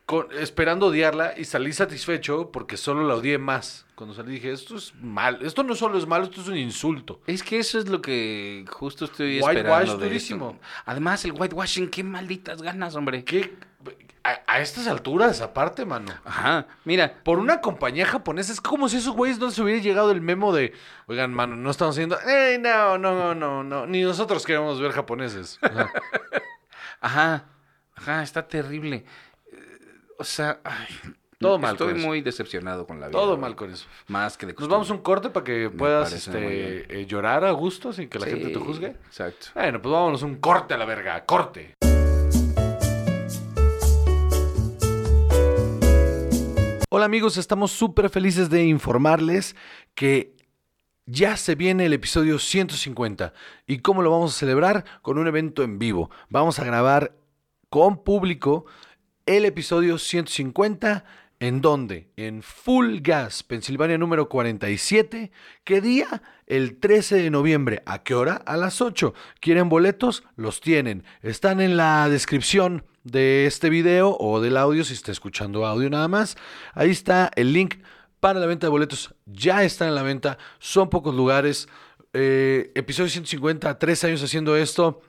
con- 0.05 0.27
esperando 0.37 0.87
odiarla 0.87 1.33
y 1.37 1.45
salí 1.45 1.71
satisfecho 1.71 2.51
porque 2.51 2.75
solo 2.77 3.07
la 3.07 3.15
odié 3.15 3.37
más. 3.37 3.85
Cuando 3.95 4.13
salí 4.15 4.33
dije, 4.33 4.51
esto 4.51 4.75
es 4.75 4.93
mal, 5.01 5.39
esto 5.43 5.63
no 5.63 5.75
solo 5.75 5.97
es 5.97 6.05
malo, 6.07 6.25
esto 6.25 6.41
es 6.41 6.47
un 6.47 6.57
insulto. 6.57 7.21
Es 7.27 7.41
que 7.43 7.59
eso 7.59 7.79
es 7.79 7.87
lo 7.87 8.01
que 8.01 8.65
justo 8.69 9.05
estoy 9.05 9.35
Whitewash 9.39 9.55
esperando 9.57 9.97
de 9.97 10.05
durísimo. 10.07 10.49
esto. 10.51 10.61
Además, 10.85 11.23
el 11.25 11.31
whitewashing, 11.33 11.89
qué 11.89 12.03
malditas 12.03 12.61
ganas, 12.61 12.95
hombre. 12.95 13.23
¿Qué? 13.23 13.55
A, 14.25 14.39
a 14.47 14.59
estas 14.61 14.87
alturas, 14.87 15.41
aparte, 15.41 15.83
mano. 15.85 16.13
Ajá, 16.23 16.65
mira, 16.85 17.13
Por 17.23 17.39
una 17.39 17.59
compañía 17.59 18.05
japonesa, 18.05 18.53
es 18.53 18.61
como 18.61 18.87
si 18.87 18.97
esos 18.97 19.13
güeyes 19.13 19.37
no 19.37 19.47
les 19.47 19.59
hubiera 19.59 19.81
llegado 19.81 20.11
el 20.11 20.21
memo 20.21 20.53
de, 20.53 20.73
oigan, 21.07 21.33
mano, 21.33 21.57
no 21.57 21.69
estamos 21.69 21.95
haciendo, 21.95 22.17
"Ey, 22.21 22.57
no, 22.57 22.97
no, 22.97 23.13
no, 23.13 23.35
no, 23.35 23.63
no, 23.65 23.85
ni 23.85 24.01
nosotros 24.01 24.45
queremos 24.45 24.79
ver 24.79 24.91
japoneses. 24.93 25.59
Ajá, 27.01 27.45
ajá, 27.95 28.23
está 28.23 28.47
terrible. 28.47 29.03
Eh, 29.51 29.57
O 30.17 30.23
sea, 30.23 30.59
ay, 30.63 30.87
Todo 31.39 31.59
mal 31.59 31.73
Estoy 31.73 31.89
con 31.89 31.97
eso. 31.97 32.07
muy 32.07 32.21
decepcionado 32.21 32.87
con 32.87 33.01
la 33.01 33.07
vida. 33.09 33.19
todo 33.19 33.35
mal 33.35 33.53
con 33.57 33.69
eso. 33.71 33.85
Más 34.07 34.37
que 34.37 34.45
de 34.45 34.53
Nos 34.53 34.57
costumbre. 34.59 34.75
vamos 34.75 34.89
a 34.89 34.93
un 34.93 34.99
corte 35.01 35.29
para 35.31 35.43
que 35.43 35.69
puedas 35.69 36.13
este, 36.13 37.01
eh, 37.01 37.05
llorar 37.05 37.43
a 37.43 37.51
gusto 37.51 37.91
sin 37.91 38.07
que 38.07 38.19
la 38.19 38.27
gente 38.27 38.47
te 38.47 38.55
juzgue. 38.59 38.95
Exacto. 39.07 39.47
Bueno, 39.53 39.81
pues 39.81 39.91
vámonos 39.91 40.21
un 40.23 40.37
corte 40.37 40.73
a 40.73 40.77
la 40.77 40.85
verga, 40.85 41.25
corte. 41.25 41.73
Amigos, 47.03 47.35
estamos 47.35 47.71
súper 47.71 48.09
felices 48.09 48.49
de 48.49 48.63
informarles 48.63 49.57
que 49.93 50.37
ya 51.05 51.35
se 51.35 51.55
viene 51.55 51.85
el 51.87 51.93
episodio 51.93 52.39
150. 52.39 53.33
¿Y 53.67 53.79
cómo 53.79 54.01
lo 54.01 54.09
vamos 54.09 54.33
a 54.33 54.39
celebrar? 54.39 54.85
Con 55.01 55.17
un 55.17 55.27
evento 55.27 55.63
en 55.63 55.79
vivo. 55.79 56.09
Vamos 56.29 56.59
a 56.59 56.63
grabar 56.63 57.13
con 57.69 58.01
público 58.05 58.65
el 59.25 59.43
episodio 59.43 59.97
150. 59.97 61.03
¿En 61.41 61.59
dónde? 61.59 62.09
En 62.15 62.41
Full 62.41 62.99
Gas, 63.01 63.43
Pensilvania 63.43 63.97
número 63.97 64.29
47. 64.29 65.29
¿Qué 65.65 65.81
día? 65.81 66.23
El 66.47 66.79
13 66.79 67.17
de 67.17 67.29
noviembre. 67.29 67.83
¿A 67.85 68.01
qué 68.03 68.15
hora? 68.15 68.35
A 68.35 68.55
las 68.55 68.79
8. 68.79 69.13
¿Quieren 69.41 69.67
boletos? 69.67 70.23
Los 70.37 70.61
tienen. 70.61 71.03
Están 71.21 71.59
en 71.59 71.75
la 71.75 72.07
descripción 72.07 72.85
de 73.03 73.45
este 73.45 73.69
video 73.69 74.17
o 74.19 74.41
del 74.41 74.57
audio 74.57 74.83
si 74.83 74.93
está 74.93 75.11
escuchando 75.11 75.65
audio 75.65 75.89
nada 75.89 76.07
más. 76.07 76.37
Ahí 76.73 76.91
está 76.91 77.31
el 77.35 77.53
link 77.53 77.75
para 78.19 78.39
la 78.39 78.45
venta 78.45 78.67
de 78.67 78.71
boletos. 78.71 79.13
Ya 79.25 79.63
están 79.63 79.89
en 79.89 79.95
la 79.95 80.03
venta. 80.03 80.37
Son 80.59 80.89
pocos 80.89 81.13
lugares. 81.13 81.67
Eh, 82.13 82.71
episodio 82.75 83.09
150, 83.09 83.79
tres 83.79 84.03
años 84.03 84.23
haciendo 84.23 84.55
esto. 84.55 85.01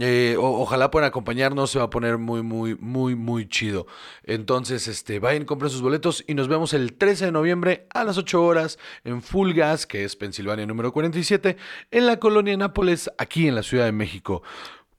Eh, 0.00 0.34
ojalá 0.38 0.90
puedan 0.90 1.06
acompañarnos, 1.06 1.70
se 1.70 1.78
va 1.78 1.84
a 1.84 1.90
poner 1.90 2.18
muy, 2.18 2.42
muy, 2.42 2.74
muy, 2.74 3.14
muy 3.14 3.48
chido. 3.48 3.86
Entonces, 4.24 4.88
este, 4.88 5.20
vayan, 5.20 5.44
compren 5.44 5.70
sus 5.70 5.82
boletos 5.82 6.24
y 6.26 6.34
nos 6.34 6.48
vemos 6.48 6.74
el 6.74 6.94
13 6.94 7.26
de 7.26 7.32
noviembre 7.32 7.86
a 7.94 8.02
las 8.02 8.18
8 8.18 8.44
horas 8.44 8.78
en 9.04 9.22
Full 9.22 9.52
Gas, 9.52 9.86
que 9.86 10.02
es 10.02 10.16
Pensilvania 10.16 10.66
número 10.66 10.92
47, 10.92 11.56
en 11.92 12.06
la 12.06 12.18
colonia 12.18 12.56
Nápoles, 12.56 13.08
aquí 13.18 13.46
en 13.46 13.54
la 13.54 13.62
Ciudad 13.62 13.84
de 13.84 13.92
México. 13.92 14.42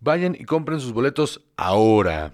Vayan 0.05 0.35
y 0.37 0.45
compren 0.45 0.79
sus 0.79 0.93
boletos 0.93 1.41
ahora. 1.57 2.31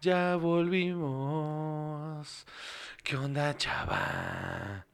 Ya 0.00 0.36
volvimos. 0.36 1.66
¿Qué 3.02 3.16
onda, 3.16 3.56
chava? 3.56 4.86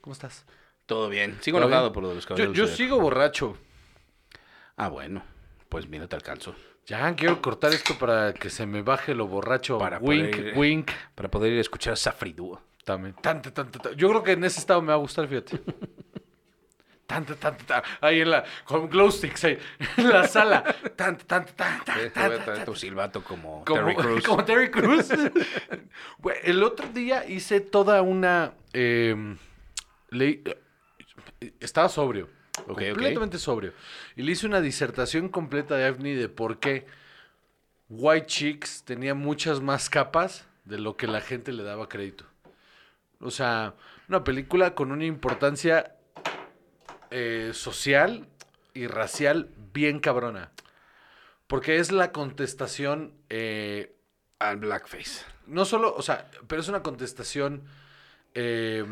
¿Cómo 0.00 0.12
estás? 0.12 0.44
Todo 0.86 1.08
bien. 1.08 1.38
Sigo 1.40 1.58
¿Todo 1.58 1.66
enojado 1.68 1.92
por 1.92 2.02
lo 2.02 2.10
de 2.10 2.14
los 2.16 2.24
Yo, 2.24 2.28
caballeros. 2.28 2.56
yo 2.56 2.66
de- 2.66 2.76
sigo 2.76 3.00
borracho. 3.00 3.56
Ah, 4.76 4.88
bueno. 4.88 5.22
Pues 5.68 5.88
mira, 5.88 6.06
te 6.06 6.14
alcanzo. 6.16 6.54
Ya 6.86 7.14
quiero 7.16 7.42
cortar 7.42 7.72
esto 7.72 7.98
para 7.98 8.32
que 8.32 8.48
se 8.48 8.64
me 8.64 8.82
baje 8.82 9.14
lo 9.14 9.26
borracho. 9.26 9.76
Para 9.78 9.98
wink, 9.98 10.36
poder- 10.36 10.56
wink. 10.56 10.90
Para 11.14 11.28
poder 11.30 11.52
ir 11.52 11.58
a 11.58 11.60
escuchar 11.62 11.94
a 11.94 11.96
Safri 11.96 12.32
Duo. 12.32 12.62
También. 12.84 13.14
Tanta, 13.20 13.52
tanta, 13.52 13.80
tanta. 13.80 13.96
Yo 13.96 14.08
creo 14.08 14.22
que 14.22 14.32
en 14.32 14.44
ese 14.44 14.60
estado 14.60 14.80
me 14.80 14.88
va 14.88 14.94
a 14.94 14.98
gustar, 14.98 15.26
fíjate. 15.28 15.60
Tanta, 17.06 17.36
tanta, 17.36 17.64
tanta. 17.64 17.88
Ahí 18.00 18.20
en 18.20 18.30
la. 18.32 18.44
Con 18.64 18.88
glow 18.90 19.12
sticks 19.12 19.44
ahí. 19.44 19.56
En 19.96 20.08
la 20.08 20.26
sala. 20.26 20.64
Tanta, 20.96 21.24
tanta, 21.24 21.52
tanta. 21.54 21.84
Te 21.94 22.00
voy 22.00 22.08
a 22.08 22.12
tanta, 22.12 22.44
traer 22.44 22.64
tu 22.64 22.74
silbato 22.74 23.22
como, 23.22 23.64
Como 23.64 23.78
Terry 23.80 23.94
Crews. 24.02 24.26
como 24.26 24.44
Terry. 24.44 24.70
Güey, 26.18 26.36
el 26.42 26.64
otro 26.64 26.88
día 26.88 27.24
hice 27.24 27.60
toda 27.60 28.02
una. 28.02 28.54
eh, 28.72 29.14
eh, 30.10 30.42
estaba 31.60 31.88
sobrio. 31.88 32.28
Completamente 32.64 33.38
sobrio. 33.38 33.72
Y 34.16 34.22
le 34.22 34.32
hice 34.32 34.46
una 34.46 34.60
disertación 34.60 35.28
completa 35.28 35.76
de 35.76 35.86
Avni 35.86 36.14
de 36.14 36.28
por 36.28 36.58
qué 36.58 36.86
White 37.88 38.26
Chicks 38.26 38.82
tenía 38.84 39.14
muchas 39.14 39.60
más 39.60 39.90
capas 39.90 40.46
de 40.64 40.78
lo 40.78 40.96
que 40.96 41.06
la 41.06 41.20
gente 41.20 41.52
le 41.52 41.62
daba 41.62 41.88
crédito. 41.88 42.24
O 43.20 43.30
sea, 43.30 43.74
una 44.08 44.24
película 44.24 44.74
con 44.74 44.92
una 44.92 45.04
importancia 45.04 45.96
eh, 47.10 47.50
social 47.54 48.28
y 48.74 48.86
racial 48.86 49.50
bien 49.72 50.00
cabrona. 50.00 50.50
Porque 51.46 51.76
es 51.76 51.92
la 51.92 52.10
contestación, 52.10 53.12
eh, 53.28 53.94
Al 54.38 54.56
blackface. 54.56 55.24
no 55.46 55.64
solo, 55.64 55.94
o 55.94 56.02
sea, 56.02 56.28
pero 56.48 56.60
es 56.60 56.68
una 56.68 56.82
contestación 56.82 57.62
eh, 58.34 58.84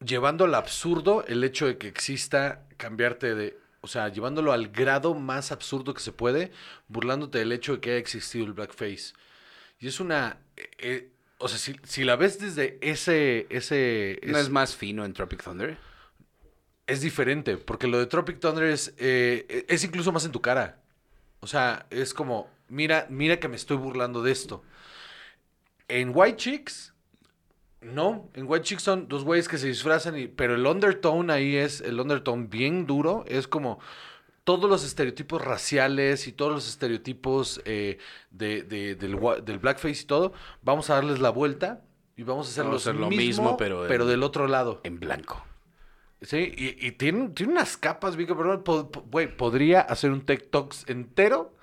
llevando 0.00 0.44
al 0.44 0.54
absurdo 0.54 1.24
el 1.26 1.44
hecho 1.44 1.66
de 1.66 1.78
que 1.78 1.88
exista 1.88 2.66
cambiarte 2.76 3.34
de, 3.34 3.58
o 3.80 3.86
sea, 3.86 4.08
llevándolo 4.08 4.52
al 4.52 4.68
grado 4.68 5.14
más 5.14 5.52
absurdo 5.52 5.94
que 5.94 6.00
se 6.02 6.12
puede, 6.12 6.52
burlándote 6.88 7.38
del 7.38 7.52
hecho 7.52 7.74
de 7.74 7.80
que 7.80 7.90
haya 7.90 7.98
existido 7.98 8.44
el 8.46 8.52
blackface. 8.52 9.14
Y 9.80 9.88
es 9.88 10.00
una, 10.00 10.38
eh, 10.56 10.70
eh, 10.78 11.10
o 11.38 11.48
sea, 11.48 11.58
si, 11.58 11.76
si 11.84 12.04
la 12.04 12.16
ves 12.16 12.38
desde 12.38 12.78
ese, 12.80 13.46
ese, 13.50 14.20
¿No 14.24 14.38
es- 14.38 14.44
es 14.44 14.50
más 14.50 14.76
fino 14.76 15.04
en 15.04 15.12
Tropic 15.12 15.42
Thunder? 15.42 15.76
es 16.86 17.00
diferente, 17.00 17.56
porque 17.56 17.86
lo 17.86 17.98
de 17.98 18.06
Tropic 18.06 18.40
Thunder 18.40 18.64
es, 18.64 18.94
eh, 18.98 19.64
es 19.68 19.84
incluso 19.84 20.12
más 20.12 20.24
en 20.26 20.32
tu 20.32 20.42
cara. 20.42 20.82
O 21.40 21.46
sea, 21.46 21.86
es 21.90 22.12
como, 22.12 22.50
mira, 22.68 23.06
mira 23.10 23.38
que 23.40 23.48
me 23.48 23.56
estoy 23.56 23.78
burlando 23.78 24.22
de 24.22 24.32
esto. 24.32 24.62
En 25.88 26.12
White 26.14 26.36
Chicks, 26.36 26.93
no. 27.84 28.30
En 28.34 28.46
White 28.48 28.64
Chicks 28.64 28.82
son 28.82 29.08
dos 29.08 29.24
güeyes 29.24 29.48
que 29.48 29.58
se 29.58 29.66
disfrazan, 29.68 30.18
y, 30.18 30.26
pero 30.28 30.54
el 30.54 30.66
undertone 30.66 31.32
ahí 31.32 31.56
es, 31.56 31.80
el 31.80 32.00
undertone 32.00 32.46
bien 32.48 32.86
duro, 32.86 33.24
es 33.28 33.46
como 33.48 33.78
todos 34.44 34.68
los 34.68 34.84
estereotipos 34.84 35.40
raciales 35.42 36.26
y 36.28 36.32
todos 36.32 36.52
los 36.52 36.68
estereotipos 36.68 37.62
eh, 37.64 37.98
de, 38.30 38.62
de- 38.62 38.94
del, 38.94 39.18
del 39.44 39.58
blackface 39.58 40.02
y 40.02 40.06
todo, 40.06 40.32
vamos 40.62 40.90
a 40.90 40.94
darles 40.96 41.18
la 41.20 41.30
vuelta 41.30 41.82
y 42.16 42.22
vamos 42.24 42.48
a 42.48 42.50
hacer, 42.50 42.64
Vamos 42.64 42.72
a 42.72 42.74
los 42.74 42.82
hacer 42.86 42.94
lo 43.00 43.08
mismo, 43.08 43.24
mismo, 43.44 43.56
pero 43.88 44.04
en- 44.04 44.10
del 44.10 44.22
otro 44.22 44.46
lado. 44.46 44.80
En 44.84 45.00
blanco. 45.00 45.42
Sí, 46.20 46.52
y, 46.56 46.86
y 46.86 46.92
tiene, 46.92 47.28
tiene 47.30 47.52
unas 47.52 47.76
capas, 47.76 48.16
Güey, 48.16 49.36
podría 49.36 49.80
hacer 49.80 50.10
un 50.10 50.22
TikTok 50.24 50.74
entero 50.86 51.54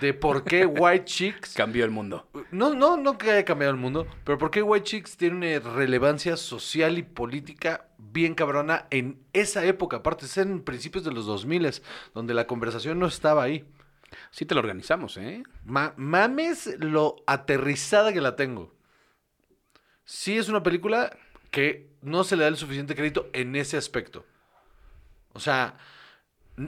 de 0.00 0.14
por 0.14 0.44
qué 0.44 0.66
White 0.66 1.04
Chicks 1.04 1.54
Cambió 1.54 1.84
el 1.84 1.90
mundo. 1.90 2.28
No, 2.50 2.74
no, 2.74 2.96
no 2.96 3.18
que 3.18 3.30
haya 3.30 3.44
cambiado 3.44 3.72
el 3.72 3.78
mundo, 3.80 4.06
pero 4.24 4.36
¿por 4.38 4.50
qué 4.50 4.62
White 4.62 4.84
Chicks 4.84 5.16
tiene 5.16 5.58
una 5.58 5.70
relevancia 5.74 6.36
social 6.36 6.98
y 6.98 7.02
política 7.02 7.88
bien 7.98 8.34
cabrona 8.34 8.86
en 8.90 9.20
esa 9.32 9.64
época? 9.64 9.98
Aparte, 9.98 10.26
es 10.26 10.36
en 10.38 10.62
principios 10.62 11.04
de 11.04 11.12
los 11.12 11.26
2000, 11.26 11.82
donde 12.14 12.34
la 12.34 12.46
conversación 12.46 12.98
no 12.98 13.06
estaba 13.06 13.42
ahí. 13.42 13.64
Sí 14.30 14.44
te 14.44 14.54
lo 14.54 14.60
organizamos, 14.60 15.16
¿eh? 15.16 15.42
Ma- 15.64 15.94
mames 15.96 16.76
lo 16.78 17.16
aterrizada 17.26 18.12
que 18.12 18.20
la 18.20 18.36
tengo. 18.36 18.74
Sí 20.04 20.36
es 20.38 20.48
una 20.48 20.62
película 20.62 21.16
que 21.50 21.90
no 22.02 22.22
se 22.24 22.36
le 22.36 22.42
da 22.42 22.48
el 22.48 22.56
suficiente 22.56 22.94
crédito 22.94 23.28
en 23.32 23.56
ese 23.56 23.76
aspecto. 23.76 24.24
O 25.32 25.40
sea, 25.40 25.76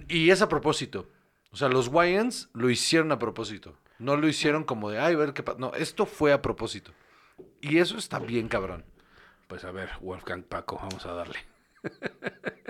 y 0.09 0.31
es 0.31 0.43
a 0.43 0.49
propósito. 0.49 1.09
O 1.51 1.57
sea, 1.57 1.69
los 1.69 1.89
Wayans 1.89 2.51
lo 2.53 2.71
hicieron 2.71 3.13
a 3.13 3.19
propósito. 3.19 3.77
No 3.99 4.17
lo 4.17 4.29
hicieron 4.29 4.65
como 4.65 4.91
de, 4.91 4.99
ay, 4.99 5.15
a 5.15 5.17
ver 5.17 5.33
qué 5.33 5.43
pasa. 5.43 5.59
No, 5.59 5.73
esto 5.75 6.07
fue 6.07 6.33
a 6.33 6.43
propósito. 6.43 6.93
Y 7.61 7.79
eso 7.79 7.99
está 7.99 8.19
bien 8.19 8.49
cabrón. 8.49 8.85
Pues 9.49 9.65
a 9.65 9.73
ver, 9.73 9.91
Wolfgang 10.01 10.43
Paco, 10.43 10.77
vamos 10.77 11.05
a 11.07 11.13
darle. 11.13 11.39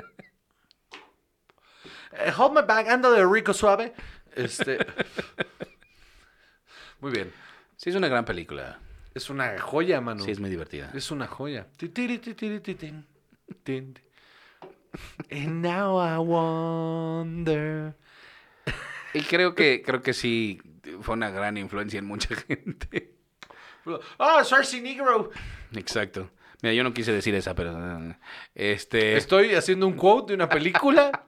Eh, 2.12 2.32
hold 2.36 2.52
my 2.52 2.62
bag, 2.62 2.88
anda 2.88 3.10
de 3.10 3.24
rico 3.24 3.52
suave. 3.52 3.92
Este. 4.34 4.78
Muy 7.00 7.12
bien. 7.12 7.32
Sí, 7.76 7.90
es 7.90 7.96
una 7.96 8.08
gran 8.08 8.24
película. 8.24 8.80
Es 9.14 9.30
una 9.30 9.58
joya, 9.60 10.00
mano. 10.00 10.24
Sí, 10.24 10.30
es 10.30 10.40
muy 10.40 10.50
divertida. 10.50 10.90
Es 10.94 11.10
una 11.10 11.26
joya. 11.26 11.66
And 15.30 15.62
now 15.62 15.98
I 15.98 16.18
wonder. 16.18 17.94
Y 19.14 19.22
creo 19.22 19.54
que, 19.54 19.82
creo 19.82 20.02
que 20.02 20.12
sí 20.12 20.60
fue 21.02 21.14
una 21.14 21.30
gran 21.30 21.56
influencia 21.56 21.98
en 21.98 22.06
mucha 22.06 22.34
gente. 22.34 23.14
Ah, 24.18 24.42
Cersei 24.44 24.82
Negro. 24.82 25.30
Exacto. 25.74 26.28
Mira, 26.60 26.74
yo 26.74 26.84
no 26.84 26.92
quise 26.92 27.10
decir 27.10 27.34
esa, 27.34 27.54
pero. 27.54 27.72
eh, 28.10 28.16
Este. 28.54 29.16
Estoy 29.16 29.54
haciendo 29.54 29.86
un 29.86 29.94
quote 29.94 30.32
de 30.32 30.34
una 30.34 30.48
película. 30.48 31.24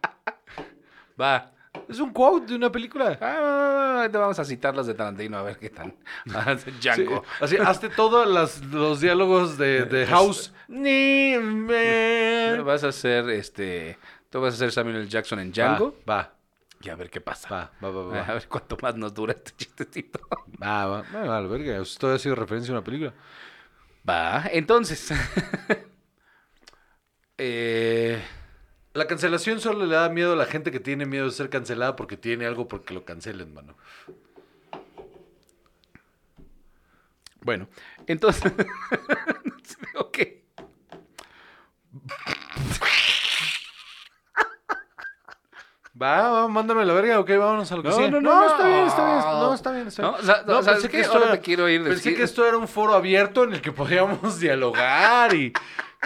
Va. 1.21 1.53
Es 1.89 1.99
un 2.01 2.13
quote 2.13 2.49
de 2.49 2.57
una 2.57 2.71
película. 2.71 3.17
Ah, 3.21 4.09
te 4.13 4.19
vamos 4.19 4.39
a 4.39 4.45
citar 4.45 4.75
los 4.75 4.87
de 4.89 4.93
Tarantino 4.95 5.39
a 5.39 5.43
ver 5.43 5.57
qué 5.57 5.71
tal. 5.71 5.95
Ah, 6.35 6.55
Django. 6.83 7.25
Sí, 7.39 7.45
así, 7.45 7.57
hazte 7.57 7.89
todos 7.89 8.29
las- 8.29 8.63
los 8.67 9.01
diálogos 9.01 9.57
de, 9.57 9.85
de 9.87 10.05
House. 10.07 10.53
Ni. 10.69 11.35
Vas 12.63 12.85
a 12.85 12.89
hacer 12.89 13.31
este. 13.31 13.97
Tú 14.29 14.41
vas 14.41 14.53
a 14.53 14.57
hacer 14.57 14.73
Samuel 14.73 14.97
L. 14.97 15.09
Jackson 15.09 15.41
en 15.41 15.51
Django. 15.53 15.97
Va, 16.09 16.35
Y 16.83 16.89
a 16.89 16.97
ver 16.97 17.11
qué 17.11 17.21
pasa. 17.21 17.49
va, 17.51 17.73
va, 17.83 17.91
va, 17.91 18.03
va. 18.05 18.23
A 18.27 18.35
ver 18.35 18.49
cuánto 18.49 18.77
más 18.81 18.97
nos 18.97 19.13
dura 19.15 19.33
este 19.35 19.53
chistecito. 19.57 20.21
Va, 20.63 20.87
va, 20.87 21.03
va, 21.03 21.25
vale, 21.25 21.49
verga. 21.49 21.81
Esto 21.81 22.09
ha 22.13 22.19
sido 22.19 22.35
referencia 22.35 22.73
a 22.75 22.77
una 22.79 22.85
película. 22.85 23.15
Va, 24.09 24.45
entonces. 24.53 25.11
eh, 27.39 28.23
La 28.95 29.07
cancelación 29.07 29.61
solo 29.61 29.87
le 29.87 29.95
da 29.95 30.09
miedo 30.11 30.35
a 30.35 30.37
la 30.37 30.47
gente 30.47 30.71
que 30.73 30.81
tiene 30.81 31.07
miedo 31.07 31.27
de 31.27 31.33
ser 31.33 31.51
cancelada 31.51 31.97
porque 31.97 32.17
tiene 32.17 32.47
algo 32.47 32.69
porque 32.69 32.95
lo 32.95 33.05
cancelen, 33.05 33.55
mano. 33.55 33.77
bueno, 37.43 37.69
entonces. 38.07 38.53
ok. 39.97 40.19
Va, 46.01 46.31
va, 46.31 46.49
mándame 46.49 46.85
la 46.87 46.95
verga, 46.95 47.19
ok, 47.21 47.29
vámonos 47.31 47.71
a 47.71 47.77
lo 47.77 47.83
que 47.83 47.89
No, 47.91 47.95
sigue. 47.97 48.11
no, 48.11 48.21
no, 48.21 48.47
está 48.47 48.67
bien, 48.67 48.87
está 48.87 49.07
bien. 49.07 49.19
no. 49.19 49.41
No, 49.41 49.55
está 49.55 49.73
bien, 49.73 49.89
está 49.89 50.03
bien. 50.03 50.13
No, 50.13 50.19
o 50.19 50.23
sea, 50.23 50.43
no, 50.47 50.63
¿sabes 50.63 50.89
qué? 50.89 51.05
Ahora 51.05 51.33
me 51.33 51.41
quiero 51.41 51.69
ir 51.69 51.85
Pensé 51.85 52.15
que 52.15 52.23
esto 52.23 52.47
era 52.47 52.57
un 52.57 52.69
foro 52.69 52.95
abierto 52.95 53.45
en 53.45 53.53
el 53.53 53.61
que 53.61 53.73
podíamos 53.73 54.41
dialogar 54.41 55.35
y... 55.35 55.53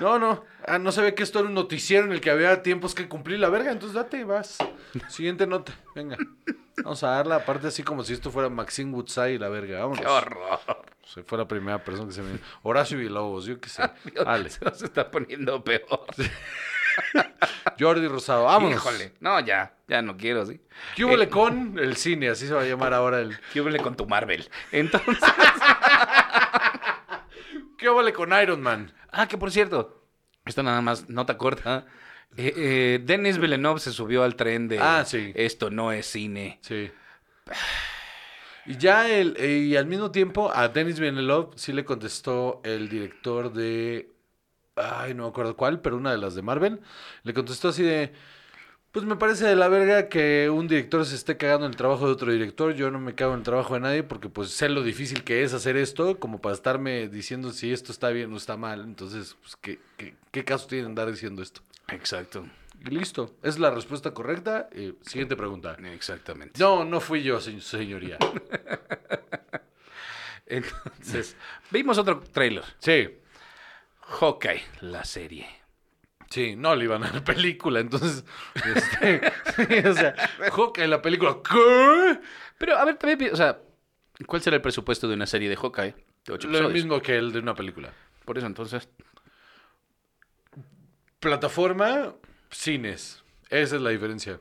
No, 0.01 0.19
no, 0.19 0.43
ah, 0.67 0.81
no 0.81 0.91
se 0.91 1.01
ve 1.03 1.15
que 1.15 1.23
esto 1.23 1.39
era 1.39 1.47
un 1.47 1.55
noticiero 1.55 2.05
en 2.07 2.13
el 2.13 2.21
que 2.21 2.31
había 2.31 2.63
tiempos 2.63 2.97
que 2.97 3.09
cumplir 3.09 3.39
la 3.39 3.49
verga, 3.49 3.71
entonces 3.71 3.95
date, 3.95 4.25
vas. 4.25 4.59
Siguiente 5.09 5.47
nota, 5.47 5.73
venga. 5.95 6.17
Vamos 6.83 7.05
a 7.05 7.11
darla 7.11 7.37
aparte 7.37 7.69
así 7.69 7.85
como 7.85 8.03
si 8.03 8.15
esto 8.15 8.33
fuera 8.33 8.49
Maxine 8.49 8.91
Woodside 8.93 9.35
y 9.35 9.39
la 9.39 9.49
verga, 9.49 9.79
vámonos. 9.79 10.01
Qué 10.01 10.09
horror. 10.09 10.59
Se 11.05 11.23
fue 11.23 11.39
la 11.39 11.47
primera 11.47 11.85
persona 11.85 12.09
que 12.09 12.15
se 12.15 12.23
me... 12.23 12.41
Horacio 12.65 12.99
Villalobos, 12.99 13.45
yo 13.45 13.61
qué 13.61 13.69
sé. 13.69 13.89
Dale. 14.25 14.51
Se 14.51 14.65
nos 14.65 14.83
está 14.83 15.09
poniendo 15.11 15.63
peor. 15.63 16.07
Jordi 17.79 18.09
Rosado, 18.09 18.45
vámonos. 18.45 18.79
Híjole. 18.79 19.13
No, 19.21 19.41
ya. 19.41 19.75
Ya 19.87 20.01
no 20.01 20.17
quiero, 20.17 20.47
sí. 20.47 20.61
¿Qué 20.97 21.05
hubo 21.05 21.21
Eh, 21.21 21.29
con 21.29 21.79
el 21.79 21.97
cine? 21.97 22.31
Así 22.31 22.47
se 22.47 22.55
va 22.55 22.63
a 22.63 22.67
llamar 22.67 22.95
ahora 22.95 23.21
el... 23.21 23.39
¿Qué 23.53 23.61
hubo 23.61 23.77
con 23.83 23.97
tu 23.97 24.07
Marvel? 24.07 24.49
Entonces. 24.73 25.19
¿Qué 27.79 27.89
hubo 27.91 28.13
con 28.13 28.33
Iron 28.41 28.63
Man? 28.63 28.93
ah, 29.11 29.29
que 29.29 29.37
por 29.39 29.51
cierto. 29.51 30.03
Esto 30.47 30.63
nada 30.63 30.81
más, 30.81 31.09
nota 31.09 31.39
corta. 31.39 31.87
Eh, 32.37 32.53
eh, 32.57 33.01
Denis 33.05 33.39
Villeneuve 33.39 33.81
se 33.81 33.93
subió 33.93 34.25
al 34.25 34.37
tren 34.37 34.69
de. 34.69 34.79
Ah, 34.81 35.05
sí. 35.07 35.33
Esto 35.35 35.71
no 35.71 35.93
es 35.93 36.07
cine. 36.07 36.59
Sí. 36.63 36.91
Y 38.67 38.77
ya 38.79 39.09
el, 39.11 39.37
eh, 39.39 39.59
y 39.59 39.77
al 39.77 39.87
mismo 39.87 40.11
tiempo 40.11 40.51
a 40.55 40.69
Denis 40.69 40.99
Villeneuve 40.99 41.51
sí 41.57 41.73
le 41.73 41.85
contestó 41.85 42.61
el 42.65 42.89
director 42.89 43.53
de, 43.53 44.14
ay, 44.77 45.15
no 45.15 45.25
me 45.25 45.29
acuerdo 45.29 45.57
cuál, 45.57 45.81
pero 45.81 45.97
una 45.97 46.13
de 46.13 46.19
las 46.19 46.35
de 46.35 46.43
Marvel, 46.43 46.81
le 47.23 47.35
contestó 47.35 47.69
así 47.69 47.83
de, 47.83 48.13
pues 48.93 49.05
me 49.05 49.17
parece 49.17 49.47
de 49.47 49.57
la 49.57 49.69
verga 49.69 50.09
que 50.09 50.51
un 50.51 50.69
director 50.69 51.05
se 51.05 51.15
esté 51.17 51.37
cagando 51.37 51.67
en 51.67 51.73
el 51.73 51.77
trabajo 51.77 52.07
de 52.07 52.13
otro 52.13 52.33
director, 52.33 52.75
yo 52.75 52.91
no 52.91 53.01
me 53.01 53.15
cago 53.15 53.33
en 53.33 53.39
el 53.41 53.45
trabajo 53.45 53.75
de 53.75 53.81
nadie 53.81 54.03
porque 54.03 54.29
pues 54.29 54.51
sé 54.51 54.69
lo 54.69 54.83
difícil 54.83 55.25
que 55.25 55.43
es 55.43 55.53
hacer 55.55 55.77
esto, 55.77 56.19
como 56.19 56.41
para 56.41 56.55
estarme 56.55 57.09
diciendo 57.09 57.53
si 57.53 57.73
esto 57.73 57.93
está 57.93 58.11
bien 58.11 58.33
o 58.33 58.37
está 58.37 58.57
mal, 58.57 58.81
entonces, 58.83 59.37
pues, 59.41 59.57
¿qué, 59.57 59.79
qué, 59.97 60.15
qué 60.31 60.45
caso 60.45 60.67
tiene 60.67 60.87
andar 60.87 61.11
diciendo 61.11 61.43
esto? 61.43 61.61
Exacto. 61.89 62.47
Y 62.87 62.91
listo, 62.91 63.35
es 63.43 63.59
la 63.59 63.71
respuesta 63.71 64.13
correcta. 64.13 64.69
Eh, 64.73 64.93
siguiente 65.01 65.37
pregunta. 65.37 65.75
Exactamente. 65.95 66.61
No, 66.61 66.85
no 66.85 67.01
fui 67.01 67.23
yo, 67.23 67.41
se- 67.41 67.59
señoría. 67.63 68.19
Entonces, 70.47 71.37
vimos 71.71 71.99
otro 71.99 72.21
trailer. 72.21 72.65
Sí, 72.79 73.09
Hawkeye, 74.07 74.63
la 74.81 75.05
serie. 75.05 75.47
sí, 76.31 76.57
no 76.57 76.75
le 76.75 76.85
iban 76.85 77.05
a 77.05 77.13
la 77.13 77.25
película, 77.25 77.81
entonces, 77.81 78.25
este, 78.55 79.21
sí, 79.57 79.89
o 79.89 79.95
sea, 79.95 80.15
Hawkeye, 80.53 80.87
la 80.89 81.01
película, 81.03 81.37
¿qué? 81.49 82.21
Pero, 82.59 82.77
a 82.79 82.85
ver, 82.85 82.97
también, 82.97 83.33
o 83.33 83.37
sea, 83.37 83.61
¿cuál 84.27 84.43
será 84.43 84.57
el 84.57 84.63
presupuesto 84.63 85.09
de 85.09 85.15
una 85.15 85.27
serie 85.27 85.49
de 85.49 85.57
Hawkeye? 85.57 85.95
De 86.27 86.33
ocho 86.33 86.49
Lo 86.49 86.55
episodios. 86.59 86.73
mismo 86.73 87.01
que 87.03 87.17
el 87.17 87.33
de 87.33 87.39
una 87.41 87.55
película. 87.55 87.93
Por 88.25 88.39
eso, 88.39 88.47
entonces, 88.47 88.89
Plataforma, 91.21 92.15
cines, 92.51 93.25
esa 93.49 93.77
es 93.77 93.83
la 93.83 93.91
diferencia. 93.91 94.41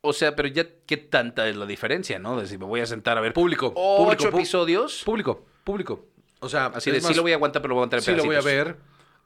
o 0.00 0.12
sea, 0.12 0.34
pero 0.34 0.48
ya, 0.48 0.66
¿qué 0.86 0.96
tanta 0.96 1.48
es 1.48 1.56
la 1.56 1.66
diferencia, 1.66 2.18
no? 2.18 2.40
De 2.40 2.46
si 2.46 2.58
me 2.58 2.64
voy 2.64 2.80
a 2.80 2.86
sentar 2.86 3.16
a 3.16 3.20
ver 3.20 3.32
Público, 3.32 3.72
ocho 3.76 4.04
público, 4.24 4.38
episodios. 4.38 5.02
Público, 5.04 5.46
público. 5.64 6.06
O 6.40 6.48
sea, 6.48 6.66
Así 6.66 6.90
es 6.90 6.96
de, 6.96 7.00
más, 7.02 7.08
sí 7.10 7.14
lo 7.14 7.22
voy 7.22 7.32
a 7.32 7.36
aguantar, 7.36 7.62
pero 7.62 7.70
lo 7.70 7.74
voy 7.76 7.82
a 7.82 7.84
aguantar 7.84 7.98
en 8.00 8.04
sí 8.04 8.14
lo 8.14 8.24
voy 8.24 8.36
a 8.36 8.40
ver. 8.40 8.76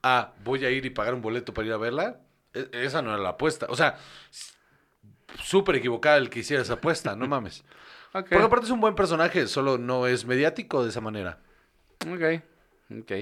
Ah, 0.02 0.32
voy 0.44 0.64
a 0.64 0.70
ir 0.70 0.84
y 0.84 0.90
pagar 0.90 1.14
un 1.14 1.22
boleto 1.22 1.54
para 1.54 1.66
ir 1.66 1.72
a 1.72 1.76
verla. 1.78 2.20
E- 2.52 2.68
Esa 2.72 3.02
no 3.02 3.10
era 3.10 3.18
la 3.22 3.30
apuesta. 3.30 3.66
O 3.70 3.76
sea, 3.76 3.96
súper 5.42 5.76
equivocada 5.76 6.16
el 6.18 6.30
que 6.30 6.40
hiciera 6.40 6.62
esa 6.62 6.74
apuesta, 6.74 7.16
no 7.16 7.26
mames. 7.26 7.64
Porque 8.12 8.36
aparte 8.36 8.66
es 8.66 8.70
un 8.72 8.80
buen 8.80 8.94
personaje, 8.94 9.46
solo 9.48 9.76
no 9.78 10.06
es 10.06 10.24
mediático 10.24 10.84
de 10.84 10.90
esa 10.90 11.00
manera. 11.00 11.38
ok, 12.06 12.42
ok. 13.00 13.12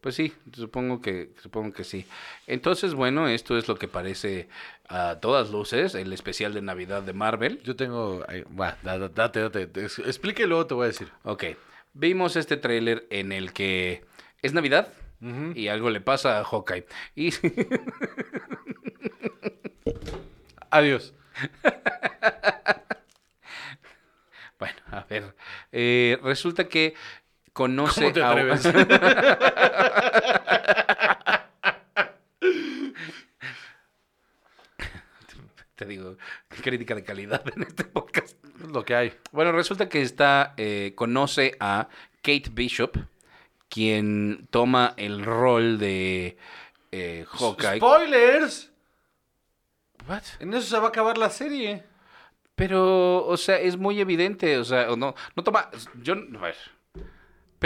Pues 0.00 0.14
sí, 0.14 0.32
supongo 0.52 1.00
que, 1.00 1.32
supongo 1.42 1.72
que 1.72 1.82
sí. 1.82 2.06
Entonces, 2.46 2.94
bueno, 2.94 3.26
esto 3.28 3.58
es 3.58 3.66
lo 3.66 3.74
que 3.76 3.88
parece 3.88 4.48
a 4.88 5.16
todas 5.20 5.50
luces, 5.50 5.94
el 5.96 6.12
especial 6.12 6.54
de 6.54 6.62
Navidad 6.62 7.02
de 7.02 7.12
Marvel. 7.12 7.60
Yo 7.64 7.74
tengo. 7.76 8.24
da- 8.50 8.98
da- 8.98 9.08
date, 9.08 9.40
date. 9.40 9.66
te- 9.66 9.84
Explica 9.84 10.44
y 10.44 10.46
luego 10.46 10.66
te 10.66 10.74
voy 10.74 10.84
a 10.84 10.88
decir. 10.88 11.10
Ok, 11.24 11.44
vimos 11.96 12.36
este 12.36 12.56
tráiler 12.56 13.06
en 13.10 13.32
el 13.32 13.52
que 13.52 14.04
es 14.42 14.52
Navidad 14.52 14.92
y 15.54 15.68
algo 15.68 15.90
le 15.90 16.00
pasa 16.00 16.38
a 16.38 16.44
Hawkeye. 16.44 16.86
Y 17.14 17.32
Adiós. 20.70 21.14
bueno, 24.58 24.76
a 24.90 25.04
ver, 25.08 25.34
eh, 25.72 26.18
resulta 26.22 26.68
que 26.68 26.94
conoce 27.52 28.02
¿Cómo 28.02 28.12
te 28.12 28.22
a... 28.22 28.30
atreves? 28.36 28.68
Te 35.76 35.84
digo, 35.84 36.16
crítica 36.62 36.94
de 36.94 37.04
calidad 37.04 37.42
en 37.54 37.62
este 37.62 37.84
podcast. 37.84 38.36
Es 38.62 38.68
lo 38.68 38.84
que 38.84 38.94
hay. 38.94 39.12
Bueno, 39.30 39.52
resulta 39.52 39.88
que 39.88 40.02
está, 40.02 40.54
eh, 40.56 40.92
conoce 40.96 41.56
a 41.60 41.88
Kate 42.22 42.50
Bishop, 42.50 42.96
quien 43.68 44.48
toma 44.50 44.94
el 44.96 45.24
rol 45.24 45.78
de 45.78 46.38
eh, 46.92 47.26
Hawkeye. 47.28 47.76
¡Spoilers! 47.76 48.72
What? 50.08 50.22
En 50.40 50.54
eso 50.54 50.66
se 50.66 50.78
va 50.78 50.86
a 50.86 50.88
acabar 50.88 51.18
la 51.18 51.30
serie. 51.30 51.84
Pero, 52.54 53.26
o 53.26 53.36
sea, 53.36 53.58
es 53.58 53.76
muy 53.76 54.00
evidente, 54.00 54.56
o 54.56 54.64
sea, 54.64 54.90
o 54.90 54.96
no, 54.96 55.14
no 55.34 55.44
toma, 55.44 55.70
yo, 56.00 56.14
a 56.14 56.40
ver, 56.40 56.56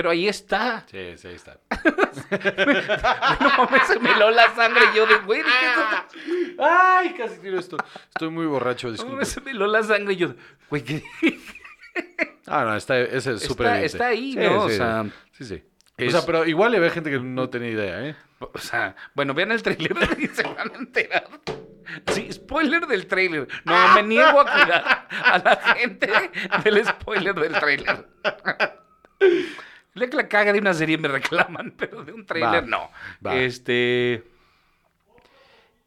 pero 0.00 0.08
ahí 0.12 0.26
está. 0.28 0.82
Sí, 0.90 1.12
sí, 1.18 1.28
ahí 1.28 1.34
está. 1.34 1.58
No 3.40 3.48
mames, 3.58 3.86
se 3.86 3.98
me 3.98 4.12
heló 4.12 4.30
la 4.30 4.54
sangre 4.54 4.82
yo 4.96 5.04
de, 5.06 5.16
güey, 5.18 5.42
¿de 5.42 5.48
qué 5.48 5.66
es 5.66 6.56
Ay, 6.58 7.12
casi 7.12 7.38
tiro 7.40 7.58
esto. 7.58 7.76
Estoy 8.08 8.30
muy 8.30 8.46
borracho, 8.46 8.86
No 8.86 8.92
disculpe. 8.92 9.12
mames, 9.16 9.28
se 9.28 9.40
me 9.42 9.50
heló 9.50 9.66
la 9.66 9.82
sangre 9.82 10.14
y 10.14 10.16
yo, 10.16 10.28
de, 10.28 10.36
güey, 10.70 10.82
¿qué? 10.82 11.02
Ah, 12.46 12.64
no, 12.64 12.76
está, 12.76 12.98
ese 12.98 13.32
es 13.34 13.42
súper 13.42 13.66
Está- 13.66 13.80
está 13.82 14.06
ahí, 14.06 14.34
¿no? 14.36 14.62
O 14.64 14.70
sea, 14.70 15.04
sí, 15.32 15.44
sí. 15.44 15.62
es- 15.98 16.14
O 16.14 16.16
sea, 16.18 16.24
pero 16.26 16.46
igual 16.46 16.74
había 16.74 16.88
gente 16.88 17.10
que 17.10 17.18
no 17.20 17.50
tenía 17.50 17.70
idea, 17.72 18.06
¿eh? 18.08 18.16
O 18.38 18.58
sea, 18.58 18.96
bueno, 19.14 19.34
vean 19.34 19.52
el 19.52 19.62
trailer 19.62 19.94
y 20.18 20.28
se 20.28 20.42
van 20.44 20.70
a 20.72 20.78
enterar. 20.78 21.28
Sí, 22.12 22.32
spoiler 22.32 22.86
del 22.86 23.06
trailer. 23.06 23.46
No, 23.64 23.94
me 23.94 24.02
niego 24.04 24.40
a 24.40 24.44
cuidar 24.44 25.08
a 25.10 25.38
la 25.38 25.56
gente 25.76 26.08
del 26.64 26.86
spoiler 26.86 27.34
del 27.34 27.52
trailer. 27.52 28.06
Le 29.94 30.08
que 30.08 30.16
la 30.16 30.28
caga 30.28 30.52
de 30.52 30.58
una 30.58 30.74
serie 30.74 30.98
me 30.98 31.08
reclaman, 31.18 31.74
pero 31.76 32.04
de 32.04 32.12
un 32.12 32.24
trailer 32.26 32.62
Va, 32.64 32.66
no. 32.66 32.90
va. 33.24 33.36
Este. 33.36 34.22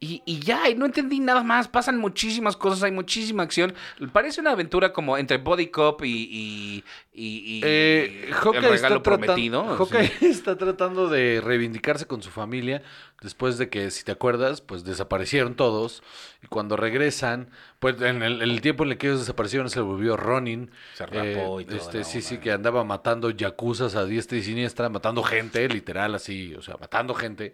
Y, 0.04 0.22
y 0.26 0.40
ya, 0.40 0.70
y 0.70 0.76
no 0.76 0.86
entendí 0.86 1.22
nada 1.22 1.44
más. 1.44 1.70
Pasan 1.70 1.98
muchísimas 1.98 2.58
cosas, 2.58 2.84
hay 2.84 2.92
muchísima 2.92 3.42
acción. 3.44 3.74
Parece 4.12 4.42
una 4.42 4.52
aventura 4.52 4.92
como 4.92 5.18
entre 5.18 5.38
Body 5.38 5.68
Cop 5.68 6.04
y. 6.04 6.10
y, 6.12 6.84
y- 7.14 7.62
Eh, 7.64 8.26
el 8.28 8.34
Hawkeye, 8.34 8.60
regalo 8.62 8.96
está 8.98 9.02
prometido. 9.04 9.64
Hawkeye 9.78 10.08
sí. 10.20 10.26
está 10.26 10.58
tratando 10.58 11.08
de 11.08 11.40
reivindicarse 11.42 12.06
con 12.06 12.22
su 12.22 12.32
familia 12.32 12.82
después 13.22 13.58
de 13.58 13.70
que, 13.70 13.92
si 13.92 14.04
te 14.04 14.12
acuerdas, 14.12 14.60
pues 14.60 14.84
desaparecieron 14.84 15.56
todos. 15.56 16.04
Y 16.44 16.48
cuando 16.48 16.76
regresan, 16.76 17.50
pues 17.80 18.02
en 18.02 18.24
el, 18.24 18.42
el 18.42 18.60
tiempo 18.60 18.84
en 18.84 18.92
el 18.92 18.98
que 18.98 19.08
ellos 19.08 19.20
desaparecieron 19.22 19.70
se 19.70 19.80
volvió 19.80 20.18
Ronin. 20.18 20.70
Se 20.96 21.06
rapó 21.06 21.62
y 21.62 21.66
toda 21.66 21.78
este, 21.78 22.04
Sí, 22.04 22.18
onda, 22.18 22.28
sí, 22.30 22.38
que 22.40 22.52
andaba 22.52 22.84
matando 22.84 23.30
yacuzas 23.30 23.96
a 23.96 24.04
diestra 24.06 24.38
y 24.38 24.44
siniestra, 24.44 24.90
matando 24.90 25.24
gente, 25.24 25.70
literal 25.70 26.14
así, 26.16 26.54
o 26.56 26.62
sea, 26.62 26.76
matando 26.78 27.14
gente. 27.14 27.54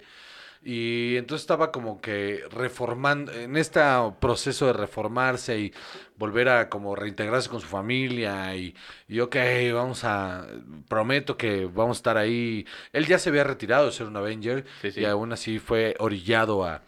Y 0.62 1.16
entonces 1.16 1.44
estaba 1.44 1.72
como 1.72 2.02
que 2.02 2.44
reformando, 2.52 3.32
en 3.32 3.56
este 3.56 3.80
proceso 4.20 4.68
de 4.68 4.74
reformarse 4.74 5.58
y 5.60 5.74
volver 6.18 6.50
a 6.50 6.70
como 6.70 6.96
reintegrarse 6.96 7.50
con 7.50 7.62
su 7.62 7.68
familia 7.68 8.54
y, 8.56 8.76
y 9.08 9.22
ok, 9.22 9.36
vamos 9.74 10.04
a, 10.04 10.46
prometo 10.90 11.38
que 11.38 11.66
vamos 11.66 11.98
a 11.98 12.00
estar 12.00 12.18
ahí. 12.18 12.66
Él 12.92 13.06
ya 13.08 13.20
se 13.20 13.30
había 13.30 13.46
retirado 13.46 13.86
de 13.86 13.92
ser 13.94 14.08
un 14.08 14.18
Avenger 14.18 14.66
Sí, 14.82 14.92
sí. 14.92 15.02
y 15.02 15.06
aún 15.06 15.32
así 15.32 15.60
fue 15.60 15.96
orillado 16.00 16.66
a, 16.66 16.82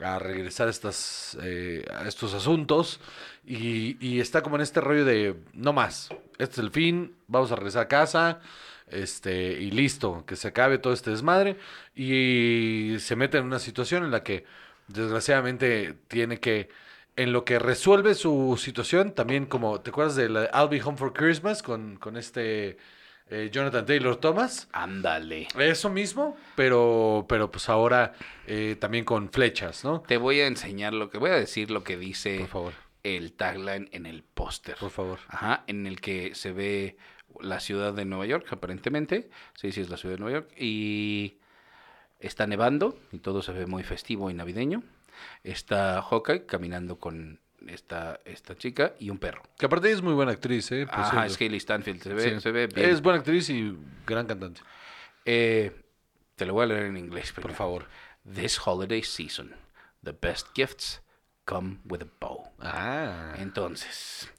a 0.00 0.18
regresar 0.18 0.68
a, 0.68 0.70
estas, 0.70 1.36
eh, 1.42 1.84
a 1.92 2.06
estos 2.06 2.32
asuntos 2.34 3.00
y, 3.44 3.96
y 4.06 4.20
está 4.20 4.42
como 4.42 4.56
en 4.56 4.62
este 4.62 4.80
rollo 4.80 5.04
de, 5.04 5.36
no 5.52 5.72
más, 5.72 6.10
este 6.38 6.52
es 6.54 6.58
el 6.58 6.70
fin, 6.70 7.16
vamos 7.28 7.50
a 7.52 7.56
regresar 7.56 7.82
a 7.84 7.88
casa 7.88 8.40
este 8.88 9.52
y 9.60 9.70
listo, 9.70 10.24
que 10.26 10.36
se 10.36 10.48
acabe 10.48 10.78
todo 10.78 10.92
este 10.92 11.10
desmadre 11.10 11.56
y 11.94 12.96
se 13.00 13.16
mete 13.16 13.38
en 13.38 13.44
una 13.44 13.58
situación 13.58 14.04
en 14.04 14.10
la 14.10 14.22
que 14.22 14.44
desgraciadamente 14.88 15.94
tiene 16.08 16.38
que 16.40 16.68
en 17.16 17.32
lo 17.32 17.44
que 17.44 17.58
resuelve 17.58 18.14
su 18.14 18.58
situación 18.62 19.12
también 19.12 19.46
como 19.46 19.80
te 19.80 19.90
acuerdas 19.90 20.16
de 20.16 20.28
la 20.28 20.50
I'll 20.54 20.68
Be 20.68 20.82
Home 20.82 20.98
for 20.98 21.12
Christmas 21.12 21.62
con, 21.62 21.96
con 21.96 22.16
este 22.16 22.76
eh, 23.28 23.48
Jonathan 23.50 23.84
Taylor 23.86 24.16
Thomas 24.16 24.68
Ándale. 24.72 25.48
eso 25.58 25.90
mismo 25.90 26.36
pero 26.54 27.24
pero 27.28 27.50
pues 27.50 27.68
ahora 27.68 28.12
eh, 28.46 28.76
también 28.78 29.04
con 29.04 29.30
flechas 29.30 29.82
no 29.82 30.02
Te 30.02 30.18
voy 30.18 30.40
a 30.40 30.46
enseñar 30.46 30.92
lo 30.92 31.10
que 31.10 31.18
voy 31.18 31.30
a 31.30 31.34
decir 31.36 31.70
lo 31.70 31.82
que 31.82 31.96
dice 31.96 32.38
por 32.40 32.48
favor 32.48 32.72
el 33.02 33.32
tagline 33.32 33.88
en 33.92 34.04
el 34.06 34.22
póster. 34.22 34.76
por 34.78 34.90
favor 34.90 35.18
Ajá, 35.28 35.64
en 35.68 35.86
el 35.86 36.00
que 36.00 36.34
se 36.34 36.52
ve 36.52 36.96
la 37.42 37.60
ciudad 37.60 37.92
de 37.94 38.04
Nueva 38.04 38.26
York, 38.26 38.46
aparentemente. 38.50 39.30
Sí, 39.54 39.72
sí, 39.72 39.80
es 39.80 39.88
la 39.90 39.96
ciudad 39.96 40.16
de 40.16 40.20
Nueva 40.20 40.40
York. 40.40 40.52
Y 40.58 41.38
está 42.20 42.46
nevando 42.46 42.98
y 43.12 43.18
todo 43.18 43.42
se 43.42 43.52
ve 43.52 43.66
muy 43.66 43.82
festivo 43.82 44.30
y 44.30 44.34
navideño. 44.34 44.82
Está 45.44 46.02
Hawkeye 46.02 46.46
caminando 46.46 46.98
con 46.98 47.40
esta, 47.66 48.20
esta 48.24 48.54
chica 48.56 48.94
y 48.98 49.10
un 49.10 49.18
perro. 49.18 49.42
que 49.58 49.66
aparte 49.66 49.90
es 49.90 50.02
muy 50.02 50.12
buena 50.14 50.32
actriz 50.32 50.70
eh 50.72 50.86
por 50.86 50.94
Ajá, 51.00 51.10
cierto. 51.10 51.26
es 51.26 51.40
Hailey 51.40 51.60
Stanfield. 51.60 52.02
Se 52.02 52.14
ve, 52.14 52.34
Sí. 52.34 52.40
se 52.40 52.50
ve 52.52 52.66
bien. 52.68 52.90
es 52.90 53.00
buena 53.02 53.18
actriz 53.18 53.48
y 53.50 53.76
gran 54.06 54.26
cantante 54.26 54.60
Eh, 55.24 55.72
te 56.36 56.44
lo 56.46 56.52
voy 56.52 56.64
a 56.64 56.66
leer 56.66 56.84
en 56.86 56.96
inglés. 56.96 57.32
por 57.32 57.52
favor 57.52 57.86
This 58.34 58.58
holiday 58.64 59.02
season, 59.02 59.54
the 60.04 60.12
best 60.20 60.48
gifts 60.54 61.00
come 61.44 61.78
with 61.84 62.02
a 62.02 62.06
bow. 62.20 62.50
ah 62.60 63.34
Entonces, 63.38 64.30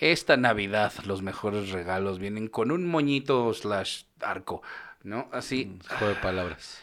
esta 0.00 0.36
Navidad 0.36 0.92
los 1.04 1.22
mejores 1.22 1.70
regalos 1.70 2.18
vienen 2.18 2.48
con 2.48 2.70
un 2.70 2.86
moñito 2.86 3.52
slash 3.52 4.04
arco, 4.20 4.62
¿no? 5.02 5.28
Así. 5.32 5.78
juego 5.98 6.14
de 6.14 6.20
palabras 6.20 6.82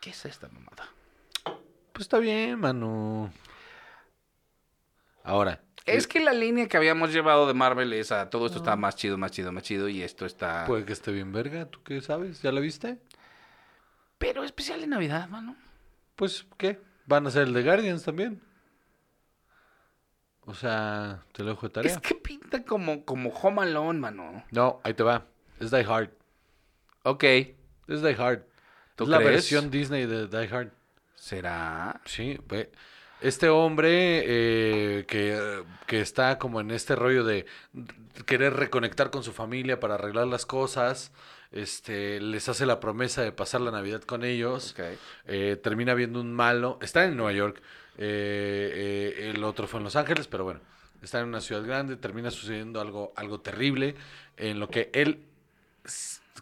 ¿Qué 0.00 0.10
es 0.10 0.24
esta 0.26 0.48
mamada? 0.48 0.88
Pues 1.92 2.02
está 2.02 2.18
bien, 2.18 2.60
mano. 2.60 3.32
Ahora. 5.24 5.62
Es 5.86 6.06
que 6.06 6.20
la 6.20 6.34
línea 6.34 6.68
que 6.68 6.76
habíamos 6.76 7.12
llevado 7.12 7.46
de 7.46 7.54
Marvel 7.54 7.94
es 7.94 8.12
a 8.12 8.28
todo 8.28 8.46
esto 8.46 8.58
está 8.58 8.76
más 8.76 8.94
chido, 8.94 9.16
más 9.16 9.30
chido, 9.30 9.52
más 9.52 9.62
chido 9.62 9.88
y 9.88 10.02
esto 10.02 10.26
está... 10.26 10.66
Puede 10.66 10.84
que 10.84 10.92
esté 10.92 11.12
bien 11.12 11.32
verga, 11.32 11.64
¿tú 11.64 11.82
qué 11.82 12.02
sabes? 12.02 12.42
¿Ya 12.42 12.52
la 12.52 12.60
viste? 12.60 12.98
Pero 14.18 14.44
especial 14.44 14.82
de 14.82 14.86
Navidad, 14.86 15.28
mano. 15.30 15.56
Pues, 16.14 16.46
¿qué? 16.58 16.78
Van 17.06 17.26
a 17.26 17.30
ser 17.30 17.44
el 17.44 17.54
de 17.54 17.62
Guardians 17.62 18.04
también. 18.04 18.42
O 20.48 20.54
sea, 20.54 21.22
te 21.32 21.42
lo 21.42 21.50
dejo 21.50 21.68
de 21.68 21.72
tarea. 21.74 21.92
Es 21.92 21.98
que 21.98 22.14
pinta 22.14 22.64
como, 22.64 23.04
como 23.04 23.28
Home 23.30 23.62
Alone, 23.62 23.98
mano. 23.98 24.44
No, 24.50 24.80
ahí 24.82 24.94
te 24.94 25.02
va. 25.02 25.26
Es 25.60 25.70
Die 25.70 25.84
Hard. 25.84 26.08
Ok. 27.02 27.22
Es 27.24 28.02
Die 28.02 28.16
Hard. 28.18 28.42
¿Tú 28.96 29.04
es 29.04 29.10
la 29.10 29.18
crees? 29.18 29.32
versión 29.32 29.70
Disney 29.70 30.06
de 30.06 30.26
Die 30.26 30.48
Hard. 30.54 30.70
¿Será? 31.14 32.00
Sí, 32.06 32.38
ve. 32.48 32.70
Este 33.20 33.48
hombre 33.50 34.22
eh, 34.24 35.04
que, 35.06 35.62
que 35.86 36.00
está 36.00 36.38
como 36.38 36.60
en 36.60 36.70
este 36.70 36.94
rollo 36.96 37.24
de 37.24 37.44
querer 38.26 38.54
reconectar 38.54 39.10
con 39.10 39.22
su 39.24 39.32
familia 39.32 39.80
para 39.80 39.96
arreglar 39.96 40.28
las 40.28 40.46
cosas, 40.46 41.10
este, 41.50 42.20
les 42.20 42.48
hace 42.48 42.64
la 42.64 42.78
promesa 42.80 43.22
de 43.22 43.32
pasar 43.32 43.60
la 43.60 43.72
Navidad 43.72 44.02
con 44.02 44.24
ellos, 44.24 44.72
Ok. 44.72 44.84
eh, 45.26 45.58
termina 45.62 45.94
viendo 45.94 46.20
un 46.20 46.32
malo, 46.32 46.78
está 46.80 47.04
en 47.06 47.16
Nueva 47.16 47.32
York, 47.32 47.60
eh, 47.98 49.14
eh, 49.18 49.30
el 49.34 49.44
otro 49.44 49.66
fue 49.66 49.80
en 49.80 49.84
Los 49.84 49.96
Ángeles, 49.96 50.28
pero 50.28 50.44
bueno, 50.44 50.60
está 51.02 51.20
en 51.20 51.28
una 51.28 51.40
ciudad 51.40 51.64
grande, 51.64 51.96
termina 51.96 52.30
sucediendo 52.30 52.80
algo, 52.80 53.12
algo 53.16 53.40
terrible, 53.40 53.96
en 54.36 54.60
lo 54.60 54.68
que 54.70 54.90
él, 54.94 55.26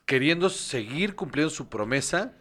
queriendo 0.06 0.50
seguir 0.50 1.14
cumpliendo 1.16 1.50
su 1.50 1.68
promesa, 1.68 2.32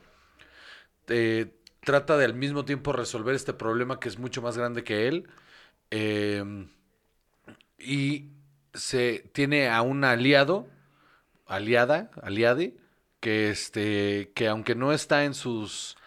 eh, 1.07 1.51
trata 1.82 2.18
de 2.18 2.26
al 2.26 2.34
mismo 2.34 2.66
tiempo 2.66 2.93
resolver 2.93 3.36
este 3.36 3.53
problema 3.53 3.99
que 3.99 4.09
es 4.09 4.18
mucho 4.20 4.41
más 4.41 4.57
grande 4.57 4.84
que 4.84 5.07
él. 5.07 5.28
eh, 5.91 6.68
y 7.78 8.32
se 8.74 9.30
tiene 9.34 9.70
a 9.70 9.82
un 9.82 10.03
aliado, 10.03 10.68
aliada, 11.47 12.11
aliade, 12.22 12.76
que 13.20 13.49
este, 13.49 14.32
que 14.36 14.47
aunque 14.47 14.76
no 14.76 14.91
está 14.93 15.24
en 15.26 15.34
sus 15.34 15.97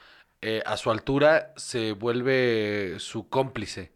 eh, 0.40 0.62
a 0.66 0.76
su 0.76 0.90
altura, 0.90 1.52
se 1.56 1.92
vuelve 1.92 2.96
su 2.98 3.28
cómplice. 3.28 3.92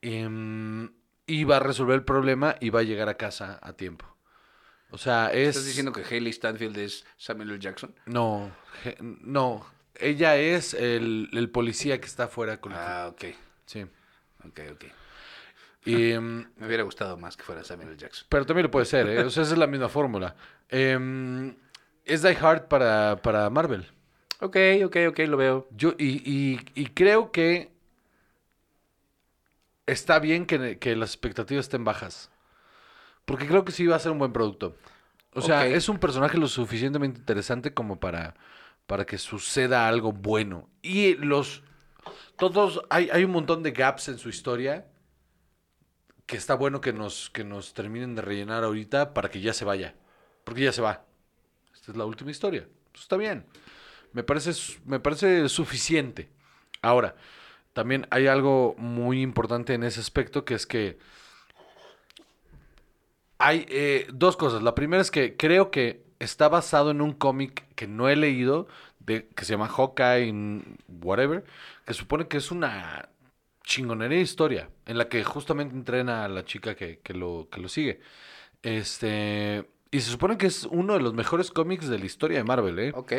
Em, 0.00 0.90
y 1.26 1.44
va 1.44 1.56
a 1.56 1.60
resolver 1.60 1.94
el 1.96 2.04
problema 2.04 2.56
y 2.60 2.70
va 2.70 2.80
a 2.80 2.84
llegar 2.84 3.08
a 3.08 3.14
casa 3.16 3.58
a 3.62 3.72
tiempo. 3.74 4.06
O 4.90 4.98
sea, 4.98 5.30
es. 5.32 5.48
¿Estás 5.50 5.66
diciendo 5.66 5.92
que 5.92 6.02
Haley 6.02 6.32
Stanfield 6.32 6.78
es 6.78 7.04
Samuel 7.16 7.50
L. 7.50 7.58
Jackson? 7.58 7.94
No, 8.06 8.50
no. 9.00 9.66
Ella 9.94 10.36
es 10.36 10.72
el, 10.74 11.28
el 11.32 11.50
policía 11.50 12.00
que 12.00 12.06
está 12.06 12.24
afuera 12.24 12.60
con 12.60 12.72
el- 12.72 12.78
Ah, 12.78 13.08
ok. 13.10 13.24
Sí. 13.66 13.82
Ok, 14.46 14.60
ok. 14.72 14.84
Y, 15.84 16.12
em, 16.12 16.46
Me 16.56 16.66
hubiera 16.66 16.84
gustado 16.84 17.16
más 17.18 17.36
que 17.36 17.42
fuera 17.42 17.64
Samuel 17.64 17.88
L. 17.88 17.96
Jackson. 17.98 18.26
pero 18.30 18.46
también 18.46 18.64
lo 18.64 18.70
puede 18.70 18.86
ser, 18.86 19.08
¿eh? 19.08 19.20
O 19.24 19.30
sea, 19.30 19.42
esa 19.42 19.52
es 19.52 19.58
la 19.58 19.66
misma 19.66 19.88
fórmula. 19.88 20.36
Em, 20.68 21.54
es 22.04 22.22
Die 22.22 22.36
Hard 22.40 22.68
para, 22.68 23.20
para 23.22 23.50
Marvel. 23.50 23.86
Ok, 24.40 24.56
ok, 24.84 24.96
ok, 25.08 25.18
lo 25.28 25.36
veo. 25.36 25.68
Yo, 25.72 25.94
y, 25.98 26.22
y- 26.24 26.60
y 26.74 26.86
creo 26.88 27.32
que 27.32 27.72
está 29.86 30.18
bien 30.18 30.46
que, 30.46 30.78
que 30.78 30.96
las 30.96 31.10
expectativas 31.10 31.66
estén 31.66 31.84
bajas. 31.84 32.30
Porque 33.24 33.46
creo 33.48 33.64
que 33.64 33.72
sí 33.72 33.86
va 33.86 33.96
a 33.96 34.00
ser 34.00 34.12
un 34.12 34.18
buen 34.18 34.32
producto. 34.32 34.76
O 35.34 35.42
sea, 35.42 35.66
es 35.66 35.88
un 35.88 35.98
personaje 35.98 36.38
lo 36.38 36.48
suficientemente 36.48 37.20
interesante 37.20 37.74
como 37.74 38.00
para, 38.00 38.36
para 38.86 39.06
que 39.06 39.18
suceda 39.18 39.88
algo 39.88 40.12
bueno. 40.12 40.68
Y 40.82 41.14
los. 41.16 41.64
Todos. 42.38 42.82
Hay, 42.90 43.10
hay 43.12 43.24
un 43.24 43.32
montón 43.32 43.62
de 43.62 43.72
gaps 43.72 44.08
en 44.08 44.18
su 44.18 44.28
historia. 44.30 44.86
Que 46.26 46.36
está 46.36 46.54
bueno 46.54 46.80
que 46.80 46.92
nos, 46.92 47.30
que 47.30 47.42
nos 47.44 47.72
terminen 47.72 48.14
de 48.14 48.22
rellenar 48.22 48.62
ahorita 48.64 49.14
para 49.14 49.30
que 49.30 49.40
ya 49.40 49.54
se 49.54 49.64
vaya. 49.64 49.94
Porque 50.44 50.62
ya 50.62 50.72
se 50.72 50.82
va. 50.82 51.06
Esta 51.74 51.92
es 51.92 51.98
la 51.98 52.06
última 52.06 52.30
historia. 52.32 52.68
Eso 52.94 53.02
está 53.02 53.16
bien. 53.16 53.46
Me 54.12 54.22
parece, 54.22 54.52
me 54.84 55.00
parece 55.00 55.48
suficiente. 55.48 56.28
Ahora, 56.82 57.16
también 57.72 58.06
hay 58.10 58.26
algo 58.26 58.74
muy 58.78 59.22
importante 59.22 59.74
en 59.74 59.84
ese 59.84 60.00
aspecto 60.00 60.44
que 60.44 60.54
es 60.54 60.66
que 60.66 60.98
Hay 63.38 63.66
eh, 63.68 64.06
dos 64.12 64.36
cosas. 64.36 64.62
La 64.62 64.74
primera 64.74 65.00
es 65.02 65.10
que 65.10 65.36
creo 65.36 65.70
que 65.70 66.02
está 66.18 66.48
basado 66.48 66.90
en 66.90 67.00
un 67.00 67.12
cómic 67.12 67.64
que 67.76 67.86
no 67.86 68.08
he 68.08 68.16
leído, 68.16 68.66
de, 68.98 69.28
que 69.28 69.44
se 69.44 69.52
llama 69.52 69.68
Hawkeye, 69.68 70.32
whatever, 71.02 71.44
que 71.86 71.94
supone 71.94 72.26
que 72.28 72.38
es 72.38 72.50
una 72.50 73.08
chingonería 73.64 74.20
historia, 74.20 74.70
en 74.86 74.98
la 74.98 75.08
que 75.08 75.22
justamente 75.24 75.74
entrena 75.74 76.24
a 76.24 76.28
la 76.28 76.44
chica 76.44 76.74
que, 76.74 76.98
que 77.00 77.14
lo, 77.14 77.48
que 77.50 77.60
lo 77.60 77.68
sigue. 77.68 78.00
Este, 78.62 79.68
y 79.90 80.00
se 80.00 80.10
supone 80.10 80.36
que 80.38 80.46
es 80.46 80.64
uno 80.64 80.94
de 80.94 81.00
los 81.00 81.14
mejores 81.14 81.50
cómics 81.50 81.88
de 81.88 81.98
la 81.98 82.06
historia 82.06 82.38
de 82.38 82.44
Marvel, 82.44 82.78
¿eh? 82.80 82.92
Ok. 82.94 83.12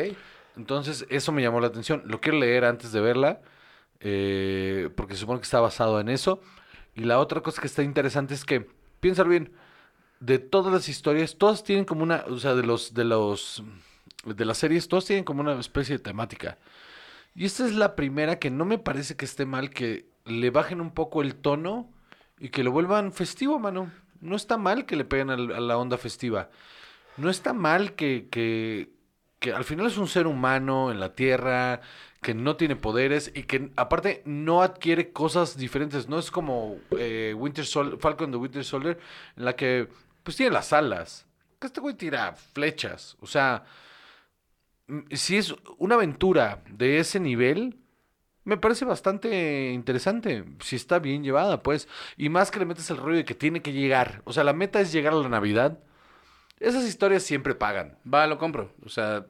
Entonces, 0.56 1.06
eso 1.08 1.32
me 1.32 1.42
llamó 1.42 1.60
la 1.60 1.68
atención. 1.68 2.02
Lo 2.06 2.20
quiero 2.20 2.38
leer 2.38 2.64
antes 2.64 2.92
de 2.92 3.00
verla, 3.00 3.40
eh, 4.00 4.90
porque 4.96 5.14
se 5.14 5.20
supone 5.20 5.40
que 5.40 5.44
está 5.44 5.60
basado 5.60 6.00
en 6.00 6.08
eso. 6.08 6.40
Y 6.94 7.04
la 7.04 7.18
otra 7.18 7.40
cosa 7.40 7.60
que 7.60 7.66
está 7.66 7.82
interesante 7.82 8.34
es 8.34 8.44
que, 8.44 8.66
piénsalo 9.00 9.30
bien, 9.30 9.52
de 10.20 10.38
todas 10.38 10.72
las 10.72 10.88
historias, 10.88 11.36
todas 11.38 11.64
tienen 11.64 11.84
como 11.84 12.02
una, 12.02 12.24
o 12.28 12.38
sea, 12.38 12.54
de 12.54 12.62
los, 12.62 12.92
de 12.94 13.04
los, 13.04 13.62
de 14.24 14.44
las 14.44 14.58
series, 14.58 14.88
todas 14.88 15.06
tienen 15.06 15.24
como 15.24 15.40
una 15.40 15.58
especie 15.58 15.96
de 15.96 16.02
temática. 16.02 16.58
Y 17.34 17.44
esta 17.46 17.64
es 17.64 17.74
la 17.74 17.96
primera 17.96 18.38
que 18.38 18.50
no 18.50 18.64
me 18.64 18.78
parece 18.78 19.16
que 19.16 19.24
esté 19.24 19.46
mal, 19.46 19.70
que 19.70 20.06
le 20.26 20.50
bajen 20.50 20.80
un 20.80 20.92
poco 20.92 21.22
el 21.22 21.36
tono 21.36 21.90
y 22.38 22.50
que 22.50 22.64
lo 22.64 22.72
vuelvan 22.72 23.12
festivo, 23.12 23.58
mano. 23.58 23.90
No 24.20 24.36
está 24.36 24.58
mal 24.58 24.84
que 24.84 24.96
le 24.96 25.04
peguen 25.04 25.30
a 25.30 25.36
la 25.36 25.78
onda 25.78 25.96
festiva. 25.96 26.50
No 27.16 27.30
está 27.30 27.52
mal 27.52 27.94
que, 27.94 28.90
que 29.40 29.52
al 29.52 29.64
final 29.64 29.86
es 29.86 29.96
un 29.96 30.06
ser 30.06 30.26
humano 30.26 30.92
en 30.92 31.00
la 31.00 31.14
Tierra, 31.14 31.80
que 32.22 32.34
no 32.34 32.56
tiene 32.56 32.76
poderes 32.76 33.32
y 33.34 33.44
que 33.44 33.70
aparte 33.76 34.22
no 34.26 34.62
adquiere 34.62 35.12
cosas 35.12 35.56
diferentes. 35.56 36.08
No 36.08 36.18
es 36.18 36.30
como 36.30 36.76
eh, 36.96 37.34
Winter 37.36 37.64
Falcon 37.98 38.30
de 38.30 38.36
Winter 38.36 38.64
Soldier, 38.64 38.98
en 39.36 39.44
la 39.44 39.56
que 39.56 39.88
pues 40.22 40.36
tiene 40.36 40.52
las 40.52 40.72
alas. 40.72 41.26
Que 41.58 41.66
este 41.66 41.80
güey 41.80 41.94
tira 41.94 42.34
flechas. 42.34 43.16
O 43.20 43.26
sea, 43.26 43.64
mm, 44.88 45.00
si 45.12 45.38
es 45.38 45.54
una 45.78 45.94
aventura 45.96 46.62
de 46.68 46.98
ese 46.98 47.18
nivel, 47.20 47.78
me 48.44 48.58
parece 48.58 48.84
bastante 48.84 49.70
interesante. 49.72 50.44
Si 50.60 50.76
está 50.76 50.98
bien 50.98 51.24
llevada, 51.24 51.62
pues. 51.62 51.88
Y 52.16 52.28
más 52.28 52.50
que 52.50 52.58
le 52.58 52.66
metes 52.66 52.90
el 52.90 52.98
rollo 52.98 53.16
de 53.18 53.24
que 53.24 53.34
tiene 53.34 53.62
que 53.62 53.72
llegar. 53.72 54.22
O 54.24 54.32
sea, 54.32 54.44
la 54.44 54.52
meta 54.52 54.80
es 54.80 54.92
llegar 54.92 55.14
a 55.14 55.16
la 55.16 55.28
Navidad. 55.30 55.78
Esas 56.60 56.84
historias 56.84 57.22
siempre 57.22 57.54
pagan. 57.54 57.96
Va, 58.12 58.26
lo 58.26 58.38
compro. 58.38 58.72
O 58.84 58.88
sea, 58.88 59.26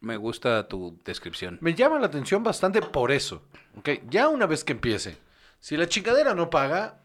me 0.00 0.16
gusta 0.16 0.68
tu 0.68 0.98
descripción. 1.04 1.58
Me 1.60 1.74
llama 1.74 1.98
la 1.98 2.06
atención 2.06 2.42
bastante 2.42 2.80
por 2.82 3.10
eso. 3.10 3.42
¿ok? 3.76 3.88
Ya 4.08 4.28
una 4.28 4.46
vez 4.46 4.62
que 4.62 4.72
empiece, 4.72 5.16
si 5.58 5.76
la 5.76 5.88
chingadera 5.88 6.34
no 6.34 6.50
paga, 6.50 6.98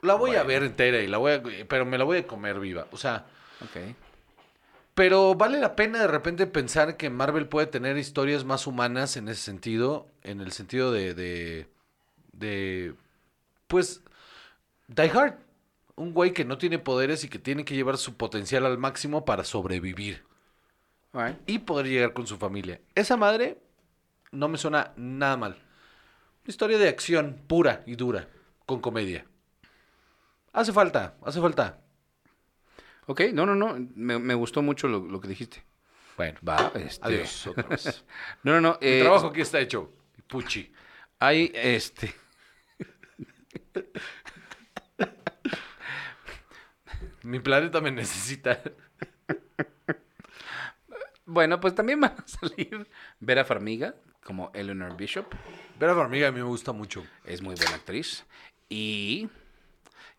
la 0.00 0.14
voy 0.14 0.34
a 0.36 0.42
ver 0.42 0.62
entera 0.62 1.00
y 1.00 1.06
la 1.06 1.18
voy 1.18 1.32
a, 1.32 1.42
pero 1.68 1.84
me 1.86 1.98
la 1.98 2.04
voy 2.04 2.18
a 2.18 2.26
comer 2.26 2.58
viva. 2.60 2.86
O 2.92 2.96
sea, 2.96 3.26
Ok. 3.62 3.94
pero 4.94 5.34
vale 5.34 5.58
la 5.60 5.76
pena 5.76 6.00
de 6.00 6.06
repente 6.08 6.46
pensar 6.46 6.96
que 6.96 7.08
Marvel 7.10 7.46
puede 7.48 7.66
tener 7.66 7.96
historias 7.98 8.44
más 8.44 8.66
humanas 8.66 9.16
en 9.16 9.28
ese 9.28 9.40
sentido, 9.42 10.06
en 10.22 10.40
el 10.40 10.52
sentido 10.52 10.92
de, 10.92 11.14
de, 11.14 11.66
de 12.32 12.94
pues, 13.68 14.02
Die 14.88 15.10
Hard. 15.10 15.34
Un 15.96 16.12
güey 16.14 16.32
que 16.32 16.44
no 16.44 16.58
tiene 16.58 16.78
poderes 16.78 17.24
y 17.24 17.28
que 17.28 17.38
tiene 17.38 17.64
que 17.64 17.74
llevar 17.74 17.98
su 17.98 18.16
potencial 18.16 18.64
al 18.66 18.78
máximo 18.78 19.24
para 19.24 19.44
sobrevivir 19.44 20.24
y 21.46 21.58
poder 21.60 21.86
llegar 21.86 22.12
con 22.14 22.26
su 22.26 22.38
familia. 22.38 22.80
Esa 22.94 23.16
madre 23.16 23.58
no 24.30 24.48
me 24.48 24.58
suena 24.58 24.92
nada 24.96 25.36
mal. 25.36 25.58
Historia 26.46 26.78
de 26.78 26.88
acción 26.88 27.42
pura 27.46 27.82
y 27.86 27.94
dura, 27.96 28.28
con 28.66 28.80
comedia. 28.80 29.26
Hace 30.52 30.72
falta, 30.72 31.16
hace 31.24 31.40
falta. 31.40 31.80
Ok, 33.06 33.20
no, 33.32 33.46
no, 33.46 33.54
no. 33.54 33.76
Me, 33.94 34.18
me 34.18 34.34
gustó 34.34 34.62
mucho 34.62 34.88
lo, 34.88 35.00
lo 35.00 35.20
que 35.20 35.28
dijiste. 35.28 35.62
Bueno, 36.16 36.38
Va, 36.46 36.72
este. 36.74 37.04
adiós. 37.06 37.46
otra 37.46 37.68
vez. 37.68 38.04
No, 38.42 38.52
no, 38.52 38.60
no. 38.60 38.78
El 38.80 39.00
eh, 39.00 39.02
trabajo 39.02 39.28
aquí 39.28 39.40
está 39.40 39.60
hecho. 39.60 39.92
Puchi. 40.26 40.72
Hay 41.18 41.50
este. 41.54 42.14
Mi 47.24 47.40
planeta 47.40 47.80
me 47.80 47.90
necesita. 47.90 48.60
Bueno, 51.24 51.60
pues 51.60 51.74
también 51.74 52.00
van 52.00 52.16
a 52.18 52.24
salir 52.26 52.86
Vera 53.20 53.44
Farmiga 53.44 53.94
como 54.24 54.50
Eleanor 54.54 54.96
Bishop. 54.96 55.26
Vera 55.78 55.94
Farmiga 55.94 56.28
a 56.28 56.32
mí 56.32 56.38
me 56.38 56.44
gusta 56.44 56.72
mucho. 56.72 57.04
Es 57.24 57.40
muy 57.40 57.54
buena 57.54 57.76
actriz. 57.76 58.26
Y. 58.68 59.28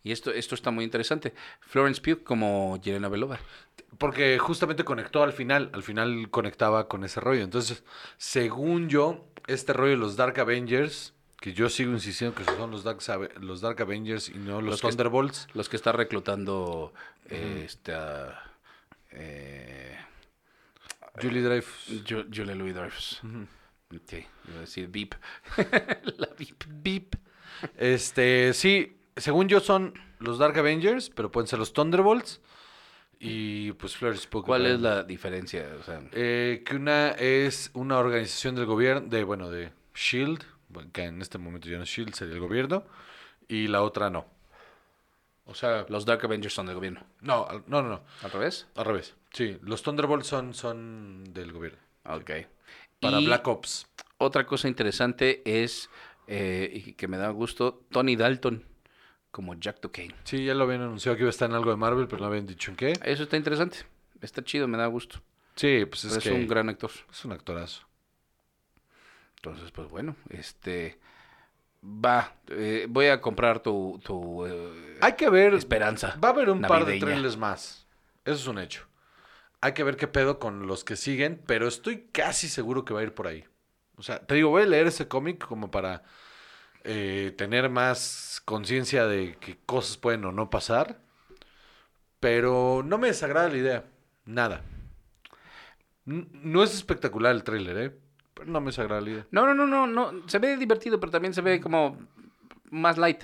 Y 0.02 0.12
esto, 0.12 0.32
esto 0.32 0.56
está 0.56 0.72
muy 0.72 0.84
interesante. 0.84 1.34
Florence 1.60 2.02
Pugh 2.02 2.24
como 2.24 2.78
Yelena 2.82 3.10
Belova. 3.10 3.40
Porque 3.98 4.40
justamente 4.40 4.84
conectó 4.84 5.24
al 5.24 5.34
final. 5.34 5.70
Al 5.74 5.84
final 5.84 6.30
conectaba 6.30 6.88
con 6.88 7.04
ese 7.04 7.20
rollo. 7.20 7.44
Entonces, 7.44 7.84
según 8.18 8.90
yo, 8.90 9.28
este 9.48 9.74
rollo 9.74 9.92
de 9.92 9.98
los 9.98 10.16
Dark 10.16 10.40
Avengers, 10.40 11.14
que 11.44 11.52
yo 11.52 11.68
sigo 11.68 11.92
insistiendo 11.92 12.34
que 12.34 12.46
son 12.46 12.72
los 12.72 12.86
Dark, 12.86 13.00
los 13.42 13.60
Dark 13.60 13.82
Avengers 13.82 14.30
y 14.30 14.36
no 14.36 14.62
los, 14.62 14.72
Los 14.72 14.82
que- 14.82 14.88
Thunderbolts. 14.88 15.50
Los 15.54 15.68
que 15.68 15.76
está 15.76 15.92
reclutando 15.92 16.94
eh, 17.30 17.64
esta. 17.66 18.50
eh, 19.12 19.98
Julie 21.22 21.42
Dreyfus. 21.42 22.06
Ju- 22.06 22.28
Julia 22.34 22.56
Louis 22.56 22.74
Dreyfus. 22.74 23.22
Sí, 24.08 24.26
iba 24.48 24.58
a 24.58 24.62
decir 24.62 24.88
Beep. 24.88 25.16
La 26.18 26.30
Beep. 26.40 26.64
Beep. 26.82 27.16
Este, 27.78 28.54
sí, 28.54 28.96
según 29.18 29.50
yo 29.50 29.60
son 29.60 29.94
los 30.20 30.38
Dark 30.40 30.58
Avengers, 30.58 31.10
pero 31.10 31.30
pueden 31.30 31.48
ser 31.50 31.60
los 31.60 31.74
Thunderbolts. 31.74 32.40
Y 33.20 33.74
pues 33.74 33.98
Flores 33.98 34.26
Pugh. 34.28 34.46
¿Cuál 34.46 34.66
es 34.66 34.80
la 34.80 35.04
diferencia? 35.04 35.68
O 35.78 35.84
sea, 35.84 36.02
Eh, 36.14 36.64
que 36.66 36.76
una 36.78 37.10
es 37.12 37.70
una 37.74 37.98
organización 38.00 38.56
del 38.56 38.66
gobierno, 38.66 39.08
de, 39.10 39.24
bueno, 39.26 39.50
de 39.50 39.72
SHIELD, 39.94 40.42
que 40.94 41.04
en 41.04 41.22
este 41.22 41.38
momento 41.38 41.70
ya 41.70 41.78
no 41.78 41.84
es 41.84 41.90
SHIELD, 41.90 42.14
sería 42.14 42.34
el 42.36 42.40
gobierno, 42.40 42.84
y 43.48 43.68
la 43.68 43.82
otra 43.84 44.10
no. 44.10 44.26
O 45.46 45.54
sea, 45.56 45.86
los 45.90 46.06
Dark 46.06 46.24
Avengers 46.26 46.54
son 46.54 46.68
del 46.68 46.76
gobierno. 46.76 47.04
no, 47.22 47.46
al- 47.48 47.64
no, 47.68 47.82
no, 47.82 47.90
no, 47.90 48.02
¿Al 48.22 48.32
revés? 48.32 48.68
al 48.76 48.86
revés. 48.86 49.16
Sí, 49.32 49.58
los 49.62 49.84
Thunderbolts 49.84 50.28
son, 50.28 50.54
son 50.54 51.24
del 51.34 51.52
gobierno. 51.52 51.80
Ok. 52.06 52.32
Para 53.00 53.20
Y 53.20 53.26
Black 53.26 53.48
Ops. 53.48 53.88
Otra 54.20 54.46
cosa 54.46 54.68
interesante 54.70 55.42
es, 55.46 55.90
eh, 56.28 56.72
y 56.74 56.94
que 56.94 57.08
me 57.10 57.18
da 57.18 57.30
gusto, 57.30 57.84
Tony 57.92 58.16
Dalton 58.16 58.64
como 59.32 59.56
Jack 59.56 59.82
Duquesne. 59.82 60.16
Sí, 60.24 60.46
ya 60.46 60.54
lo 60.54 60.64
habían 60.64 60.82
anunciado 60.84 61.18
que 61.18 61.24
iba 61.24 61.30
a 61.30 61.32
estar 61.32 61.50
en 61.50 61.56
algo 61.56 61.72
de 61.72 61.76
Marvel, 61.78 62.08
pero 62.08 62.22
no 62.22 62.28
habían 62.28 62.46
dicho 62.46 62.72
en 62.72 62.78
qué. 62.78 62.94
Eso 63.04 63.24
está 63.24 63.36
interesante. 63.36 63.80
Está 64.22 64.44
chido, 64.44 64.68
me 64.68 64.78
da 64.78 64.86
gusto. 64.88 65.20
Sí, 65.56 65.86
pues 65.86 66.06
Es, 66.06 66.18
es, 66.18 66.24
que 66.24 66.32
un 66.32 66.48
gran 66.48 66.70
actor. 66.70 66.92
es 67.12 67.26
un 67.26 67.32
actorazo. 67.34 67.82
Entonces, 69.44 69.72
pues 69.72 69.90
bueno, 69.90 70.16
este... 70.30 71.00
Va, 71.84 72.34
eh, 72.48 72.86
voy 72.90 73.08
a 73.08 73.20
comprar 73.20 73.60
tu, 73.60 74.00
tu 74.02 74.46
eh, 74.46 75.00
Hay 75.02 75.14
que 75.18 75.30
ver. 75.30 75.54
esperanza. 75.54 76.18
Va 76.24 76.30
a 76.30 76.32
haber 76.32 76.50
un 76.50 76.62
par 76.62 76.86
de 76.86 76.98
trailers 76.98 77.36
más. 77.36 77.86
Eso 78.24 78.36
es 78.36 78.48
un 78.48 78.58
hecho. 78.58 78.86
Hay 79.60 79.74
que 79.74 79.84
ver 79.84 79.98
qué 79.98 80.08
pedo 80.08 80.40
con 80.40 80.66
los 80.66 80.86
que 80.86 80.96
siguen, 80.96 81.42
pero 81.46 81.68
estoy 81.68 82.06
casi 82.14 82.48
seguro 82.48 82.86
que 82.86 82.94
va 82.94 83.02
a 83.02 83.04
ir 83.04 83.14
por 83.14 83.28
ahí. 83.28 83.44
O 83.98 84.02
sea, 84.02 84.20
te 84.26 84.36
digo, 84.36 84.50
voy 84.50 84.64
a 84.64 84.66
leer 84.66 84.88
ese 84.88 85.10
cómic 85.10 85.46
como 85.46 85.70
para 85.72 86.04
eh, 86.86 87.34
tener 87.38 87.70
más 87.70 88.42
conciencia 88.46 89.06
de 89.08 89.36
qué 89.42 89.58
cosas 89.66 89.98
pueden 89.98 90.24
o 90.24 90.32
no 90.32 90.50
pasar. 90.50 91.02
Pero 92.22 92.82
no 92.86 92.98
me 92.98 93.08
desagrada 93.08 93.50
la 93.50 93.58
idea. 93.58 93.84
Nada. 94.24 94.62
N- 96.06 96.28
No 96.32 96.64
es 96.64 96.74
espectacular 96.74 97.34
el 97.36 97.44
tráiler, 97.44 97.78
¿eh? 97.78 97.98
Pero 98.34 98.50
no 98.52 98.60
me 98.62 98.68
desagrada 98.68 99.02
la 99.02 99.10
idea. 99.10 99.28
No, 99.32 99.46
no, 99.46 99.54
no, 99.54 99.66
no, 99.68 99.88
no. 99.88 100.28
Se 100.28 100.40
ve 100.40 100.58
divertido, 100.58 101.00
pero 101.00 101.12
también 101.12 101.34
se 101.34 101.42
ve 101.42 101.62
como 101.62 101.98
más 102.72 102.98
light. 102.98 103.24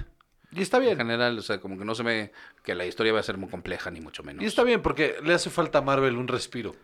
Y 0.51 0.62
está 0.62 0.78
En 0.78 0.84
bien. 0.84 0.97
general, 0.97 1.38
o 1.38 1.41
sea, 1.41 1.60
como 1.60 1.78
que 1.78 1.86
no 1.86 1.93
se 1.95 2.03
ve 2.03 2.32
que 2.64 2.74
la 2.76 2.86
historia 2.86 3.14
va 3.14 3.20
a 3.20 3.24
ser 3.24 3.38
muy 3.38 3.49
compleja, 3.49 3.91
ni 3.91 4.01
mucho 4.01 4.24
menos. 4.24 4.43
Y 4.43 4.47
está 4.47 4.64
bien 4.64 4.82
porque 4.82 5.16
le 5.24 5.34
hace 5.34 5.49
falta 5.49 5.80
a 5.80 5.82
Marvel 5.82 6.18
un 6.18 6.28
respiro. 6.28 6.76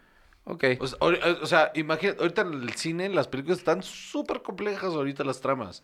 Ok. 0.44 0.64
O 0.80 0.86
sea, 0.88 1.00
ahori- 1.00 1.40
o 1.42 1.46
sea, 1.48 1.72
imagínate, 1.74 2.22
ahorita 2.22 2.42
en 2.42 2.54
el 2.54 2.74
cine 2.76 3.10
las 3.10 3.28
películas 3.28 3.58
están 3.60 3.82
súper 3.82 4.42
complejas 4.44 4.94
ahorita 4.94 5.24
las 5.24 5.42
tramas. 5.42 5.82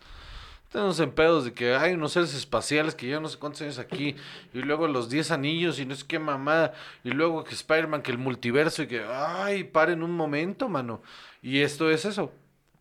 Tenemos 0.72 0.98
en 1.00 1.10
pedos 1.12 1.44
de 1.44 1.52
que 1.52 1.74
hay 1.74 1.92
unos 1.92 2.12
seres 2.12 2.32
espaciales 2.34 2.94
que 2.94 3.06
ya 3.06 3.20
no 3.20 3.28
sé 3.28 3.38
cuántos 3.38 3.60
años 3.60 3.78
aquí, 3.78 4.16
y 4.54 4.58
luego 4.60 4.88
los 4.88 5.10
10 5.10 5.30
anillos 5.30 5.78
y 5.78 5.84
no 5.84 5.94
sé 5.94 6.06
qué 6.06 6.18
mamada, 6.18 6.72
y 7.04 7.10
luego 7.10 7.44
que 7.44 7.54
Spider-Man, 7.54 8.00
que 8.02 8.10
el 8.10 8.16
multiverso, 8.18 8.82
y 8.82 8.86
que, 8.86 9.04
ay, 9.06 9.64
paren 9.64 10.02
un 10.02 10.12
momento, 10.12 10.68
mano. 10.70 11.02
Y 11.42 11.60
esto 11.60 11.90
es 11.90 12.06
eso. 12.06 12.32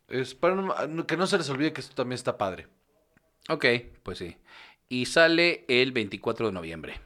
Es 0.07 0.37
un- 0.41 1.03
que 1.03 1.17
no 1.17 1.27
se 1.27 1.37
les 1.37 1.49
olvide 1.49 1.73
que 1.73 1.81
esto 1.81 1.93
también 1.95 2.15
está 2.15 2.37
padre. 2.37 2.67
Ok, 3.49 3.65
pues 4.03 4.17
sí. 4.19 4.37
Y 4.87 5.05
sale 5.05 5.65
el 5.67 5.91
24 5.91 6.47
de 6.47 6.51
noviembre, 6.53 6.99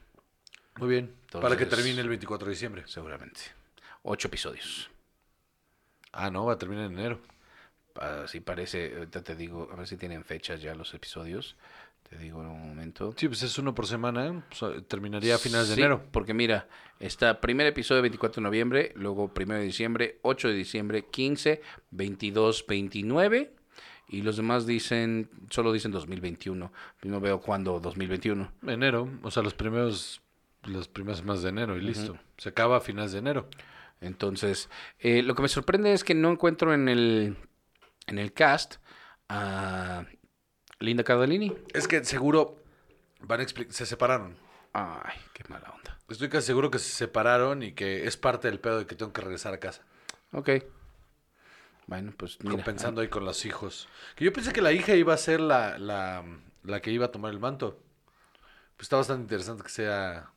Muy 0.78 0.88
bien. 0.90 1.14
Para 1.32 1.56
que 1.56 1.66
termine 1.66 2.00
el 2.00 2.08
24 2.08 2.46
de 2.46 2.52
diciembre. 2.52 2.82
seguramente. 2.86 3.40
Ocho 4.02 4.28
episodios. 4.28 4.88
Ah, 6.12 6.30
no, 6.30 6.44
va 6.46 6.52
a 6.54 6.58
terminar 6.58 6.84
en 6.86 6.98
enero. 6.98 7.20
Así 8.00 8.40
parece, 8.40 8.94
ahorita 8.96 9.22
te 9.22 9.34
digo, 9.34 9.68
a 9.72 9.76
ver 9.76 9.86
si 9.86 9.96
tienen 9.96 10.24
fechas 10.24 10.60
ya 10.60 10.74
los 10.74 10.94
episodios. 10.94 11.56
Te 12.08 12.16
digo 12.18 12.40
en 12.40 12.48
un 12.48 12.68
momento. 12.68 13.12
Sí, 13.16 13.26
pues 13.26 13.42
es 13.42 13.58
uno 13.58 13.74
por 13.74 13.86
semana. 13.86 14.44
pues, 14.48 14.86
terminaría 14.86 15.34
a 15.34 15.38
finales 15.38 15.68
de 15.68 15.74
enero. 15.74 16.04
Porque 16.12 16.34
mira, 16.34 16.68
está 17.00 17.40
primer 17.40 17.66
episodio 17.66 18.00
24 18.02 18.40
de 18.40 18.44
noviembre, 18.44 18.92
luego 18.94 19.34
primero 19.34 19.58
de 19.58 19.66
diciembre, 19.66 20.18
8 20.22 20.48
de 20.48 20.54
diciembre, 20.54 21.04
15, 21.10 21.60
22, 21.90 22.64
29. 22.68 23.52
Y 24.08 24.22
los 24.22 24.36
demás 24.36 24.66
dicen, 24.66 25.30
solo 25.50 25.72
dicen 25.72 25.90
2021. 25.90 26.72
No 27.02 27.20
veo 27.20 27.40
cuándo 27.40 27.80
2021. 27.80 28.52
Enero, 28.68 29.10
o 29.22 29.30
sea, 29.32 29.42
los 29.42 29.54
primeros, 29.54 30.22
las 30.62 30.86
primeras 30.86 31.18
semanas 31.18 31.42
de 31.42 31.48
enero 31.48 31.76
y 31.76 31.80
listo. 31.80 32.16
Se 32.38 32.50
acaba 32.50 32.76
a 32.76 32.80
finales 32.80 33.10
de 33.12 33.18
enero. 33.18 33.48
Entonces, 34.00 34.70
eh, 35.00 35.22
lo 35.22 35.34
que 35.34 35.42
me 35.42 35.48
sorprende 35.48 35.92
es 35.92 36.04
que 36.04 36.14
no 36.14 36.30
encuentro 36.30 36.72
en 36.72 36.88
el, 36.88 37.36
en 38.06 38.18
el 38.18 38.32
cast 38.32 38.76
a 39.28 40.04
Linda 40.78 41.04
Cardellini. 41.04 41.56
Es 41.74 41.88
que 41.88 42.04
seguro 42.04 42.62
van 43.20 43.40
a 43.40 43.42
explicar, 43.42 43.72
se 43.72 43.86
separaron. 43.86 44.36
Ay, 44.72 45.18
qué 45.32 45.42
mala 45.48 45.70
onda. 45.70 45.98
Estoy 46.08 46.28
casi 46.28 46.46
seguro 46.46 46.70
que 46.70 46.78
se 46.78 46.90
separaron 46.90 47.62
y 47.62 47.72
que 47.72 48.06
es 48.06 48.16
parte 48.16 48.48
del 48.48 48.60
pedo 48.60 48.78
de 48.80 48.86
que 48.86 48.94
tengo 48.94 49.12
que 49.12 49.20
regresar 49.22 49.52
a 49.54 49.58
casa. 49.58 49.82
Ok. 50.32 50.50
Bueno, 51.86 52.12
pues 52.16 52.38
mira. 52.40 52.50
compensando 52.56 53.00
ahí 53.00 53.08
con 53.08 53.24
los 53.24 53.44
hijos. 53.46 53.88
Que 54.16 54.24
yo 54.24 54.32
pensé 54.32 54.52
que 54.52 54.60
la 54.60 54.72
hija 54.72 54.94
iba 54.94 55.14
a 55.14 55.16
ser 55.16 55.40
la, 55.40 55.78
la, 55.78 56.24
la 56.64 56.80
que 56.80 56.90
iba 56.90 57.06
a 57.06 57.12
tomar 57.12 57.32
el 57.32 57.38
manto. 57.40 57.80
Pues 58.76 58.86
está 58.86 58.96
bastante 58.96 59.22
interesante 59.22 59.62
que 59.62 59.68
sea. 59.70 60.30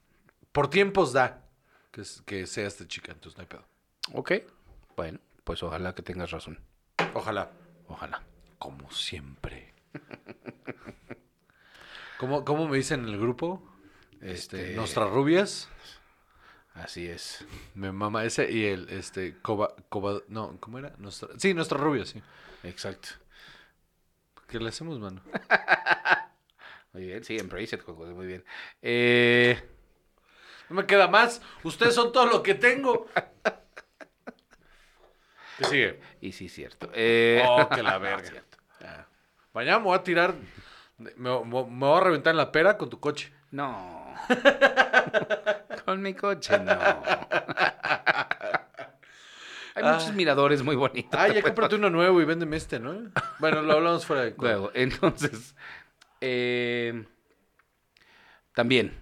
Por 0.51 0.70
tiempos 0.70 1.11
da 1.13 1.43
que, 1.91 2.01
es- 2.01 2.22
que 2.26 2.47
sea 2.47 2.67
esta 2.67 2.88
chica, 2.88 3.11
entonces 3.11 3.38
no 3.38 3.41
hay 3.41 3.47
pedo. 3.47 3.65
Ok. 4.13 4.32
Bueno, 4.95 5.20
pues 5.43 5.61
ojalá 5.63 5.93
que 5.95 6.01
tengas 6.03 6.32
razón. 6.32 6.59
Ojalá. 7.13 7.51
Ojalá. 7.90 8.24
Como 8.58 8.90
siempre. 8.92 9.74
¿Cómo, 12.18 12.44
cómo 12.44 12.68
me 12.68 12.78
dicen 12.78 13.02
en 13.08 13.10
el 13.14 13.20
grupo? 13.20 13.62
Este, 14.22 14.32
Este- 14.62 14.76
Nuestras 14.76 15.10
rubias. 15.10 15.70
Así 16.74 17.08
es. 17.08 17.46
Me 17.76 17.92
mama 17.92 18.24
ese 18.26 18.50
y 18.52 18.66
el, 18.66 18.90
este, 18.90 19.38
coba, 19.42 19.76
coba- 19.90 20.22
no, 20.28 20.58
¿cómo 20.60 20.80
era? 20.80 20.94
Nuestra, 20.98 21.30
sí, 21.38 21.54
nuestras 21.54 21.82
rubias, 21.82 22.10
sí. 22.10 22.22
Exacto. 22.64 23.10
¿Qué 24.48 24.60
le 24.60 24.70
hacemos, 24.70 25.00
mano? 25.00 25.22
Muy 26.94 27.06
bien, 27.06 27.24
sí, 27.24 27.38
embrace 27.38 27.76
it, 27.76 27.84
Joco, 27.84 28.06
muy 28.08 28.26
bien. 28.26 28.44
Eh, 28.82 29.62
No 30.70 30.76
me 30.78 30.86
queda 30.88 31.08
más. 31.08 31.42
Ustedes 31.64 31.94
son 31.94 32.12
todo 32.12 32.26
lo 32.26 32.42
que 32.42 32.56
tengo. 32.56 33.08
¿Qué 35.60 35.66
sigue? 35.66 35.99
y 36.22 36.32
sí, 36.32 36.49
cierto. 36.49 36.89
Eh, 36.93 37.43
Oh, 37.47 37.70
que 37.70 37.84
la 37.84 37.97
verga. 37.99 38.43
Ya. 38.82 39.07
Mañana 39.53 39.78
me 39.80 39.86
voy 39.86 39.97
a 39.97 40.03
tirar. 40.03 40.34
Me, 40.97 41.12
me- 41.16 41.43
me 41.45 41.86
voy 41.86 41.97
a 41.97 42.03
reventar 42.03 42.32
en 42.32 42.38
la 42.38 42.51
pera 42.51 42.78
con 42.78 42.89
tu 42.89 42.99
coche. 42.99 43.32
No. 43.51 44.14
Con 45.86 46.01
mi 46.03 46.14
coche, 46.14 46.57
no. 46.60 46.78
Hay 49.76 49.84
muchos 49.84 50.14
miradores 50.14 50.62
muy 50.64 50.76
bonitos. 50.76 51.20
Ah, 51.20 51.28
ya 51.30 51.41
cómprate 51.41 51.76
uno 51.76 51.89
nuevo 51.89 52.22
y 52.22 52.26
véndeme 52.26 52.57
este, 52.57 52.80
¿no? 52.80 53.12
Bueno, 53.39 53.62
lo 53.62 53.74
hablamos 53.74 54.05
fuera 54.05 54.24
de 54.24 54.36
Luego, 54.38 54.72
entonces, 54.74 55.55
eh, 56.22 57.05
también 58.53 58.99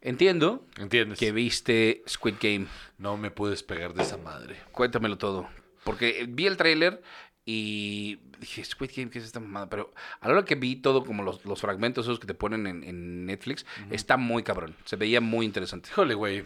entiendo 0.00 0.64
¿Entiendes? 0.78 1.18
que 1.18 1.30
viste 1.32 2.02
Squid 2.08 2.36
Game. 2.40 2.66
No 2.96 3.16
me 3.16 3.30
puedes 3.30 3.62
pegar 3.62 3.92
de 3.92 4.02
esa 4.02 4.16
madre. 4.16 4.56
Cuéntamelo 4.72 5.18
todo. 5.18 5.48
Porque 5.88 6.26
vi 6.28 6.46
el 6.46 6.58
tráiler 6.58 7.02
y 7.46 8.16
dije, 8.40 8.62
Squid 8.62 8.90
Game, 8.94 9.10
¿qué 9.10 9.20
es 9.20 9.24
esta 9.24 9.40
mamada? 9.40 9.70
Pero 9.70 9.94
a 10.20 10.28
la 10.28 10.34
hora 10.34 10.44
que 10.44 10.54
vi 10.54 10.76
todo, 10.76 11.02
como 11.02 11.22
los, 11.22 11.46
los 11.46 11.62
fragmentos 11.62 12.04
esos 12.04 12.20
que 12.20 12.26
te 12.26 12.34
ponen 12.34 12.66
en, 12.66 12.84
en 12.84 13.24
Netflix, 13.24 13.64
está 13.90 14.18
muy 14.18 14.42
cabrón. 14.42 14.76
Se 14.84 14.96
veía 14.96 15.22
muy 15.22 15.46
interesante. 15.46 15.88
Híjole, 15.88 16.12
güey. 16.12 16.44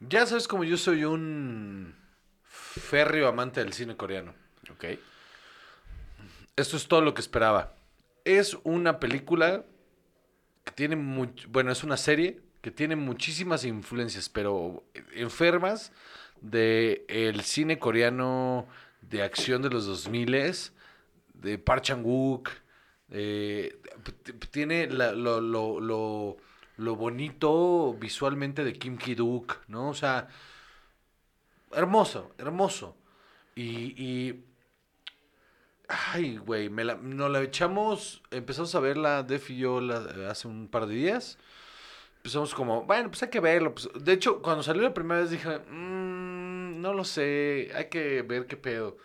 Ya 0.00 0.24
sabes 0.24 0.48
como 0.48 0.64
yo 0.64 0.78
soy 0.78 1.04
un 1.04 1.94
férreo 2.44 3.28
amante 3.28 3.62
del 3.62 3.74
cine 3.74 3.94
coreano. 3.94 4.32
Ok. 4.72 4.84
Esto 6.56 6.78
es 6.78 6.88
todo 6.88 7.02
lo 7.02 7.12
que 7.12 7.20
esperaba. 7.20 7.74
Es 8.24 8.56
una 8.64 9.00
película 9.00 9.66
que 10.64 10.72
tiene 10.72 10.96
mucho, 10.96 11.46
bueno, 11.50 11.72
es 11.72 11.84
una 11.84 11.98
serie 11.98 12.40
que 12.62 12.70
tiene 12.70 12.96
muchísimas 12.96 13.66
influencias, 13.66 14.30
pero 14.30 14.82
enfermas 15.14 15.92
de 16.40 17.04
el 17.08 17.42
cine 17.42 17.78
coreano 17.78 18.66
de 19.02 19.22
acción 19.22 19.62
de 19.62 19.70
los 19.70 19.86
2000 19.86 20.72
de 21.34 21.58
Park 21.58 21.82
Chan-wook, 21.82 22.50
eh, 23.10 23.78
tiene 24.50 24.88
la- 24.90 25.12
lo, 25.12 25.40
lo, 25.40 25.80
lo, 25.80 26.36
lo 26.76 26.96
bonito 26.96 27.94
visualmente 27.98 28.64
de 28.64 28.72
Kim 28.74 28.98
Ki-duk, 28.98 29.56
¿no? 29.68 29.88
O 29.90 29.94
sea, 29.94 30.28
hermoso, 31.72 32.32
hermoso. 32.38 32.96
Y, 33.54 33.94
y 34.02 34.44
Ay, 36.12 36.36
güey, 36.36 36.68
me 36.68 36.84
la, 36.84 36.96
nos 36.96 37.30
la 37.30 37.40
echamos, 37.42 38.22
empezamos 38.30 38.74
a 38.74 38.80
verla, 38.80 39.22
Def 39.22 39.48
y 39.50 39.56
yo, 39.56 39.80
la- 39.80 40.30
hace 40.30 40.46
un 40.46 40.68
par 40.68 40.86
de 40.86 40.94
días. 40.94 41.38
Empezamos 42.18 42.54
como, 42.54 42.82
bueno, 42.82 43.08
pues 43.10 43.22
hay 43.22 43.30
que 43.30 43.40
verlo. 43.40 43.74
pues. 43.74 43.88
De 43.98 44.12
hecho, 44.12 44.42
cuando 44.42 44.62
salió 44.62 44.82
la 44.82 44.92
primera 44.92 45.20
vez 45.22 45.30
dije, 45.30 45.60
"Mm, 45.70 45.97
no 46.80 46.94
lo 46.94 47.04
sé, 47.04 47.70
hay 47.74 47.88
que 47.88 48.22
ver 48.22 48.46
qué 48.46 48.56
pedo. 48.56 48.96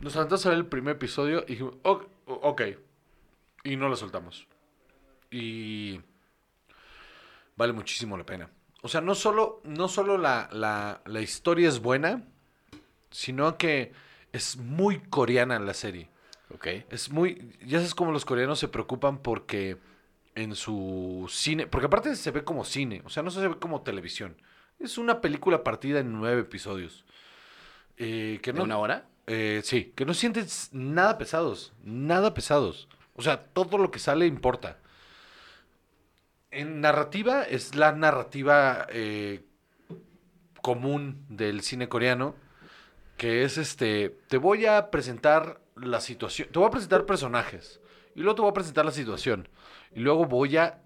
Nos 0.00 0.16
aventamos 0.16 0.46
a 0.46 0.50
ver 0.50 0.58
el 0.58 0.66
primer 0.66 0.96
episodio 0.96 1.44
y 1.46 1.52
dijimos, 1.52 1.74
"Ok, 1.82 2.06
ok. 2.26 2.62
Y 3.64 3.76
no 3.76 3.88
lo 3.88 3.96
soltamos. 3.96 4.46
Y 5.30 6.00
vale 7.56 7.72
muchísimo 7.72 8.16
la 8.16 8.26
pena. 8.26 8.50
O 8.82 8.88
sea, 8.88 9.00
no 9.00 9.14
solo, 9.14 9.60
no 9.64 9.88
solo 9.88 10.18
la, 10.18 10.48
la, 10.52 11.02
la 11.06 11.20
historia 11.20 11.68
es 11.68 11.80
buena, 11.80 12.24
sino 13.10 13.56
que 13.56 13.92
es 14.32 14.56
muy 14.56 14.98
coreana 14.98 15.58
la 15.60 15.74
serie. 15.74 16.08
Ok. 16.54 16.66
Es 16.90 17.10
muy. 17.10 17.56
Ya 17.64 17.78
sabes 17.78 17.94
cómo 17.94 18.12
los 18.12 18.24
coreanos 18.24 18.58
se 18.58 18.68
preocupan 18.68 19.18
porque 19.18 19.78
en 20.34 20.54
su 20.56 21.26
cine. 21.30 21.66
Porque 21.66 21.86
aparte 21.86 22.16
se 22.16 22.30
ve 22.30 22.44
como 22.44 22.64
cine, 22.64 23.02
o 23.04 23.08
sea, 23.08 23.22
no 23.22 23.30
se 23.30 23.46
ve 23.46 23.58
como 23.58 23.82
televisión. 23.82 24.36
Es 24.78 24.98
una 24.98 25.20
película 25.20 25.62
partida 25.62 26.00
en 26.00 26.12
nueve 26.12 26.42
episodios. 26.42 27.04
Eh, 27.96 28.40
que 28.42 28.52
¿De 28.52 28.58
no, 28.58 28.64
una 28.64 28.78
hora? 28.78 29.06
eh, 29.26 29.60
sí, 29.64 29.92
que 29.94 30.04
no 30.04 30.14
sientes 30.14 30.70
nada 30.72 31.18
pesados. 31.18 31.72
Nada 31.84 32.34
pesados. 32.34 32.88
O 33.14 33.22
sea, 33.22 33.44
todo 33.44 33.78
lo 33.78 33.90
que 33.90 33.98
sale 33.98 34.26
importa. 34.26 34.78
En 36.50 36.80
narrativa 36.80 37.42
es 37.44 37.74
la 37.74 37.92
narrativa 37.92 38.86
eh, 38.90 39.44
común 40.60 41.24
del 41.28 41.62
cine 41.62 41.88
coreano, 41.88 42.34
que 43.16 43.44
es 43.44 43.58
este, 43.58 44.18
te 44.28 44.36
voy 44.36 44.66
a 44.66 44.90
presentar 44.90 45.60
la 45.76 46.00
situación, 46.00 46.48
te 46.52 46.58
voy 46.58 46.68
a 46.68 46.70
presentar 46.70 47.06
personajes, 47.06 47.80
y 48.14 48.20
luego 48.20 48.34
te 48.34 48.42
voy 48.42 48.50
a 48.50 48.54
presentar 48.54 48.84
la 48.84 48.90
situación, 48.92 49.48
y 49.94 50.00
luego 50.00 50.26
voy 50.26 50.56
a 50.58 50.82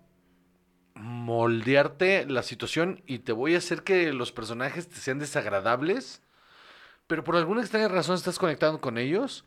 moldearte 0.97 2.27
la 2.27 2.43
situación 2.43 3.03
y 3.07 3.21
te 3.21 3.33
voy 3.33 3.55
a 3.55 3.59
hacer 3.59 3.85
que 3.85 4.13
los 4.13 4.33
personajes 4.33 4.89
te 4.89 4.97
sean 4.97 5.19
desagradables, 5.19 6.23
pero 7.07 7.23
por 7.23 7.37
alguna 7.37 7.61
extraña 7.61 7.89
razón 7.89 8.17
estás 8.17 8.39
conectando 8.39 8.81
con 8.81 8.99
ellos, 8.99 9.45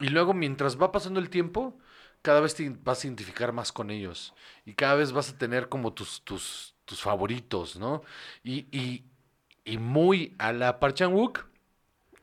y 0.00 0.08
luego 0.08 0.34
mientras 0.34 0.80
va 0.80 0.92
pasando 0.92 1.20
el 1.20 1.30
tiempo, 1.30 1.78
cada 2.22 2.40
vez 2.40 2.54
te 2.54 2.68
vas 2.82 3.02
a 3.02 3.06
identificar 3.06 3.52
más 3.52 3.72
con 3.72 3.90
ellos. 3.90 4.34
Y 4.64 4.74
cada 4.74 4.96
vez 4.96 5.12
vas 5.12 5.30
a 5.30 5.38
tener 5.38 5.68
como 5.68 5.92
tus, 5.92 6.22
tus, 6.22 6.74
tus 6.84 7.00
favoritos, 7.00 7.76
¿no? 7.76 8.02
Y, 8.42 8.66
y, 8.76 9.04
y 9.64 9.78
muy 9.78 10.34
a 10.38 10.52
la 10.52 10.78
Park 10.78 10.96
Chan-wook, 10.96 11.46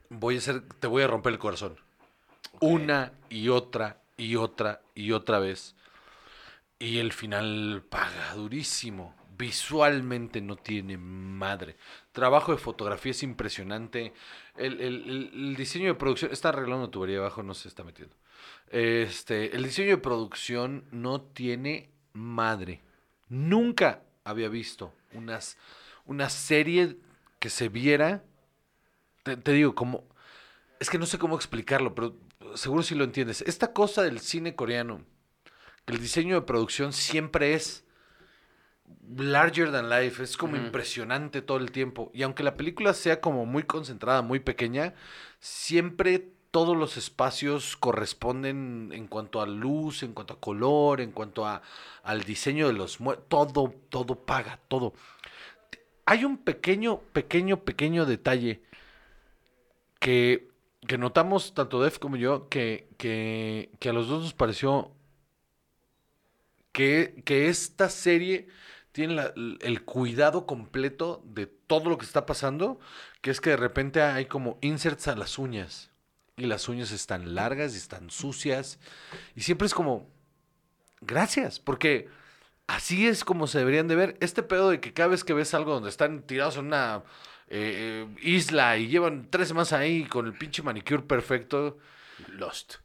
voy 0.09 0.35
a 0.35 0.37
hacer, 0.39 0.61
te 0.79 0.87
voy 0.87 1.03
a 1.03 1.07
romper 1.07 1.33
el 1.33 1.39
corazón. 1.39 1.77
Una 2.59 3.13
y 3.29 3.49
otra 3.49 4.01
y 4.17 4.35
otra 4.35 4.81
y 4.93 5.13
otra 5.13 5.39
vez. 5.39 5.75
Y 6.83 6.97
el 6.99 7.13
final 7.13 7.83
paga 7.89 8.33
durísimo. 8.35 9.15
Visualmente 9.37 10.41
no 10.41 10.55
tiene 10.57 10.97
madre. 10.97 11.77
Trabajo 12.11 12.51
de 12.51 12.57
fotografía 12.57 13.11
es 13.11 13.23
impresionante. 13.23 14.13
El, 14.57 14.81
el- 14.81 15.29
el- 15.33 15.55
diseño 15.55 15.87
de 15.87 15.95
producción. 15.95 16.31
Está 16.31 16.49
arreglando 16.49 16.89
tubería 16.89 17.19
abajo, 17.19 17.41
no 17.41 17.53
se 17.53 17.67
está 17.67 17.83
metiendo. 17.83 18.15
Este, 18.69 19.55
el 19.55 19.63
diseño 19.63 19.91
de 19.91 19.97
producción 19.97 20.85
no 20.91 21.21
tiene 21.21 21.89
madre. 22.11 22.81
Nunca 23.29 24.03
había 24.25 24.49
visto 24.49 24.93
unas, 25.13 25.57
una 26.05 26.29
serie 26.29 26.97
que 27.39 27.49
se 27.49 27.69
viera. 27.69 28.23
Te, 29.23 29.37
te 29.37 29.53
digo, 29.53 29.73
como. 29.73 30.03
Es 30.79 30.89
que 30.89 30.99
no 30.99 31.05
sé 31.05 31.17
cómo 31.17 31.35
explicarlo, 31.35 31.95
pero 31.95 32.15
seguro 32.55 32.83
si 32.83 32.93
lo 32.95 33.05
entiendes. 33.05 33.41
Esta 33.43 33.71
cosa 33.73 34.03
del 34.03 34.19
cine 34.19 34.55
coreano, 34.55 35.05
el 35.87 35.99
diseño 35.99 36.35
de 36.35 36.41
producción 36.45 36.93
siempre 36.93 37.53
es 37.53 37.83
larger 39.17 39.71
than 39.71 39.89
life, 39.89 40.23
es 40.23 40.37
como 40.37 40.55
impresionante 40.55 41.41
todo 41.41 41.57
el 41.57 41.71
tiempo. 41.71 42.11
Y 42.13 42.23
aunque 42.23 42.43
la 42.43 42.55
película 42.55 42.93
sea 42.93 43.21
como 43.21 43.45
muy 43.45 43.63
concentrada, 43.63 44.21
muy 44.21 44.39
pequeña, 44.39 44.93
siempre 45.39 46.29
todos 46.51 46.77
los 46.77 46.97
espacios 46.97 47.75
corresponden 47.75 48.91
en 48.93 49.07
cuanto 49.07 49.41
a 49.41 49.47
luz, 49.47 50.03
en 50.03 50.13
cuanto 50.13 50.33
a 50.33 50.39
color, 50.39 51.01
en 51.01 51.11
cuanto 51.11 51.47
a, 51.47 51.63
al 52.03 52.23
diseño 52.23 52.67
de 52.67 52.73
los 52.73 52.99
todo, 53.27 53.73
todo 53.89 54.15
paga, 54.15 54.59
todo. 54.67 54.93
Hay 56.05 56.25
un 56.25 56.37
pequeño, 56.37 56.99
pequeño, 57.11 57.63
pequeño 57.63 58.05
detalle 58.05 58.61
que, 59.99 60.49
que 60.87 60.97
notamos 60.97 61.53
tanto 61.53 61.81
Def 61.81 61.97
como 61.97 62.17
yo, 62.17 62.49
que, 62.49 62.87
que, 62.97 63.71
que 63.79 63.89
a 63.89 63.93
los 63.93 64.07
dos 64.07 64.21
nos 64.23 64.33
pareció 64.33 64.91
que, 66.73 67.21
que 67.23 67.47
esta 67.47 67.89
serie 67.89 68.49
tiene 68.91 69.21
el 69.61 69.83
cuidado 69.83 70.45
completo 70.45 71.23
de 71.25 71.47
todo 71.47 71.89
lo 71.89 71.97
que 71.97 72.05
está 72.05 72.25
pasando, 72.25 72.79
que 73.21 73.31
es 73.31 73.41
que 73.41 73.51
de 73.51 73.57
repente 73.57 74.01
hay 74.01 74.25
como 74.25 74.59
inserts 74.61 75.07
a 75.07 75.15
las 75.15 75.39
uñas. 75.39 75.91
Y 76.35 76.45
las 76.45 76.67
uñas 76.67 76.91
están 76.91 77.35
largas 77.35 77.73
y 77.73 77.77
están 77.77 78.09
sucias. 78.09 78.79
Y 79.35 79.41
siempre 79.41 79.67
es 79.67 79.73
como, 79.73 80.09
gracias, 81.01 81.59
porque 81.59 82.09
así 82.67 83.07
es 83.07 83.23
como 83.23 83.47
se 83.47 83.59
deberían 83.59 83.87
de 83.87 83.95
ver. 83.95 84.17
Este 84.19 84.43
pedo 84.43 84.69
de 84.69 84.79
que 84.79 84.93
cada 84.93 85.09
vez 85.09 85.23
que 85.23 85.33
ves 85.33 85.53
algo 85.53 85.73
donde 85.73 85.89
están 85.89 86.23
tirados 86.23 86.57
en 86.57 86.67
una 86.67 87.03
eh, 87.47 88.07
eh, 88.07 88.15
isla 88.21 88.77
y 88.77 88.87
llevan 88.87 89.27
tres 89.29 89.47
semanas 89.47 89.73
ahí 89.73 90.05
con 90.05 90.27
el 90.27 90.33
pinche 90.33 90.61
manicure 90.63 91.03
perfecto, 91.03 91.77
Lost. 92.29 92.75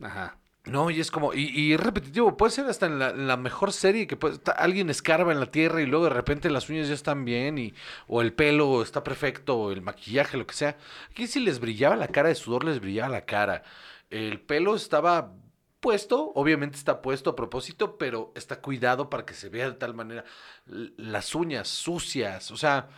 Ajá. 0.00 0.41
No, 0.64 0.90
y 0.90 1.00
es 1.00 1.10
como, 1.10 1.34
y, 1.34 1.48
y 1.48 1.72
es 1.72 1.80
repetitivo, 1.80 2.36
puede 2.36 2.52
ser 2.52 2.66
hasta 2.66 2.86
en 2.86 2.98
la, 3.00 3.10
en 3.10 3.26
la 3.26 3.36
mejor 3.36 3.72
serie 3.72 4.06
que 4.06 4.16
puede, 4.16 4.38
alguien 4.56 4.90
escarba 4.90 5.32
en 5.32 5.40
la 5.40 5.50
tierra 5.50 5.82
y 5.82 5.86
luego 5.86 6.04
de 6.04 6.10
repente 6.10 6.50
las 6.50 6.68
uñas 6.70 6.86
ya 6.86 6.94
están 6.94 7.24
bien, 7.24 7.58
y, 7.58 7.74
o 8.06 8.22
el 8.22 8.32
pelo 8.32 8.80
está 8.82 9.02
perfecto, 9.02 9.56
o 9.56 9.72
el 9.72 9.82
maquillaje, 9.82 10.36
lo 10.36 10.46
que 10.46 10.54
sea. 10.54 10.76
Aquí 11.10 11.26
si 11.26 11.40
les 11.40 11.58
brillaba 11.58 11.96
la 11.96 12.08
cara 12.08 12.28
de 12.28 12.36
sudor, 12.36 12.64
les 12.64 12.80
brillaba 12.80 13.08
la 13.08 13.24
cara. 13.24 13.64
El 14.10 14.40
pelo 14.40 14.76
estaba 14.76 15.32
puesto, 15.80 16.30
obviamente 16.36 16.76
está 16.76 17.02
puesto 17.02 17.30
a 17.30 17.36
propósito, 17.36 17.98
pero 17.98 18.32
está 18.36 18.60
cuidado 18.60 19.10
para 19.10 19.26
que 19.26 19.34
se 19.34 19.48
vea 19.48 19.68
de 19.68 19.76
tal 19.76 19.94
manera. 19.94 20.24
Las 20.66 21.34
uñas 21.34 21.66
sucias, 21.68 22.52
o 22.52 22.56
sea, 22.56 22.88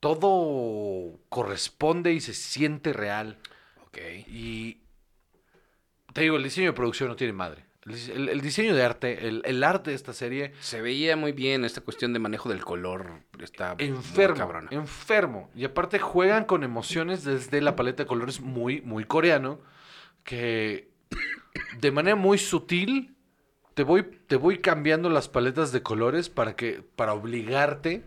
todo 0.00 1.20
corresponde 1.28 2.12
y 2.12 2.20
se 2.20 2.34
siente 2.34 2.92
real. 2.92 3.38
Ok. 3.86 3.98
Y 4.26 4.80
te 6.16 6.22
digo, 6.22 6.36
el 6.38 6.42
diseño 6.42 6.68
de 6.68 6.72
producción 6.72 7.10
no 7.10 7.16
tiene 7.16 7.34
madre. 7.34 7.66
El, 7.84 8.30
el- 8.30 8.40
diseño 8.40 8.74
de 8.74 8.82
arte, 8.82 9.28
el, 9.28 9.42
el 9.44 9.62
arte 9.62 9.90
de 9.90 9.96
esta 9.96 10.14
serie, 10.14 10.52
Se 10.60 10.80
veía 10.80 11.14
muy 11.14 11.32
bien 11.32 11.62
esta 11.64 11.82
cuestión 11.82 12.14
de 12.14 12.18
manejo 12.18 12.48
del 12.48 12.64
color. 12.64 13.20
Está 13.38 13.76
enfermo, 13.78 14.36
cabrona. 14.38 14.68
enfermo. 14.70 15.50
Y 15.54 15.64
aparte 15.66 15.98
juegan 15.98 16.46
con 16.46 16.64
emociones 16.64 17.22
desde 17.22 17.60
la 17.60 17.76
paleta 17.76 18.02
de 18.04 18.06
colores 18.08 18.40
muy, 18.40 18.80
muy 18.80 19.04
coreano, 19.04 19.60
que 20.24 20.88
de 21.78 21.90
manera 21.92 22.16
muy 22.16 22.38
sutil 22.38 23.14
te 23.74 23.82
voy, 23.84 24.02
te 24.26 24.36
voy 24.36 24.58
cambiando 24.58 25.10
las 25.10 25.28
paletas 25.28 25.70
de 25.70 25.82
colores 25.82 26.30
para, 26.30 26.56
que, 26.56 26.82
para 26.96 27.12
obligarte 27.12 28.02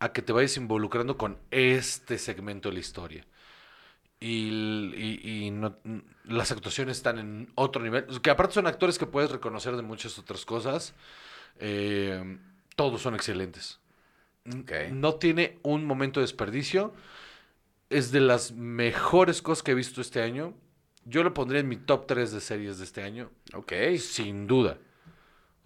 a 0.00 0.12
que 0.12 0.22
te 0.22 0.32
vayas 0.32 0.56
involucrando 0.56 1.16
con 1.16 1.38
este 1.52 2.18
segmento 2.18 2.68
de 2.68 2.74
la 2.74 2.80
historia. 2.80 3.26
Y, 4.20 4.48
y- 4.96 5.20
y 5.46 5.50
no- 5.50 5.78
las 6.24 6.50
actuaciones 6.52 6.96
están 6.96 7.18
en 7.18 7.52
otro 7.54 7.82
nivel. 7.82 8.06
Que 8.22 8.30
aparte 8.30 8.54
son 8.54 8.66
actores 8.66 8.98
que 8.98 9.06
puedes 9.06 9.30
reconocer 9.30 9.76
de 9.76 9.82
muchas 9.82 10.18
otras 10.18 10.44
cosas. 10.44 10.94
Eh, 11.58 12.38
todos 12.76 13.02
son 13.02 13.14
excelentes. 13.14 13.78
N- 14.44 14.60
Ok. 14.62 14.72
No 14.92 15.14
tiene 15.14 15.58
un 15.62 15.84
momento 15.86 16.20
de 16.20 16.24
desperdicio. 16.24 16.92
Es 17.90 18.10
de 18.12 18.20
las 18.20 18.52
mejores 18.52 19.40
cosas 19.42 19.62
que 19.62 19.72
he 19.72 19.74
visto 19.74 20.00
este 20.00 20.22
año. 20.22 20.54
Yo 21.04 21.22
lo 21.22 21.34
pondría 21.34 21.60
en 21.60 21.68
mi 21.68 21.76
top 21.76 22.06
3 22.06 22.32
de 22.32 22.40
series 22.40 22.78
de 22.78 22.84
este 22.84 23.02
año. 23.02 23.30
Ok. 23.54 23.72
Sin 23.98 24.46
duda. 24.46 24.78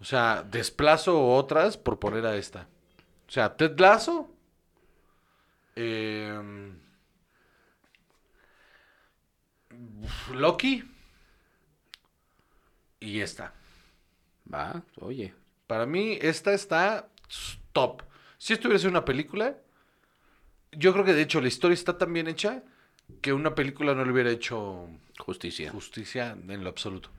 O 0.01 0.05
sea, 0.05 0.43
desplazo 0.49 1.27
otras 1.33 1.77
por 1.77 1.99
poner 1.99 2.25
a 2.25 2.35
esta. 2.37 2.67
O 3.27 3.31
sea, 3.31 3.55
Ted 3.55 3.77
Lasso. 3.79 4.29
em, 5.75 6.77
Loki. 10.33 10.83
Y 12.99 13.21
esta. 13.21 13.53
Va, 14.51 14.83
oye. 14.99 15.33
Para 15.67 15.85
mí, 15.85 16.17
esta 16.21 16.53
está 16.53 17.09
top. 17.71 18.03
Si 18.37 18.53
esto 18.53 18.67
hubiera 18.67 18.79
sido 18.79 18.91
una 18.91 19.05
película, 19.05 19.57
yo 20.71 20.93
creo 20.93 21.05
que 21.05 21.13
de 21.13 21.21
hecho 21.21 21.41
la 21.41 21.47
historia 21.47 21.73
está 21.73 21.97
tan 21.97 22.11
bien 22.11 22.27
hecha 22.27 22.63
que 23.21 23.33
una 23.33 23.55
película 23.55 23.93
no 23.93 24.05
le 24.05 24.11
hubiera 24.11 24.31
hecho 24.31 24.87
Justicia. 25.17 25.71
justicia 25.71 26.37
en 26.47 26.63
lo 26.63 26.69
absoluto. 26.69 27.09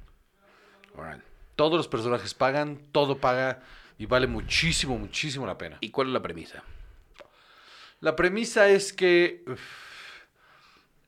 Todos 1.57 1.77
los 1.77 1.89
personajes 1.89 2.35
pagan, 2.35 2.81
todo 2.93 3.19
paga 3.19 3.63
y 3.99 4.07
vale 4.07 4.27
muchísimo, 4.27 4.99
muchísimo 4.99 5.47
la 5.47 5.59
pena. 5.59 5.79
¿Y 5.81 5.91
cuál 5.91 6.09
es 6.09 6.13
la 6.15 6.23
premisa? 6.23 6.65
La 8.01 8.17
premisa 8.17 8.69
es 8.69 8.93
que. 8.93 9.45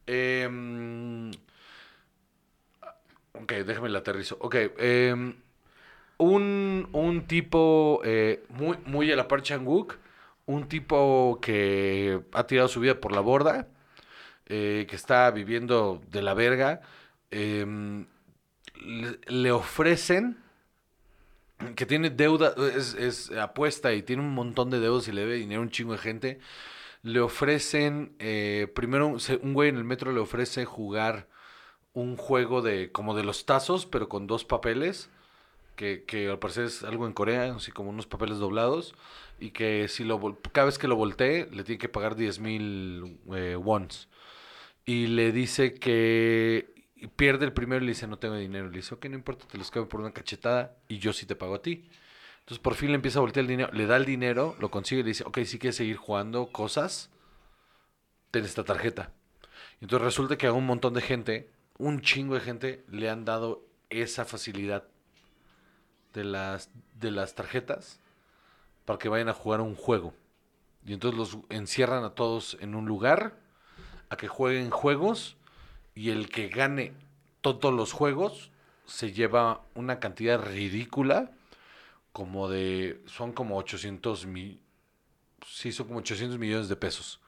Em, 0.06 1.30
ok, 3.32 3.52
déjame 3.66 3.88
la 3.88 4.00
aterrizo. 4.00 4.36
Ok, 4.40 4.56
em, 4.78 5.34
un, 6.18 6.88
un 6.92 7.26
tipo 7.26 8.00
eh, 8.04 8.44
muy, 8.50 8.78
muy 8.86 9.12
a 9.12 9.16
la 9.16 9.28
par 9.28 9.42
Chang-wook, 9.42 9.96
un 10.46 10.68
tipo 10.68 11.38
que 11.42 12.22
ha 12.32 12.46
tirado 12.46 12.68
su 12.68 12.80
vida 12.80 13.00
por 13.00 13.12
la 13.12 13.20
borda, 13.20 13.68
eh, 14.46 14.86
que 14.88 14.96
está 14.96 15.30
viviendo 15.30 16.02
de 16.10 16.22
la 16.22 16.34
verga, 16.34 16.82
em, 17.30 18.06
le, 18.84 19.20
le 19.28 19.52
ofrecen 19.52 20.38
que 21.76 21.86
tiene 21.86 22.10
deuda, 22.10 22.54
es, 22.76 22.94
es 22.94 23.30
apuesta 23.32 23.92
y 23.92 24.02
tiene 24.02 24.22
un 24.22 24.34
montón 24.34 24.70
de 24.70 24.80
deudas 24.80 25.06
y 25.08 25.12
le 25.12 25.22
debe 25.22 25.34
dinero 25.36 25.60
a 25.60 25.64
un 25.64 25.70
chingo 25.70 25.92
de 25.92 25.98
gente. 25.98 26.40
Le 27.02 27.20
ofrecen, 27.20 28.14
eh, 28.20 28.68
primero 28.74 29.08
un, 29.08 29.54
güey 29.54 29.68
en 29.68 29.76
el 29.76 29.84
metro 29.84 30.12
le 30.12 30.20
ofrece 30.20 30.64
jugar 30.64 31.28
un 31.94 32.16
juego 32.16 32.62
de 32.62 32.92
como 32.92 33.14
de 33.16 33.24
los 33.24 33.44
tazos, 33.46 33.86
pero 33.86 34.08
con 34.08 34.26
dos 34.26 34.44
papeles, 34.44 35.10
que, 35.76 36.04
que 36.04 36.28
al 36.28 36.38
parecer 36.38 36.64
es 36.66 36.84
algo 36.84 37.06
en 37.06 37.12
Corea, 37.12 37.54
así 37.54 37.72
como 37.72 37.90
unos 37.90 38.06
papeles 38.06 38.38
doblados, 38.38 38.94
y 39.40 39.50
que 39.50 39.88
si 39.88 40.04
lo 40.04 40.38
cada 40.52 40.66
vez 40.66 40.78
que 40.78 40.88
lo 40.88 40.96
voltee 40.96 41.48
le 41.50 41.64
tiene 41.64 41.78
que 41.78 41.88
pagar 41.88 42.14
10 42.16 42.38
mil 42.40 43.18
eh. 43.34 43.58
Y 44.84 45.06
le 45.08 45.32
dice 45.32 45.74
que 45.74 46.72
pierde 47.16 47.44
el 47.44 47.52
primero 47.52 47.82
y 47.82 47.86
le 47.86 47.92
dice 47.92 48.06
no 48.06 48.18
tengo 48.18 48.36
dinero. 48.36 48.68
Le 48.68 48.76
dice, 48.76 48.94
ok, 48.94 49.06
no 49.06 49.16
importa, 49.16 49.46
te 49.48 49.58
los 49.58 49.70
cambio 49.70 49.88
por 49.88 50.00
una 50.00 50.12
cachetada 50.12 50.76
y 50.88 50.98
yo 50.98 51.12
sí 51.12 51.26
te 51.26 51.36
pago 51.36 51.56
a 51.56 51.62
ti. 51.62 51.88
Entonces 52.42 52.62
por 52.62 52.74
fin 52.74 52.88
le 52.88 52.96
empieza 52.96 53.18
a 53.18 53.22
voltear 53.22 53.44
el 53.44 53.48
dinero, 53.48 53.72
le 53.72 53.86
da 53.86 53.96
el 53.96 54.04
dinero, 54.04 54.56
lo 54.58 54.70
consigue 54.70 55.00
y 55.00 55.04
le 55.04 55.08
dice, 55.10 55.24
ok, 55.24 55.38
si 55.44 55.58
quieres 55.58 55.76
seguir 55.76 55.96
jugando 55.96 56.50
cosas, 56.50 57.10
ten 58.32 58.44
esta 58.44 58.64
tarjeta. 58.64 59.12
Y 59.80 59.84
entonces 59.84 60.04
resulta 60.04 60.36
que 60.36 60.48
a 60.48 60.52
un 60.52 60.66
montón 60.66 60.94
de 60.94 61.02
gente, 61.02 61.50
un 61.78 62.00
chingo 62.00 62.34
de 62.34 62.40
gente, 62.40 62.84
le 62.88 63.08
han 63.08 63.24
dado 63.24 63.64
esa 63.90 64.24
facilidad 64.24 64.84
de 66.12 66.24
las, 66.24 66.70
de 66.98 67.10
las 67.12 67.34
tarjetas 67.34 68.00
para 68.84 68.98
que 68.98 69.08
vayan 69.08 69.28
a 69.28 69.34
jugar 69.34 69.60
un 69.60 69.76
juego. 69.76 70.12
Y 70.84 70.92
entonces 70.94 71.18
los 71.18 71.38
encierran 71.48 72.02
a 72.02 72.10
todos 72.10 72.56
en 72.60 72.74
un 72.74 72.86
lugar 72.86 73.38
a 74.08 74.16
que 74.16 74.26
jueguen 74.26 74.70
juegos 74.70 75.36
y 75.94 76.10
el 76.10 76.28
que 76.28 76.48
gane 76.48 76.92
todos 77.40 77.72
los 77.72 77.92
juegos 77.92 78.50
se 78.84 79.12
lleva 79.12 79.62
una 79.74 80.00
cantidad 80.00 80.40
ridícula 80.40 81.30
como 82.12 82.48
de 82.48 83.00
son 83.06 83.32
como 83.32 83.56
800 83.58 84.26
mil 84.26 84.60
sí 85.46 85.72
son 85.72 85.86
como 85.88 86.00
800 86.00 86.38
millones 86.38 86.68
de 86.68 86.76
pesos 86.76 87.20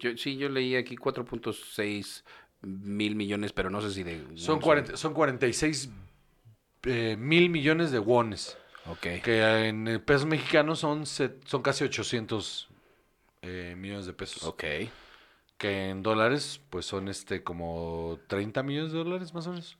Yo, 0.00 0.16
sí, 0.16 0.36
yo 0.36 0.48
leí 0.48 0.76
aquí 0.76 0.96
4.6 0.96 2.24
mil 2.62 3.16
millones, 3.16 3.52
pero 3.52 3.70
no 3.70 3.80
sé 3.80 3.90
si 3.90 4.02
de... 4.02 4.22
son 4.36 4.60
40 4.60 4.96
son 4.96 5.14
46 5.14 5.90
eh, 6.84 7.16
mil 7.18 7.50
millones 7.50 7.90
de 7.90 7.98
wones 7.98 8.56
Ok. 8.86 9.06
que 9.22 9.68
en 9.68 10.02
pesos 10.04 10.26
mexicanos 10.26 10.78
son 10.80 11.06
son 11.06 11.62
casi 11.62 11.84
800 11.84 12.68
eh, 13.42 13.74
millones 13.76 14.06
de 14.06 14.12
pesos 14.12 14.44
Ok. 14.44 14.64
que 15.58 15.90
en 15.90 16.02
dólares 16.02 16.60
pues 16.70 16.86
son 16.86 17.08
este 17.08 17.42
como 17.42 18.18
30 18.28 18.62
millones 18.62 18.92
de 18.92 18.98
dólares 18.98 19.34
más 19.34 19.46
o 19.46 19.50
menos 19.50 19.76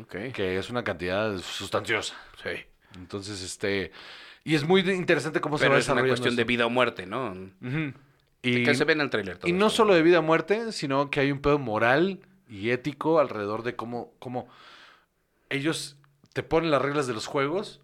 Ok. 0.00 0.32
que 0.32 0.58
es 0.58 0.70
una 0.70 0.84
cantidad 0.84 1.36
sustanciosa 1.38 2.14
Sí. 2.42 2.50
Entonces, 2.96 3.42
este. 3.42 3.92
Y 4.44 4.54
es 4.54 4.64
muy 4.64 4.80
interesante 4.80 5.40
cómo 5.40 5.56
se 5.56 5.64
Pero 5.64 5.74
va 5.74 5.80
es 5.80 5.88
una 5.88 6.06
cuestión 6.06 6.34
de 6.34 6.44
vida 6.44 6.66
o 6.66 6.70
muerte, 6.70 7.06
¿no? 7.06 7.30
Ujú. 7.30 7.92
Y, 8.42 8.64
que 8.64 8.74
se 8.74 8.84
ve 8.84 8.94
en 8.94 9.00
el 9.02 9.10
tráiler 9.10 9.38
todo 9.38 9.48
y 9.48 9.52
no 9.52 9.68
esto. 9.68 9.76
solo 9.76 9.94
de 9.94 10.02
vida 10.02 10.18
o 10.18 10.22
muerte, 10.22 10.72
sino 10.72 11.10
que 11.10 11.20
hay 11.20 11.30
un 11.30 11.40
pedo 11.40 11.60
moral 11.60 12.20
y 12.48 12.70
ético 12.70 13.20
alrededor 13.20 13.62
de 13.62 13.76
cómo, 13.76 14.12
cómo 14.18 14.48
ellos 15.48 15.96
te 16.32 16.42
ponen 16.42 16.72
las 16.72 16.82
reglas 16.82 17.06
de 17.06 17.14
los 17.14 17.26
juegos 17.26 17.80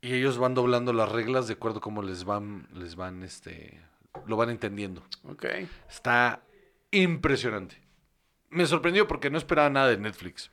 y 0.00 0.14
ellos 0.14 0.38
van 0.38 0.54
doblando 0.54 0.92
las 0.92 1.10
reglas 1.10 1.48
de 1.48 1.54
acuerdo 1.54 1.78
a 1.78 1.80
cómo 1.80 2.02
les 2.02 2.24
van, 2.24 2.68
les 2.72 2.94
van, 2.94 3.24
este, 3.24 3.80
lo 4.26 4.36
van 4.36 4.50
entendiendo. 4.50 5.02
Ok. 5.24 5.44
Está 5.88 6.42
impresionante. 6.92 7.82
me 8.50 8.66
sorprendió 8.66 9.08
porque 9.08 9.30
no 9.30 9.38
esperaba 9.38 9.70
nada 9.70 9.88
de 9.88 9.98
Netflix. 9.98 10.52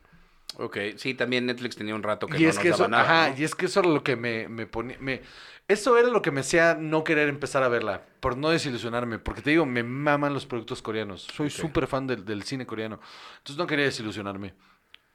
Ok, 0.58 0.78
sí, 0.98 1.14
también 1.16 1.46
Netflix 1.48 1.76
tenía 1.76 1.96
un 1.96 2.04
rato 2.04 2.28
que 2.30 2.38
y 2.38 2.44
no 2.44 2.50
es 2.50 2.56
nos 2.56 2.64
que 2.64 2.70
daba 2.70 2.84
eso, 2.84 2.88
nada, 2.88 3.04
ajá, 3.04 3.30
¿no? 3.32 3.36
y 3.40 3.44
es 3.44 3.56
que 3.56 3.66
eso 3.66 3.80
era 3.80 3.90
lo 3.90 4.04
que 4.04 4.16
me, 4.16 4.48
me 4.48 4.68
ponía, 4.68 4.98
me- 5.00 5.22
eso 5.68 5.98
era 5.98 6.10
lo 6.10 6.22
que 6.22 6.30
me 6.32 6.42
hacía 6.42 6.76
no 6.76 7.04
querer 7.04 7.28
empezar 7.30 7.64
a 7.64 7.70
verla, 7.70 8.04
por 8.20 8.38
no 8.38 8.50
desilusionarme, 8.50 9.18
porque 9.18 9.42
te 9.42 9.50
digo, 9.50 9.66
me 9.66 9.82
maman 9.84 10.34
los 10.34 10.46
productos 10.46 10.82
coreanos, 10.82 11.24
soy 11.24 11.48
Ok. 11.48 11.54
súper 11.54 11.88
fan 11.88 12.06
del, 12.06 12.24
del 12.26 12.44
cine 12.44 12.66
coreano, 12.68 13.00
entonces 13.38 13.58
no 13.58 13.66
quería 13.66 13.86
desilusionarme. 13.86 14.54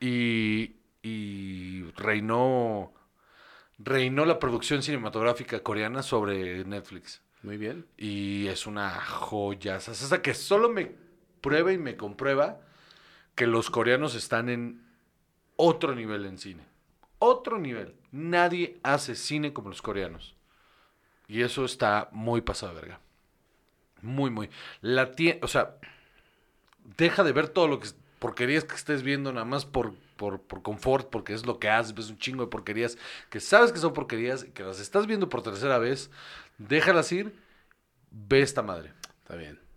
Y, 0.01 0.77
y 1.03 1.83
reinó, 1.97 2.93
reinó 3.79 4.25
la 4.25 4.39
producción 4.39 4.83
cinematográfica 4.83 5.61
coreana 5.63 6.03
sobre 6.03 6.65
Netflix. 6.65 7.23
Muy 7.43 7.57
bien. 7.57 7.87
Y 7.97 8.47
es 8.49 8.67
una 8.67 8.91
joya. 8.91 9.77
O 9.77 9.81
sea, 9.81 10.23
que 10.23 10.35
solo 10.35 10.69
me 10.69 10.93
prueba 11.41 11.73
y 11.73 11.79
me 11.79 11.97
comprueba 11.97 12.61
que 13.35 13.47
los 13.47 13.71
coreanos 13.71 14.15
están 14.15 14.49
en 14.49 14.88
otro 15.59 15.95
nivel 15.95 16.25
en 16.25 16.39
cine. 16.39 16.63
Otro 17.19 17.59
nivel. 17.59 17.95
Nadie 18.13 18.79
hace 18.83 19.17
cine 19.17 19.53
como 19.53 19.69
los 19.69 19.83
coreanos. 19.83 20.37
Y 21.27 21.43
eso 21.43 21.65
está 21.65 22.09
muy 22.13 22.41
pasado 22.41 22.75
verga. 22.75 23.01
Muy, 24.01 24.31
muy. 24.31 24.49
La 24.81 25.11
o 25.43 25.49
sea, 25.49 25.77
deja 26.97 27.25
de 27.25 27.33
ver 27.33 27.49
todo 27.49 27.67
lo 27.67 27.81
que 27.81 27.89
porquerías 28.21 28.65
que 28.65 28.77
estés 28.77 29.03
viendo 29.03 29.33
nada 29.33 29.45
más 29.45 29.67
por, 29.67 29.95
por, 30.17 30.41
por 30.41 30.63
confort, 30.63 31.11
porque 31.11 31.35
es 31.35 31.45
lo 31.45 31.59
que 31.59 31.69
haces, 31.69 31.95
ves 31.95 32.09
un 32.09 32.19
chingo 32.19 32.45
de 32.45 32.51
porquerías 32.51 32.97
que 33.29 33.41
sabes 33.41 33.73
que 33.73 33.79
son 33.79 33.93
porquerías 33.93 34.45
y 34.45 34.51
que 34.51 34.63
las 34.63 34.81
estás 34.81 35.07
viendo 35.07 35.29
por 35.29 35.43
tercera 35.43 35.79
vez, 35.79 36.11
déjalas 36.59 37.11
ir, 37.11 37.35
ve 38.11 38.41
esta 38.41 38.63
madre. 38.63 38.93
Está 39.23 39.35
bien. 39.35 39.68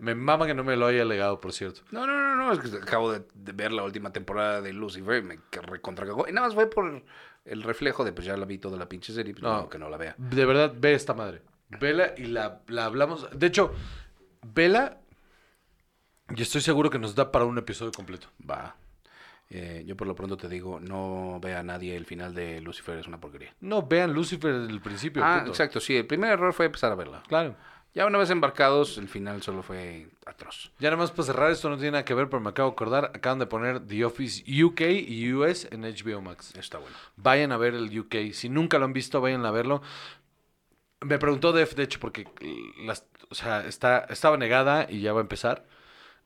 Me 0.00 0.14
mama 0.14 0.46
que 0.46 0.54
no 0.54 0.64
me 0.64 0.76
lo 0.76 0.86
haya 0.86 1.04
legado, 1.04 1.40
por 1.40 1.52
cierto. 1.52 1.82
No, 1.90 2.06
no, 2.06 2.14
no, 2.16 2.34
no, 2.36 2.52
es 2.52 2.58
que 2.58 2.76
acabo 2.76 3.12
de, 3.12 3.22
de 3.34 3.52
ver 3.52 3.72
la 3.72 3.84
última 3.84 4.12
temporada 4.12 4.60
de 4.60 4.72
Lucifer 4.72 5.22
y 5.22 5.26
me 5.26 5.38
recontracagó. 5.62 6.26
Y 6.28 6.32
nada 6.32 6.46
más 6.48 6.54
fue 6.54 6.68
por 6.68 7.02
el 7.44 7.62
reflejo 7.62 8.04
de, 8.04 8.12
pues 8.12 8.26
ya 8.26 8.36
la 8.36 8.44
vi 8.46 8.58
toda 8.58 8.76
la 8.76 8.88
pinche 8.88 9.12
serie, 9.12 9.32
pues 9.34 9.42
No. 9.42 9.62
no, 9.62 9.68
que 9.68 9.78
no 9.78 9.88
la 9.88 9.96
vea. 9.96 10.14
De 10.18 10.44
verdad, 10.44 10.74
ve 10.76 10.94
esta 10.94 11.14
madre. 11.14 11.42
Vela 11.68 12.14
y 12.16 12.24
la, 12.24 12.62
la 12.68 12.86
hablamos. 12.86 13.28
De 13.38 13.46
hecho, 13.46 13.72
vela 14.42 14.98
y 16.34 16.42
estoy 16.42 16.60
seguro 16.60 16.90
que 16.90 16.98
nos 16.98 17.14
da 17.14 17.30
para 17.32 17.44
un 17.44 17.56
episodio 17.58 17.92
completo. 17.92 18.28
Va. 18.48 18.76
Eh, 19.50 19.82
yo 19.86 19.96
por 19.96 20.06
lo 20.06 20.14
pronto 20.14 20.36
te 20.36 20.46
digo, 20.48 20.78
no 20.78 21.38
vea 21.40 21.60
a 21.60 21.62
nadie 21.62 21.96
el 21.96 22.04
final 22.04 22.34
de 22.34 22.60
Lucifer, 22.60 22.98
es 22.98 23.06
una 23.06 23.18
porquería. 23.18 23.54
No, 23.60 23.82
vean 23.86 24.12
Lucifer 24.12 24.52
desde 24.52 24.72
el 24.72 24.80
principio. 24.82 25.22
Ah, 25.24 25.42
exacto, 25.46 25.80
sí. 25.80 25.96
El 25.96 26.06
primer 26.06 26.32
error 26.32 26.52
fue 26.52 26.66
empezar 26.66 26.92
a 26.92 26.96
verla. 26.96 27.22
Claro. 27.28 27.56
Ya 27.94 28.06
una 28.06 28.18
vez 28.18 28.30
embarcados, 28.30 28.98
el 28.98 29.08
final 29.08 29.42
solo 29.42 29.62
fue 29.62 30.08
atroz. 30.26 30.70
Ya 30.78 30.90
nada 30.90 31.02
más 31.02 31.10
para 31.10 31.24
cerrar, 31.24 31.50
esto 31.50 31.68
no 31.68 31.76
tiene 31.76 31.92
nada 31.92 32.04
que 32.04 32.14
ver, 32.14 32.28
pero 32.28 32.40
me 32.40 32.50
acabo 32.50 32.68
de 32.68 32.74
acordar. 32.74 33.12
Acaban 33.14 33.38
de 33.38 33.46
poner 33.46 33.80
The 33.86 34.04
Office 34.04 34.42
UK 34.62 34.82
y 35.06 35.32
US 35.32 35.66
en 35.70 35.82
HBO 35.82 36.20
Max. 36.20 36.54
Está 36.56 36.78
bueno. 36.78 36.94
Vayan 37.16 37.50
a 37.50 37.56
ver 37.56 37.74
el 37.74 37.98
UK. 37.98 38.32
Si 38.32 38.48
nunca 38.48 38.78
lo 38.78 38.84
han 38.84 38.92
visto, 38.92 39.20
vayan 39.20 39.44
a 39.46 39.50
verlo. 39.50 39.82
Me 41.00 41.18
preguntó 41.18 41.52
Def, 41.52 41.74
de 41.74 41.84
hecho, 41.84 41.98
porque 42.00 42.26
las, 42.84 43.04
o 43.30 43.34
sea, 43.34 43.66
está, 43.66 44.00
estaba 44.10 44.36
negada 44.36 44.86
y 44.88 45.00
ya 45.00 45.12
va 45.12 45.20
a 45.20 45.22
empezar. 45.22 45.64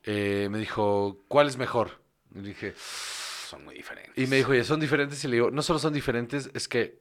Eh, 0.03 0.49
me 0.51 0.59
dijo, 0.59 1.19
¿cuál 1.29 1.47
es 1.47 1.57
mejor? 1.59 2.01
Y 2.35 2.41
dije, 2.41 2.75
Son 2.77 3.65
muy 3.65 3.75
diferentes. 3.75 4.17
y 4.17 4.27
me 4.27 4.37
dijo, 4.37 4.53
ya 4.53 4.65
son 4.65 4.81
diferentes. 4.81 5.23
Y 5.25 5.29
le 5.29 5.35
digo, 5.37 5.51
no 5.51 5.63
solo 5.63 5.79
son 5.79 5.93
diferentes, 5.93 6.51
es 6.55 6.69
que 6.69 6.99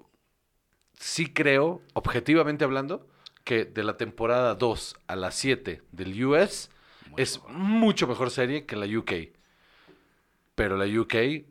sí 0.99 1.33
creo, 1.33 1.81
objetivamente 1.93 2.63
hablando, 2.63 3.07
que 3.43 3.65
de 3.65 3.83
la 3.83 3.97
temporada 3.97 4.55
2 4.55 4.95
a 5.07 5.15
la 5.15 5.31
7 5.31 5.81
del 5.91 6.25
US 6.25 6.69
Muy 7.09 7.21
es 7.21 7.41
mucho 7.47 8.07
mejor 8.07 8.29
serie 8.31 8.65
que 8.65 8.75
la 8.75 8.85
UK. 8.85 9.33
Pero 10.55 10.77
la 10.77 10.85
UK 10.85 11.45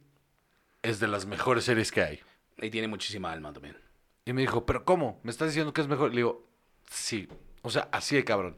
es 0.83 1.01
de 1.01 1.09
las 1.09 1.27
mejores 1.27 1.65
series 1.65 1.91
que 1.91 2.03
hay. 2.03 2.21
Y 2.59 2.71
tiene 2.71 2.89
muchísima 2.89 3.33
alma 3.33 3.53
también. 3.53 3.77
Y 4.25 4.33
me 4.33 4.43
dijo, 4.43 4.67
¿pero 4.67 4.85
cómo? 4.85 5.21
¿Me 5.23 5.31
estás 5.31 5.49
diciendo 5.49 5.73
que 5.73 5.81
es 5.81 5.89
mejor? 5.89 6.11
Le 6.11 6.19
digo, 6.19 6.47
sí. 6.91 7.29
O 7.63 7.71
sea, 7.71 7.89
así 7.93 8.17
de 8.17 8.25
cabrón. 8.25 8.57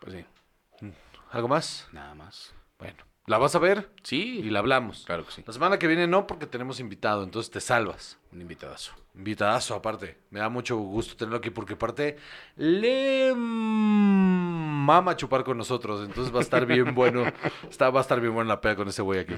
Pues 0.00 0.14
sí, 0.14 0.92
¿Algo 1.30 1.48
más? 1.48 1.88
nada 1.92 2.14
más. 2.14 2.54
Bueno, 2.78 3.04
¿la 3.26 3.38
vas 3.38 3.54
a 3.54 3.58
ver? 3.58 3.90
Sí, 4.02 4.40
Y 4.44 4.50
la 4.50 4.58
hablamos. 4.60 5.04
claro 5.06 5.24
que 5.24 5.32
sí. 5.32 5.42
La 5.46 5.52
semana 5.52 5.78
que 5.78 5.86
viene 5.86 6.06
no, 6.06 6.26
porque 6.26 6.46
tenemos 6.46 6.80
invitado, 6.80 7.22
entonces 7.24 7.50
te 7.50 7.60
salvas. 7.60 8.18
Un 8.32 8.40
invitadazo. 8.42 8.92
Invitadazo, 9.14 9.74
aparte. 9.74 10.18
Me 10.30 10.40
da 10.40 10.48
mucho 10.48 10.76
gusto 10.76 11.16
tenerlo 11.16 11.38
aquí 11.38 11.50
porque, 11.50 11.74
aparte, 11.74 12.16
le 12.56 13.32
mama 13.34 15.16
chupar 15.16 15.44
con 15.44 15.56
nosotros. 15.56 16.04
Entonces 16.04 16.34
va 16.34 16.38
a 16.40 16.42
estar 16.42 16.66
bien 16.66 16.94
bueno. 16.96 17.24
Está, 17.70 17.90
va 17.90 18.00
a 18.00 18.02
estar 18.02 18.20
bien 18.20 18.34
buena 18.34 18.48
la 18.48 18.60
peda 18.60 18.76
con 18.76 18.88
ese 18.88 19.02
güey 19.02 19.20
aquí. 19.20 19.34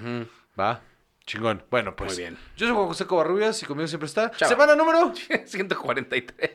¿Va? 0.58 0.80
Chingón. 1.26 1.62
Bueno, 1.70 1.94
pues. 1.96 2.12
Muy 2.14 2.22
bien. 2.22 2.38
Yo 2.56 2.66
soy 2.66 2.74
Juan 2.74 2.86
José 2.88 3.06
Covarrubias 3.06 3.62
y 3.62 3.66
conmigo 3.66 3.86
siempre 3.88 4.06
está. 4.06 4.30
Chao. 4.30 4.48
Semana 4.48 4.74
número. 4.76 5.12
143. 5.44 6.48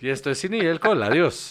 Y 0.00 0.08
esto 0.08 0.30
es 0.30 0.38
Cine 0.38 0.58
y 0.58 0.66
Alcohol. 0.66 1.02
Adiós. 1.02 1.50